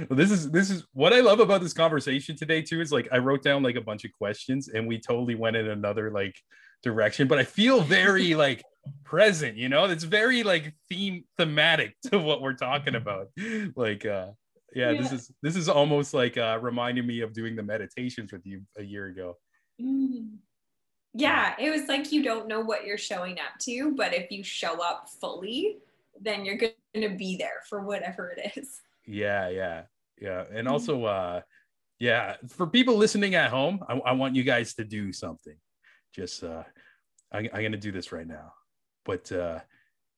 Well, 0.09 0.17
this 0.17 0.32
is 0.32 0.51
this 0.51 0.69
is 0.69 0.86
what 0.93 1.13
i 1.13 1.22
love 1.22 1.39
about 1.39 1.61
this 1.61 1.74
conversation 1.74 2.36
today 2.36 2.61
too 2.61 2.82
is 2.82 2.91
like 2.91 3.07
i 3.11 3.19
wrote 3.19 3.43
down 3.43 3.63
like 3.63 3.76
a 3.76 3.82
bunch 3.82 4.05
of 4.05 4.11
questions 4.11 4.69
and 4.69 4.88
we 4.88 4.99
totally 4.99 5.36
went 5.36 5.55
in 5.55 5.67
another 5.67 6.09
like 6.11 6.36
direction 6.84 7.28
but 7.28 7.38
i 7.38 7.43
feel 7.43 7.82
very 7.82 8.34
like 8.45 8.63
present 9.03 9.57
you 9.57 9.69
know? 9.69 9.86
It's 9.86 10.03
very 10.03 10.43
like 10.43 10.74
theme 10.89 11.26
thematic 11.38 11.95
to 12.11 12.19
what 12.19 12.41
we're 12.41 12.53
talking 12.53 12.95
about. 12.95 13.30
Like 13.76 14.05
uh 14.05 14.30
yeah, 14.74 14.91
yeah, 14.91 15.01
this 15.01 15.11
is 15.11 15.32
this 15.41 15.55
is 15.55 15.69
almost 15.69 16.13
like 16.13 16.38
uh 16.38 16.59
reminding 16.61 17.05
me 17.05 17.22
of 17.22 17.34
doing 17.34 17.55
the 17.55 17.63
meditations 17.63 18.32
with 18.32 18.45
you 18.45 18.61
a 18.78 18.84
year 18.84 19.07
ago. 19.07 19.38
Mm. 19.82 20.38
yeah 21.13 21.55
it 21.59 21.72
was 21.72 21.88
like 21.88 22.11
you 22.11 22.24
don't 22.24 22.47
know 22.47 22.61
what 22.61 22.86
you're 22.86 22.97
showing 22.97 23.39
up 23.39 23.57
to 23.61 23.93
but 23.95 24.13
if 24.13 24.30
you 24.30 24.43
show 24.43 24.80
up 24.82 25.09
fully 25.19 25.78
then 26.19 26.45
you're 26.45 26.57
going 26.57 26.74
to 26.93 27.09
be 27.09 27.36
there 27.36 27.63
for 27.67 27.82
whatever 27.82 28.36
it 28.38 28.51
is. 28.55 28.82
Yeah 29.07 29.49
yeah 29.49 29.84
yeah. 30.19 30.43
And 30.53 30.67
mm. 30.67 30.72
also 30.72 31.05
uh 31.05 31.41
yeah 31.99 32.36
for 32.47 32.67
people 32.67 32.95
listening 32.95 33.36
at 33.36 33.49
home 33.49 33.84
I, 33.88 33.97
I 33.97 34.11
want 34.13 34.36
you 34.36 34.43
guys 34.43 34.74
to 34.76 34.84
do 34.84 35.11
something. 35.11 35.55
Just 36.13 36.43
uh 36.43 36.63
I, 37.34 37.39
i'm 37.39 37.63
gonna 37.63 37.78
do 37.78 37.91
this 37.91 38.11
right 38.11 38.28
now. 38.28 38.53
But 39.05 39.32
uh 39.32 39.59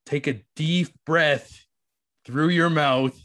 take 0.04 0.26
a 0.26 0.42
deep 0.54 0.88
breath 1.06 1.64
through 2.26 2.50
your 2.50 2.70
mouth 2.70 3.18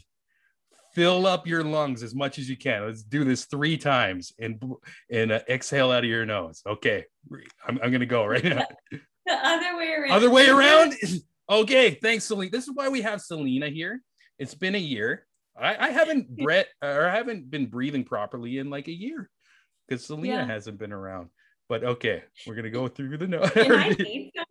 fill 0.94 1.26
up 1.26 1.46
your 1.46 1.64
lungs 1.64 2.02
as 2.02 2.14
much 2.14 2.38
as 2.38 2.48
you 2.48 2.56
can. 2.56 2.86
Let's 2.86 3.02
do 3.02 3.24
this 3.24 3.44
three 3.44 3.76
times 3.76 4.32
and 4.38 4.62
and 5.10 5.32
uh, 5.32 5.40
exhale 5.48 5.90
out 5.90 6.04
of 6.04 6.10
your 6.10 6.26
nose. 6.26 6.62
Okay, 6.66 7.04
I'm, 7.66 7.78
I'm 7.82 7.90
gonna 7.90 8.06
go 8.06 8.24
right 8.24 8.44
now. 8.44 8.66
The 9.26 9.34
other 9.34 9.76
way 9.76 9.92
around. 9.92 10.10
Other 10.10 10.30
way 10.30 10.48
around. 10.48 10.94
okay, 11.50 11.90
thanks, 12.02 12.24
Selina. 12.24 12.50
This 12.50 12.66
is 12.66 12.72
why 12.74 12.88
we 12.88 13.02
have 13.02 13.20
Selina 13.20 13.68
here. 13.68 14.02
It's 14.38 14.54
been 14.54 14.74
a 14.74 14.78
year. 14.78 15.26
I, 15.56 15.88
I 15.88 15.90
haven't 15.90 16.34
breath 16.42 16.66
or 16.82 17.06
I 17.06 17.14
haven't 17.14 17.50
been 17.50 17.66
breathing 17.66 18.02
properly 18.02 18.58
in 18.58 18.70
like 18.70 18.88
a 18.88 18.92
year 18.92 19.30
because 19.86 20.04
Selina 20.04 20.34
yeah. 20.34 20.46
hasn't 20.46 20.78
been 20.78 20.92
around. 20.92 21.28
But 21.68 21.84
okay, 21.84 22.24
we're 22.46 22.56
gonna 22.56 22.70
go 22.70 22.88
through 22.88 23.18
the 23.18 23.28
nose. 23.28 23.50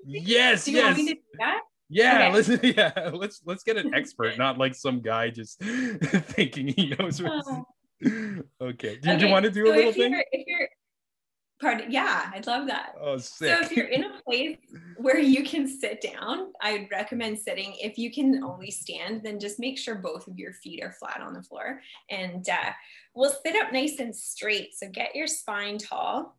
yes, 0.06 0.68
yes. 0.68 1.14
Yeah, 1.90 2.28
okay. 2.28 2.34
let's 2.34 2.64
yeah, 2.78 3.10
let's 3.14 3.42
let's 3.46 3.64
get 3.64 3.78
an 3.78 3.94
expert, 3.94 4.38
not 4.38 4.58
like 4.58 4.76
some 4.76 5.02
guy 5.02 5.30
just 5.30 5.60
thinking 5.62 6.68
he 6.68 6.96
knows. 6.98 7.22
What 7.22 7.44
oh. 7.48 7.66
okay. 8.62 8.98
Did 8.98 9.08
okay. 9.08 9.26
you 9.26 9.32
want 9.32 9.46
to 9.46 9.52
do 9.52 9.66
so 9.66 9.74
a 9.74 9.76
little 9.76 9.90
if 9.90 9.96
thing? 9.96 10.12
You're, 10.12 10.24
if 10.32 10.48
you're 10.48 10.70
pardon, 11.60 11.92
yeah, 11.92 12.30
I'd 12.34 12.48
love 12.48 12.68
that. 12.68 12.94
Oh, 13.02 13.18
sick. 13.18 13.50
So 13.50 13.62
if 13.62 13.72
you're 13.72 13.88
in 13.88 14.06
a 14.06 14.22
place 14.26 14.58
where 14.98 15.20
you 15.20 15.44
can 15.44 15.68
sit 15.68 16.00
down, 16.02 16.54
I'd 16.62 16.88
recommend 16.92 17.40
sitting. 17.40 17.74
If 17.80 17.98
you 17.98 18.14
can 18.14 18.44
only 18.44 18.72
stand, 18.72 19.24
then 19.24 19.40
just 19.40 19.60
make 19.60 19.78
sure 19.78 19.96
both 19.96 20.28
of 20.28 20.38
your 20.38 20.54
feet 20.54 20.82
are 20.84 20.94
flat 20.94 21.22
on 21.22 21.34
the 21.34 21.44
floor, 21.44 21.82
and 22.10 22.48
uh, 22.48 22.72
we'll 23.16 23.36
sit 23.46 23.56
up 23.56 23.74
nice 23.74 24.00
and 24.00 24.16
straight. 24.16 24.76
So 24.76 24.88
get 24.90 25.16
your 25.16 25.28
spine 25.28 25.80
tall 25.80 26.38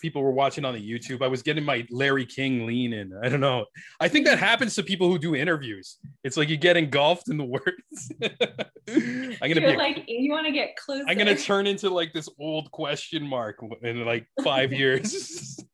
people 0.00 0.22
were 0.22 0.30
watching 0.30 0.64
on 0.64 0.74
the 0.74 0.80
YouTube. 0.80 1.22
I 1.22 1.28
was 1.28 1.42
getting 1.42 1.64
my 1.64 1.86
Larry 1.90 2.26
King 2.26 2.66
lean 2.66 2.92
in. 2.92 3.12
I 3.22 3.28
don't 3.28 3.40
know. 3.40 3.66
I 4.00 4.08
think 4.08 4.26
that 4.26 4.38
happens 4.38 4.74
to 4.76 4.82
people 4.82 5.08
who 5.08 5.18
do 5.18 5.34
interviews. 5.34 5.96
It's 6.24 6.36
like 6.36 6.48
you 6.48 6.56
get 6.56 6.76
engulfed 6.76 7.28
in 7.28 7.36
the 7.36 7.44
words. 7.44 8.12
I'm 8.22 9.36
gonna 9.40 9.60
You're 9.60 9.72
be 9.72 9.76
like 9.76 10.04
you 10.06 10.30
want 10.30 10.46
to 10.46 10.52
get 10.52 10.76
close. 10.76 11.04
I'm 11.08 11.18
gonna 11.18 11.36
turn 11.36 11.66
into 11.66 11.90
like 11.90 12.12
this 12.12 12.28
old 12.38 12.70
question 12.70 13.26
mark 13.26 13.58
in 13.82 14.04
like 14.04 14.26
five 14.42 14.72
years. 14.72 15.58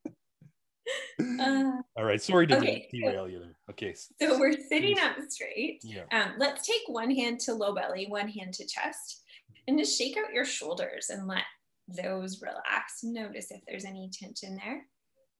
Uh, 1.20 1.72
All 1.96 2.04
right, 2.04 2.20
sorry 2.20 2.46
to 2.48 2.58
okay, 2.58 2.88
derail 2.92 3.24
so, 3.24 3.26
you 3.26 3.38
there. 3.38 3.56
Okay. 3.70 3.94
So 4.20 4.38
we're 4.38 4.52
sitting 4.68 4.98
up 4.98 5.16
straight. 5.28 5.80
Yeah. 5.82 6.04
Um, 6.12 6.32
let's 6.38 6.66
take 6.66 6.82
one 6.86 7.10
hand 7.10 7.40
to 7.40 7.54
low 7.54 7.74
belly, 7.74 8.06
one 8.08 8.28
hand 8.28 8.54
to 8.54 8.66
chest. 8.66 9.22
And 9.66 9.78
just 9.78 9.98
shake 9.98 10.18
out 10.18 10.34
your 10.34 10.44
shoulders 10.44 11.08
and 11.08 11.26
let 11.26 11.44
those 11.88 12.40
relax. 12.40 13.02
Notice 13.02 13.50
if 13.50 13.60
there's 13.66 13.84
any 13.84 14.10
tension 14.12 14.56
there. 14.56 14.86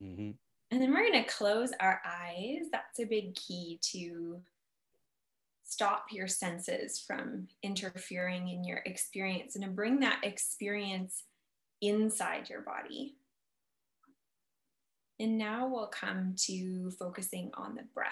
Mm-hmm. 0.02 0.30
And 0.70 0.82
then 0.82 0.92
we're 0.92 1.08
going 1.08 1.24
to 1.24 1.30
close 1.30 1.72
our 1.80 2.00
eyes. 2.04 2.66
That's 2.72 2.98
a 3.00 3.04
big 3.04 3.34
key 3.34 3.78
to 3.92 4.40
stop 5.64 6.06
your 6.10 6.28
senses 6.28 7.02
from 7.06 7.48
interfering 7.62 8.48
in 8.48 8.64
your 8.64 8.80
experience 8.84 9.54
and 9.54 9.64
to 9.64 9.70
bring 9.70 10.00
that 10.00 10.20
experience 10.22 11.24
inside 11.80 12.48
your 12.48 12.60
body. 12.60 13.16
And 15.20 15.38
now 15.38 15.68
we'll 15.68 15.86
come 15.86 16.34
to 16.46 16.90
focusing 16.98 17.50
on 17.54 17.76
the 17.76 17.84
breath. 17.94 18.10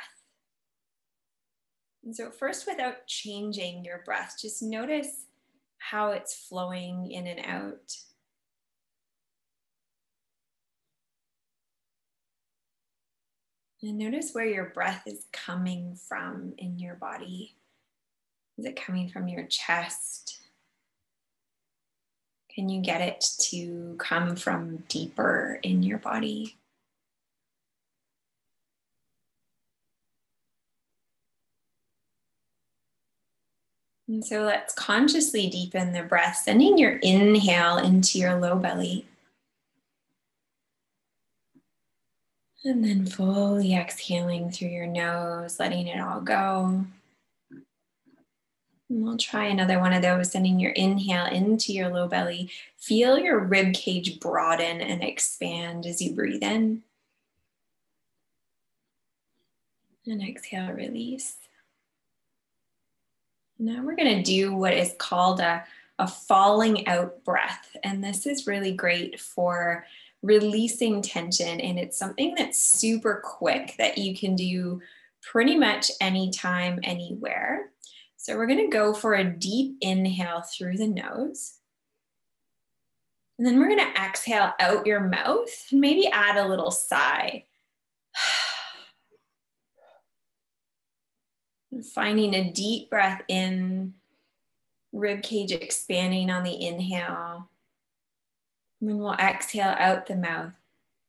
And 2.05 2.15
so, 2.15 2.31
first, 2.31 2.67
without 2.67 3.07
changing 3.07 3.85
your 3.85 4.03
breath, 4.05 4.37
just 4.41 4.63
notice 4.63 5.27
how 5.79 6.11
it's 6.11 6.47
flowing 6.49 7.11
in 7.11 7.27
and 7.27 7.41
out. 7.47 7.97
And 13.83 13.99
notice 13.99 14.31
where 14.33 14.47
your 14.47 14.67
breath 14.67 15.03
is 15.07 15.27
coming 15.33 15.97
from 15.97 16.55
in 16.57 16.79
your 16.79 16.95
body. 16.95 17.57
Is 18.57 18.65
it 18.65 18.81
coming 18.81 19.09
from 19.09 19.27
your 19.27 19.45
chest? 19.45 20.41
Can 22.55 22.69
you 22.69 22.81
get 22.81 23.01
it 23.01 23.25
to 23.51 23.97
come 23.99 24.37
from 24.37 24.85
deeper 24.89 25.59
in 25.65 25.83
your 25.83 25.99
body? 25.99 26.57
And 34.07 34.25
so 34.25 34.43
let's 34.43 34.75
consciously 34.75 35.49
deepen 35.49 35.93
the 35.93 36.03
breath, 36.03 36.37
sending 36.37 36.79
your 36.79 36.99
inhale 36.99 37.79
into 37.79 38.19
your 38.19 38.39
low 38.39 38.57
belly. 38.57 39.07
And 42.65 42.85
then 42.85 43.07
fully 43.07 43.75
exhaling 43.75 44.51
through 44.51 44.69
your 44.69 44.87
nose, 44.87 45.59
letting 45.59 45.89
it 45.89 46.01
all 46.01 46.21
go. 46.21 46.85
And 48.89 49.03
we'll 49.05 49.17
try 49.17 49.47
another 49.47 49.81
one 49.81 49.93
of 49.93 50.03
those, 50.03 50.31
sending 50.31 50.61
your 50.61 50.71
inhale 50.73 51.27
into 51.27 51.73
your 51.73 51.89
low 51.89 52.07
belly. 52.07 52.51
Feel 52.77 53.19
your 53.19 53.41
rib 53.41 53.75
cage 53.75 54.21
broaden 54.21 54.81
and 54.81 55.03
expand 55.03 55.87
as 55.87 56.01
you 56.01 56.13
breathe 56.13 56.43
in. 56.43 56.83
And 60.07 60.23
exhale, 60.23 60.73
release. 60.73 61.37
Now 63.59 63.83
we're 63.83 63.97
going 63.97 64.17
to 64.17 64.23
do 64.23 64.55
what 64.55 64.75
is 64.75 64.95
called 64.99 65.41
a, 65.41 65.65
a 65.99 66.07
falling 66.07 66.87
out 66.87 67.25
breath. 67.25 67.77
And 67.83 68.05
this 68.05 68.27
is 68.27 68.47
really 68.47 68.73
great 68.73 69.19
for 69.19 69.87
releasing 70.23 71.03
tension. 71.03 71.61
And 71.61 71.79
it's 71.79 71.99
something 71.99 72.35
that's 72.37 72.63
super 72.63 73.21
quick 73.25 73.75
that 73.79 73.99
you 73.99 74.17
can 74.17 74.37
do 74.37 74.81
pretty 75.23 75.57
much 75.57 75.91
anytime, 76.01 76.79
anywhere. 76.83 77.71
So 78.17 78.37
we're 78.37 78.47
going 78.47 78.71
to 78.71 78.77
go 78.77 78.95
for 78.95 79.15
a 79.15 79.25
deep 79.25 79.77
inhale 79.81 80.43
through 80.43 80.77
the 80.77 80.87
nose. 80.87 81.55
And 83.39 83.47
then 83.47 83.59
we're 83.59 83.69
going 83.69 83.81
to 83.81 84.01
exhale 84.01 84.53
out 84.61 84.87
your 84.87 85.01
mouth 85.01 85.49
and 85.73 85.81
maybe 85.81 86.07
add 86.07 86.37
a 86.37 86.47
little 86.47 86.71
sigh. 86.71 87.47
finding 91.95 92.35
a 92.35 92.53
deep 92.53 92.91
breath 92.91 93.23
in, 93.29 93.95
rib 94.93 95.23
cage 95.23 95.53
expanding 95.53 96.31
on 96.31 96.45
the 96.45 96.65
inhale. 96.65 97.49
And 98.83 98.91
then 98.91 98.99
we'll 98.99 99.15
exhale 99.15 99.75
out 99.79 100.07
the 100.07 100.17
mouth, 100.17 100.53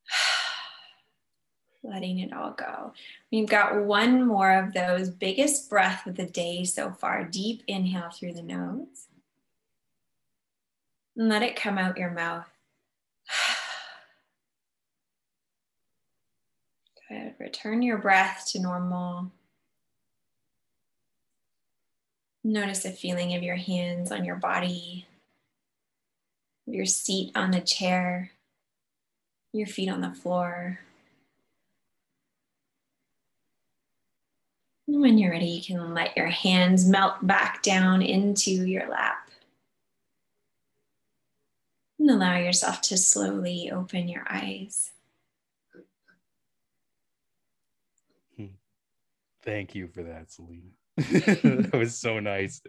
letting 1.83 2.19
it 2.19 2.31
all 2.31 2.51
go. 2.51 2.93
We've 3.31 3.49
got 3.49 3.83
one 3.83 4.27
more 4.27 4.51
of 4.51 4.73
those 4.73 5.09
biggest 5.09 5.71
breath 5.71 6.05
of 6.05 6.15
the 6.15 6.27
day 6.27 6.65
so 6.65 6.91
far. 6.91 7.23
Deep 7.23 7.63
inhale 7.67 8.11
through 8.11 8.33
the 8.33 8.43
nose. 8.43 9.07
And 11.17 11.29
let 11.29 11.41
it 11.41 11.55
come 11.55 11.79
out 11.79 11.97
your 11.97 12.11
mouth. 12.11 12.45
Good. 17.09 17.33
Return 17.39 17.81
your 17.81 17.97
breath 17.97 18.45
to 18.51 18.59
normal. 18.59 19.31
Notice 22.43 22.83
the 22.83 22.91
feeling 22.91 23.33
of 23.33 23.41
your 23.41 23.55
hands 23.55 24.11
on 24.11 24.25
your 24.25 24.35
body 24.35 25.07
your 26.65 26.85
seat 26.85 27.31
on 27.35 27.51
the 27.51 27.61
chair, 27.61 28.31
your 29.51 29.67
feet 29.67 29.89
on 29.89 30.01
the 30.01 30.13
floor. 30.13 30.79
And 34.87 35.01
when 35.01 35.17
you're 35.17 35.31
ready, 35.31 35.45
you 35.45 35.61
can 35.63 35.93
let 35.93 36.15
your 36.17 36.27
hands 36.27 36.87
melt 36.87 37.25
back 37.25 37.63
down 37.63 38.01
into 38.01 38.51
your 38.51 38.89
lap. 38.89 39.29
And 41.99 42.09
allow 42.09 42.37
yourself 42.37 42.81
to 42.81 42.97
slowly 42.97 43.71
open 43.71 44.09
your 44.09 44.25
eyes. 44.29 44.91
Hmm. 48.35 48.47
Thank 49.43 49.73
you 49.73 49.87
for 49.87 50.03
that, 50.03 50.31
Selina. 50.31 50.71
that 50.97 51.73
was 51.73 51.97
so 51.97 52.19
nice. 52.19 52.61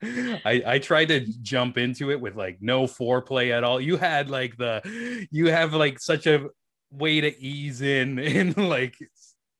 I 0.02 0.62
I 0.66 0.78
tried 0.78 1.08
to 1.08 1.20
jump 1.42 1.78
into 1.78 2.10
it 2.10 2.20
with 2.20 2.36
like 2.36 2.58
no 2.60 2.84
foreplay 2.84 3.50
at 3.56 3.64
all. 3.64 3.80
You 3.80 3.96
had 3.96 4.30
like 4.30 4.56
the 4.56 5.26
you 5.30 5.46
have 5.46 5.74
like 5.74 5.98
such 5.98 6.26
a 6.26 6.48
way 6.90 7.20
to 7.20 7.42
ease 7.42 7.80
in 7.82 8.18
and 8.18 8.56
like 8.56 8.96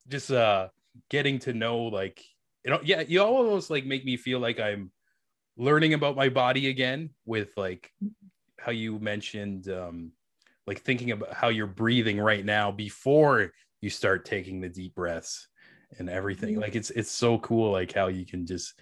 just 0.08 0.30
uh 0.30 0.68
getting 1.10 1.38
to 1.38 1.52
know 1.52 1.78
like 1.78 2.22
you 2.64 2.70
know 2.70 2.80
yeah 2.82 3.02
you 3.06 3.22
almost 3.22 3.70
like 3.70 3.84
make 3.84 4.04
me 4.04 4.16
feel 4.16 4.38
like 4.38 4.60
I'm 4.60 4.90
learning 5.56 5.94
about 5.94 6.16
my 6.16 6.28
body 6.28 6.68
again 6.68 7.10
with 7.26 7.50
like 7.56 7.92
how 8.58 8.72
you 8.72 8.98
mentioned 8.98 9.68
um 9.68 10.12
like 10.66 10.82
thinking 10.82 11.10
about 11.10 11.32
how 11.32 11.48
you're 11.48 11.66
breathing 11.66 12.20
right 12.20 12.44
now 12.44 12.70
before 12.70 13.52
you 13.80 13.90
start 13.90 14.24
taking 14.24 14.60
the 14.60 14.68
deep 14.68 14.94
breaths 14.94 15.48
and 15.98 16.08
everything 16.08 16.52
mm-hmm. 16.54 16.62
like 16.62 16.76
it's 16.76 16.90
it's 16.90 17.10
so 17.10 17.38
cool 17.38 17.72
like 17.72 17.92
how 17.92 18.06
you 18.06 18.24
can 18.24 18.46
just 18.46 18.74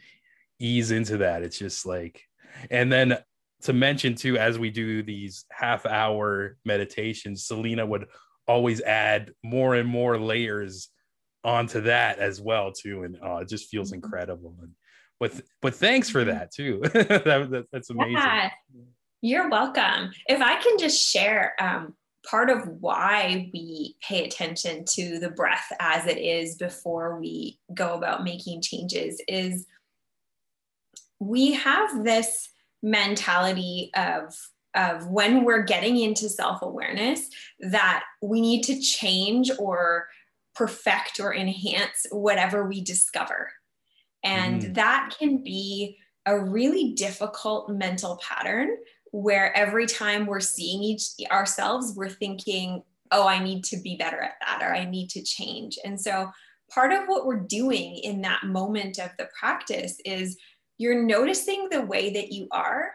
ease 0.58 0.90
into 0.90 1.18
that. 1.18 1.42
It's 1.42 1.58
just 1.58 1.86
like, 1.86 2.22
and 2.70 2.92
then 2.92 3.18
to 3.62 3.72
mention 3.72 4.14
too, 4.14 4.36
as 4.36 4.58
we 4.58 4.70
do 4.70 5.02
these 5.02 5.44
half 5.50 5.86
hour 5.86 6.56
meditations, 6.64 7.46
Selina 7.46 7.84
would 7.84 8.06
always 8.46 8.80
add 8.82 9.32
more 9.42 9.74
and 9.74 9.88
more 9.88 10.18
layers 10.18 10.88
onto 11.44 11.82
that 11.82 12.18
as 12.18 12.40
well 12.40 12.72
too, 12.72 13.04
and 13.04 13.18
uh, 13.22 13.36
it 13.36 13.48
just 13.48 13.68
feels 13.68 13.88
mm-hmm. 13.88 14.04
incredible. 14.04 14.56
And 14.60 14.72
but 15.18 15.40
but 15.62 15.74
thanks 15.74 16.10
for 16.10 16.24
that 16.24 16.52
too. 16.52 16.80
that, 16.92 17.24
that, 17.24 17.66
that's 17.72 17.90
amazing. 17.90 18.12
Yeah, 18.12 18.50
you're 19.22 19.48
welcome. 19.48 20.10
If 20.26 20.40
I 20.40 20.56
can 20.56 20.78
just 20.78 21.00
share. 21.00 21.54
Um, 21.60 21.94
part 22.28 22.50
of 22.50 22.66
why 22.80 23.48
we 23.54 23.96
pay 24.02 24.24
attention 24.24 24.84
to 24.84 25.20
the 25.20 25.30
breath 25.30 25.66
as 25.78 26.06
it 26.06 26.18
is 26.18 26.56
before 26.56 27.20
we 27.20 27.56
go 27.72 27.94
about 27.94 28.24
making 28.24 28.60
changes 28.60 29.22
is 29.28 29.64
we 31.20 31.52
have 31.52 32.04
this 32.04 32.50
mentality 32.82 33.90
of 33.96 34.34
of 34.74 35.06
when 35.06 35.44
we're 35.44 35.62
getting 35.62 35.96
into 35.98 36.28
self-awareness 36.28 37.30
that 37.60 38.04
we 38.20 38.42
need 38.42 38.62
to 38.62 38.78
change 38.78 39.50
or 39.58 40.06
perfect 40.54 41.18
or 41.18 41.34
enhance 41.34 42.06
whatever 42.10 42.68
we 42.68 42.82
discover 42.82 43.50
and 44.22 44.62
mm. 44.62 44.74
that 44.74 45.14
can 45.18 45.42
be 45.42 45.96
a 46.26 46.38
really 46.38 46.92
difficult 46.92 47.70
mental 47.70 48.20
pattern 48.22 48.76
where 49.12 49.56
every 49.56 49.86
time 49.86 50.26
we're 50.26 50.40
seeing 50.40 50.82
each 50.82 51.04
ourselves 51.30 51.94
we're 51.96 52.08
thinking 52.08 52.82
oh 53.12 53.26
i 53.26 53.42
need 53.42 53.64
to 53.64 53.78
be 53.78 53.96
better 53.96 54.20
at 54.20 54.34
that 54.44 54.62
or 54.62 54.74
i 54.74 54.84
need 54.84 55.08
to 55.08 55.22
change 55.22 55.78
and 55.84 55.98
so 55.98 56.30
part 56.70 56.92
of 56.92 57.06
what 57.06 57.26
we're 57.26 57.40
doing 57.40 57.96
in 57.96 58.20
that 58.20 58.44
moment 58.44 58.98
of 58.98 59.10
the 59.18 59.28
practice 59.38 59.98
is 60.04 60.36
you're 60.78 61.02
noticing 61.02 61.68
the 61.70 61.82
way 61.82 62.12
that 62.12 62.32
you 62.32 62.48
are 62.50 62.92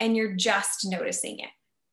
and 0.00 0.16
you're 0.16 0.34
just 0.34 0.86
noticing 0.86 1.38
it. 1.38 1.50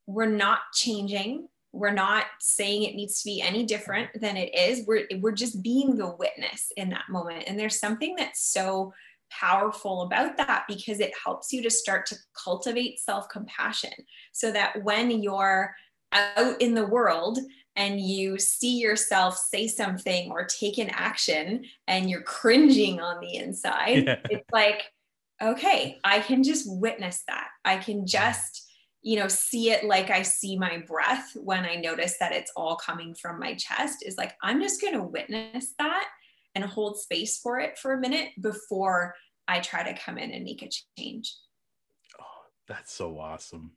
We're 0.07 0.25
not 0.25 0.59
changing. 0.73 1.47
We're 1.71 1.91
not 1.91 2.25
saying 2.39 2.83
it 2.83 2.95
needs 2.95 3.21
to 3.21 3.29
be 3.29 3.41
any 3.41 3.65
different 3.65 4.09
than 4.19 4.37
it 4.37 4.55
is. 4.55 4.85
We're, 4.87 5.07
we're 5.19 5.31
just 5.31 5.61
being 5.61 5.95
the 5.95 6.15
witness 6.17 6.71
in 6.75 6.89
that 6.89 7.09
moment. 7.09 7.43
And 7.47 7.59
there's 7.59 7.79
something 7.79 8.15
that's 8.17 8.51
so 8.51 8.93
powerful 9.29 10.01
about 10.01 10.37
that 10.37 10.65
because 10.67 10.99
it 10.99 11.11
helps 11.23 11.53
you 11.53 11.61
to 11.61 11.69
start 11.69 12.07
to 12.07 12.15
cultivate 12.33 12.99
self 12.99 13.29
compassion 13.29 13.93
so 14.31 14.51
that 14.51 14.83
when 14.83 15.11
you're 15.21 15.75
out 16.11 16.59
in 16.59 16.73
the 16.73 16.87
world 16.87 17.37
and 17.75 18.01
you 18.01 18.39
see 18.39 18.79
yourself 18.79 19.37
say 19.37 19.67
something 19.67 20.31
or 20.31 20.45
take 20.45 20.79
an 20.79 20.89
action 20.89 21.63
and 21.87 22.09
you're 22.09 22.23
cringing 22.23 22.99
on 22.99 23.19
the 23.21 23.35
inside, 23.35 24.03
yeah. 24.07 24.19
it's 24.29 24.49
like, 24.51 24.83
okay, 25.41 25.99
I 26.03 26.19
can 26.19 26.43
just 26.43 26.65
witness 26.67 27.23
that. 27.27 27.47
I 27.65 27.77
can 27.77 28.05
just, 28.05 28.69
you 29.01 29.17
know, 29.17 29.27
see 29.27 29.71
it 29.71 29.83
like 29.83 30.09
I 30.09 30.21
see 30.21 30.57
my 30.57 30.79
breath 30.79 31.31
when 31.35 31.65
I 31.65 31.75
notice 31.75 32.17
that 32.19 32.33
it's 32.33 32.51
all 32.55 32.75
coming 32.75 33.15
from 33.15 33.39
my 33.39 33.55
chest 33.55 34.03
is 34.05 34.17
like, 34.17 34.33
I'm 34.43 34.61
just 34.61 34.81
going 34.81 34.93
to 34.93 35.03
witness 35.03 35.73
that 35.79 36.07
and 36.55 36.65
hold 36.65 36.99
space 36.99 37.39
for 37.39 37.59
it 37.59 37.77
for 37.77 37.93
a 37.93 37.99
minute 37.99 38.29
before 38.41 39.15
I 39.47 39.59
try 39.59 39.83
to 39.83 39.99
come 39.99 40.17
in 40.17 40.31
and 40.31 40.43
make 40.43 40.61
a 40.61 40.69
change. 40.97 41.35
Oh, 42.19 42.43
that's 42.67 42.93
so 42.93 43.17
awesome. 43.17 43.71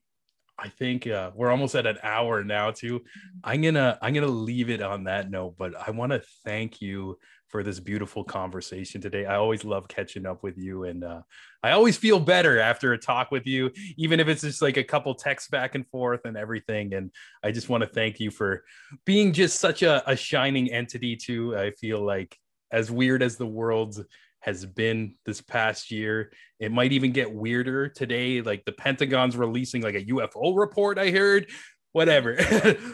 I 0.59 0.69
think 0.69 1.07
uh, 1.07 1.31
we're 1.35 1.51
almost 1.51 1.75
at 1.75 1.87
an 1.87 1.99
hour 2.03 2.45
now 2.45 2.71
too. 2.71 3.01
Mm-hmm. 3.01 3.39
I'm 3.45 3.63
gonna 3.63 3.99
I'm 4.01 4.15
gonna 4.15 4.27
leave 4.27 4.71
it 4.71 4.83
on 4.83 5.05
that 5.05 5.31
note, 5.31 5.57
but 5.59 5.75
I 5.77 5.91
want 5.91 6.13
to 6.13 6.23
thank 6.45 6.81
you 6.81 7.19
for 7.49 7.63
this 7.63 7.81
beautiful 7.81 8.25
conversation 8.25 9.01
today. 9.01 9.27
I 9.27 9.37
always 9.37 9.65
love 9.65 9.89
catching 9.89 10.25
up 10.25 10.43
with 10.43 10.57
you, 10.57 10.85
and 10.85 11.05
uh, 11.05 11.23
I 11.63 11.73
always 11.73 11.97
feel 11.97 12.19
better 12.19 12.59
after 12.59 12.93
a 12.93 12.99
talk 12.99 13.31
with 13.31 13.47
you, 13.47 13.71
even 13.97 14.21
if 14.21 14.29
it's 14.29 14.43
just 14.43 14.63
like 14.63 14.77
a 14.77 14.85
couple 14.85 15.15
texts 15.15 15.51
back 15.51 15.75
and 15.75 15.87
forth 15.89 16.21
and 16.25 16.37
everything. 16.37 16.95
And 16.95 17.11
I 17.43 17.53
just 17.53 17.69
want 17.69 17.83
to 17.83 17.89
thank 17.89 18.21
you 18.21 18.31
for 18.31 18.65
being 19.05 19.33
just 19.33 19.61
such 19.61 19.83
a, 19.83 20.03
a 20.11 20.17
shining 20.17 20.71
entity 20.73 21.17
too. 21.17 21.57
I 21.57 21.73
feel 21.73 22.05
like 22.05 22.39
as 22.71 22.91
weird 22.91 23.23
as 23.23 23.37
the 23.37 23.47
world 23.47 24.03
has 24.43 24.67
been 24.67 25.15
this 25.25 25.41
past 25.41 25.91
year. 25.91 26.33
It 26.59 26.73
might 26.73 26.93
even 26.93 27.13
get 27.13 27.33
weirder 27.33 27.89
today. 27.89 28.43
Like 28.43 28.65
the 28.65 28.73
Pentagon's 28.73 29.37
releasing 29.37 29.83
like 29.83 29.95
a 29.95 30.05
UFO 30.05 30.59
report, 30.59 30.99
I 30.99 31.11
heard. 31.11 31.49
Whatever. 31.93 32.39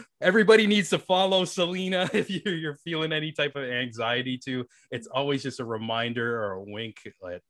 Everybody 0.21 0.67
needs 0.67 0.89
to 0.89 0.99
follow 0.99 1.45
Selina 1.45 2.09
if 2.13 2.29
you're, 2.29 2.55
you're, 2.55 2.75
feeling 2.75 3.13
any 3.13 3.31
type 3.31 3.55
of 3.55 3.63
anxiety 3.63 4.37
too. 4.37 4.65
It's 4.91 5.07
always 5.07 5.41
just 5.41 5.59
a 5.59 5.65
reminder 5.65 6.43
or 6.43 6.53
a 6.53 6.63
wink 6.63 6.97
that 7.21 7.41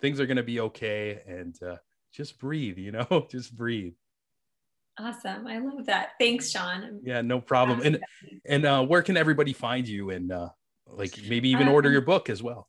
things 0.00 0.20
are 0.20 0.26
going 0.26 0.36
to 0.36 0.42
be 0.42 0.60
okay 0.60 1.20
and 1.26 1.56
uh, 1.62 1.76
just 2.12 2.38
breathe, 2.38 2.78
you 2.78 2.92
know, 2.92 3.26
just 3.30 3.56
breathe. 3.56 3.94
Awesome. 5.00 5.46
I 5.46 5.58
love 5.58 5.86
that. 5.86 6.10
Thanks, 6.20 6.50
Sean. 6.50 7.00
Yeah, 7.04 7.22
no 7.22 7.40
problem. 7.40 7.80
And 7.84 8.04
and 8.44 8.64
uh, 8.64 8.84
where 8.84 9.02
can 9.02 9.16
everybody 9.16 9.52
find 9.52 9.86
you 9.86 10.10
and 10.10 10.30
uh, 10.30 10.48
like 10.86 11.16
maybe 11.28 11.50
even 11.50 11.68
order 11.68 11.88
um, 11.88 11.92
your 11.92 12.02
book 12.02 12.28
as 12.28 12.42
well? 12.42 12.68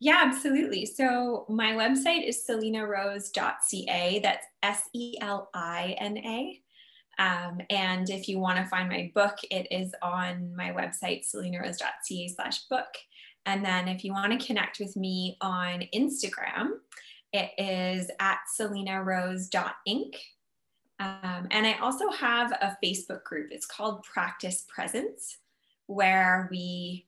Yeah, 0.00 0.22
absolutely. 0.24 0.86
So 0.86 1.44
my 1.48 1.72
website 1.72 2.26
is 2.26 2.44
selinarose.ca. 2.48 4.20
That's 4.22 4.46
S 4.62 4.88
E 4.94 5.14
L 5.20 5.50
I 5.54 5.96
N 5.98 6.18
A. 6.18 6.60
Um, 7.18 7.60
and 7.68 8.08
if 8.08 8.28
you 8.28 8.38
want 8.38 8.58
to 8.58 8.64
find 8.66 8.88
my 8.88 9.10
book, 9.12 9.38
it 9.50 9.66
is 9.72 9.92
on 10.02 10.54
my 10.54 10.70
website, 10.70 11.24
selinarose.ca 11.28 12.28
slash 12.28 12.60
book. 12.66 12.94
And 13.44 13.64
then 13.64 13.88
if 13.88 14.04
you 14.04 14.12
want 14.12 14.38
to 14.38 14.46
connect 14.46 14.78
with 14.78 14.94
me 14.96 15.36
on 15.40 15.82
Instagram, 15.92 16.68
it 17.32 17.50
is 17.58 18.08
at 18.20 18.38
selinarose.inc. 18.58 20.14
Um, 21.00 21.46
and 21.50 21.66
I 21.66 21.78
also 21.80 22.10
have 22.10 22.52
a 22.52 22.76
Facebook 22.82 23.24
group. 23.24 23.48
It's 23.50 23.66
called 23.66 24.04
Practice 24.04 24.64
Presence, 24.68 25.38
where 25.86 26.48
we 26.50 27.07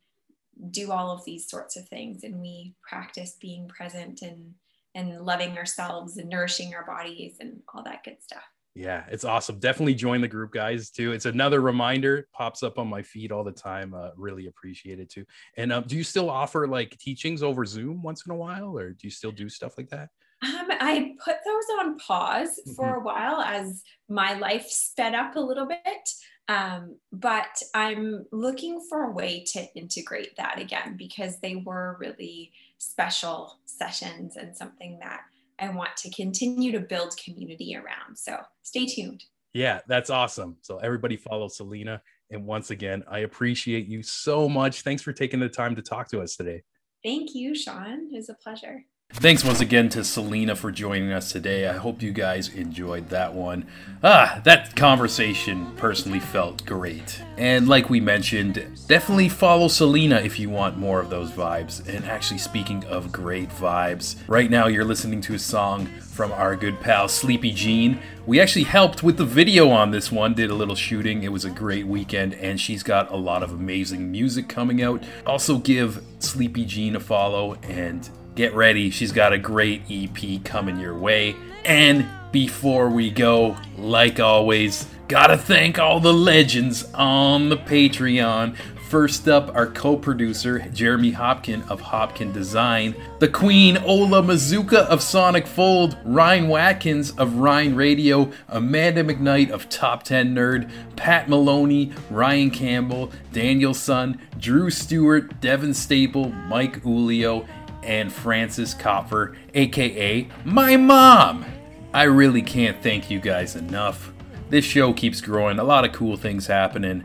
do 0.71 0.93
all 0.93 1.11
of 1.11 1.25
these 1.25 1.49
sorts 1.49 1.77
of 1.77 1.89
things 1.89 2.25
and 2.25 2.41
we 2.41 2.75
practice 2.87 3.37
being 3.41 3.69
present 3.69 4.23
and 4.23 4.55
and 4.95 5.21
loving 5.21 5.57
ourselves 5.57 6.17
and 6.17 6.29
nourishing 6.29 6.75
our 6.75 6.85
bodies 6.85 7.37
and 7.41 7.61
all 7.73 7.83
that 7.85 8.03
good 8.05 8.21
stuff. 8.21 8.43
Yeah 8.75 9.05
it's 9.11 9.25
awesome. 9.25 9.59
Definitely 9.59 9.95
join 9.95 10.21
the 10.21 10.29
group 10.29 10.53
guys 10.53 10.91
too. 10.91 11.13
It's 11.13 11.27
another 11.27 11.61
reminder 11.61 12.29
pops 12.33 12.63
up 12.63 12.79
on 12.79 12.89
my 12.89 13.03
feed 13.03 13.33
all 13.33 13.45
the 13.45 13.53
time. 13.53 13.95
Uh, 13.95 14.11
really 14.17 14.47
appreciate 14.47 15.01
it 15.01 15.11
too. 15.11 15.25
And 15.57 15.73
um, 15.73 15.85
do 15.87 15.97
you 15.97 16.05
still 16.05 16.31
offer 16.31 16.67
like 16.67 16.99
teachings 16.99 17.43
over 17.43 17.65
zoom 17.65 18.03
once 18.03 18.27
in 18.27 18.33
a 18.33 18.37
while 18.37 18.77
or 18.77 18.91
do 18.91 19.07
you 19.07 19.11
still 19.11 19.33
do 19.33 19.49
stuff 19.49 19.75
like 19.79 19.89
that? 19.91 20.09
Um, 20.43 20.69
I 20.81 21.13
put 21.23 21.37
those 21.45 21.65
on 21.81 21.99
pause 21.99 22.61
for 22.75 22.87
mm-hmm. 22.87 23.01
a 23.01 23.05
while 23.05 23.41
as 23.43 23.83
my 24.09 24.35
life 24.35 24.67
sped 24.67 25.15
up 25.15 25.37
a 25.37 25.41
little 25.41 25.67
bit. 25.67 26.09
Um, 26.51 26.97
but 27.13 27.63
I'm 27.75 28.27
looking 28.33 28.85
for 28.89 29.05
a 29.05 29.13
way 29.13 29.45
to 29.53 29.73
integrate 29.77 30.37
that 30.37 30.59
again 30.59 30.97
because 30.97 31.39
they 31.39 31.55
were 31.55 31.97
really 32.01 32.51
special 32.79 33.61
sessions 33.67 34.37
and 34.37 34.57
something 34.57 34.99
that 34.99 35.21
I 35.61 35.69
want 35.69 35.97
to 35.99 36.11
continue 36.11 36.73
to 36.73 36.81
build 36.81 37.17
community 37.25 37.77
around. 37.77 38.17
So 38.17 38.41
stay 38.65 38.87
tuned. 38.87 39.23
Yeah, 39.53 39.79
that's 39.87 40.11
awesome. 40.11 40.57
So 40.63 40.79
everybody 40.79 41.17
follow 41.17 41.47
Selina. 41.47 42.03
And 42.31 42.45
once 42.45 42.73
again, 42.73 43.05
I 43.09 43.21
appreciate 43.21 43.87
you 43.87 44.03
so 44.03 44.49
much. 44.49 44.83
Thanks 44.83 45.03
for 45.03 45.13
taking 45.13 45.39
the 45.39 45.49
time 45.49 45.77
to 45.77 45.83
talk 45.83 46.09
to 46.09 46.21
us 46.21 46.35
today. 46.35 46.65
Thank 47.05 47.33
you, 47.33 47.55
Sean. 47.55 48.09
It 48.11 48.17
was 48.17 48.29
a 48.29 48.35
pleasure. 48.35 48.85
Thanks 49.13 49.45
once 49.45 49.61
again 49.61 49.89
to 49.91 50.05
Selina 50.05 50.55
for 50.55 50.71
joining 50.71 51.13
us 51.13 51.33
today. 51.33 51.69
I 51.69 51.75
hope 51.75 52.01
you 52.01 52.13
guys 52.13 52.49
enjoyed 52.49 53.11
that 53.11 53.35
one. 53.35 53.67
Ah, 54.05 54.41
that 54.45 54.75
conversation 54.77 55.75
personally 55.77 56.21
felt 56.21 56.65
great. 56.65 57.21
And 57.37 57.69
like 57.69 57.91
we 57.91 58.01
mentioned, 58.01 58.65
definitely 58.87 59.29
follow 59.29 59.67
Selina 59.67 60.21
if 60.21 60.39
you 60.39 60.49
want 60.49 60.79
more 60.79 61.01
of 61.01 61.11
those 61.11 61.33
vibes. 61.33 61.87
And 61.87 62.05
actually, 62.07 62.39
speaking 62.39 62.85
of 62.85 63.11
great 63.13 63.51
vibes, 63.51 64.17
right 64.27 64.49
now 64.49 64.69
you're 64.69 64.85
listening 64.85 65.21
to 65.23 65.35
a 65.35 65.39
song 65.39 65.87
from 65.99 66.31
our 66.33 66.55
good 66.55 66.81
pal 66.81 67.09
Sleepy 67.09 67.51
Jean. 67.51 67.99
We 68.27 68.41
actually 68.41 68.65
helped 68.65 69.03
with 69.03 69.17
the 69.17 69.27
video 69.27 69.71
on 69.71 69.91
this 69.91 70.13
one, 70.13 70.35
did 70.35 70.51
a 70.51 70.55
little 70.55 70.77
shooting. 70.77 71.25
It 71.25 71.33
was 71.33 71.45
a 71.45 71.51
great 71.51 71.87
weekend, 71.87 72.35
and 72.35 72.61
she's 72.61 72.85
got 72.85 73.11
a 73.11 73.17
lot 73.17 73.43
of 73.43 73.51
amazing 73.51 74.11
music 74.11 74.49
coming 74.49 74.81
out. 74.81 75.03
Also, 75.27 75.59
give 75.59 76.03
Sleepy 76.21 76.65
Jean 76.65 76.95
a 76.95 77.01
follow 77.01 77.55
and 77.57 78.09
get 78.35 78.55
ready. 78.55 78.91
She's 78.91 79.13
got 79.13 79.33
a 79.33 79.39
great 79.39 79.83
EP 79.91 80.45
coming 80.45 80.79
your 80.79 80.97
way. 80.97 81.37
And 81.65 82.07
before 82.33 82.89
we 82.89 83.11
go, 83.11 83.57
like 83.77 84.21
always, 84.21 84.87
gotta 85.09 85.37
thank 85.37 85.79
all 85.79 86.01
the 86.01 86.13
legends 86.13 86.85
on 86.95 87.49
the 87.49 87.57
Patreon. 87.57 88.57
First 88.91 89.29
up, 89.29 89.55
our 89.55 89.69
co 89.69 89.97
producer, 89.97 90.69
Jeremy 90.73 91.13
Hopkin 91.13 91.63
of 91.71 91.81
Hopkin 91.81 92.33
Design, 92.33 92.97
the 93.21 93.29
Queen 93.29 93.77
Ola 93.79 94.21
Mazuka 94.21 94.79
of 94.87 95.01
Sonic 95.01 95.47
Fold, 95.47 95.97
Ryan 96.05 96.49
Watkins 96.49 97.13
of 97.13 97.37
Ryan 97.37 97.77
Radio, 97.77 98.33
Amanda 98.49 99.05
McKnight 99.05 99.51
of 99.51 99.69
Top 99.69 100.03
10 100.03 100.35
Nerd, 100.35 100.69
Pat 100.97 101.29
Maloney, 101.29 101.93
Ryan 102.11 102.51
Campbell, 102.51 103.13
Daniel 103.33 103.75
Sun, 103.75 104.21
Drew 104.41 104.71
Stewart, 104.71 105.41
Devin 105.41 105.73
Staple, 105.73 106.31
Mike 106.31 106.83
Ulio, 106.83 107.47
and 107.83 108.13
Francis 108.13 108.75
Kopfer, 108.75 109.37
aka 109.55 110.29
my 110.45 110.77
mom. 110.77 111.45
I 111.93 112.05
really 112.05 112.43
can't 112.43 112.81
thank 112.83 113.11
you 113.11 113.21
guys 113.21 113.57
enough. 113.57 114.13
This 114.49 114.65
show 114.65 114.93
keeps 114.93 115.21
growing, 115.21 115.59
a 115.59 115.65
lot 115.65 115.85
of 115.85 115.93
cool 115.93 116.17
things 116.17 116.47
happening, 116.47 117.05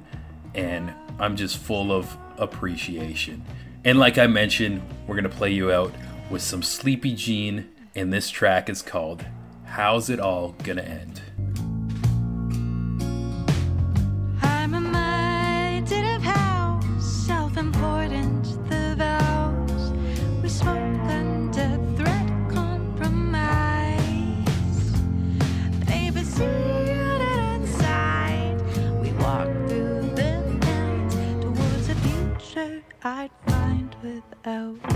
and 0.54 0.94
I'm 1.20 1.36
just 1.36 1.58
full 1.58 1.92
of 1.92 2.16
appreciation. 2.38 3.44
And 3.84 4.00
like 4.00 4.18
I 4.18 4.28
mentioned, 4.28 4.82
we're 5.08 5.16
gonna 5.16 5.30
play 5.30 5.52
you 5.52 5.72
out 5.72 5.94
with 6.30 6.42
some 6.42 6.64
Sleepy 6.64 7.14
Jean, 7.16 7.70
and 7.96 8.12
this 8.12 8.30
track 8.30 8.70
is 8.70 8.82
called 8.82 9.26
How's 9.66 10.10
It 10.10 10.20
All 10.20 10.56
Gonna 10.64 10.82
End? 10.82 11.22
Find 34.46 34.95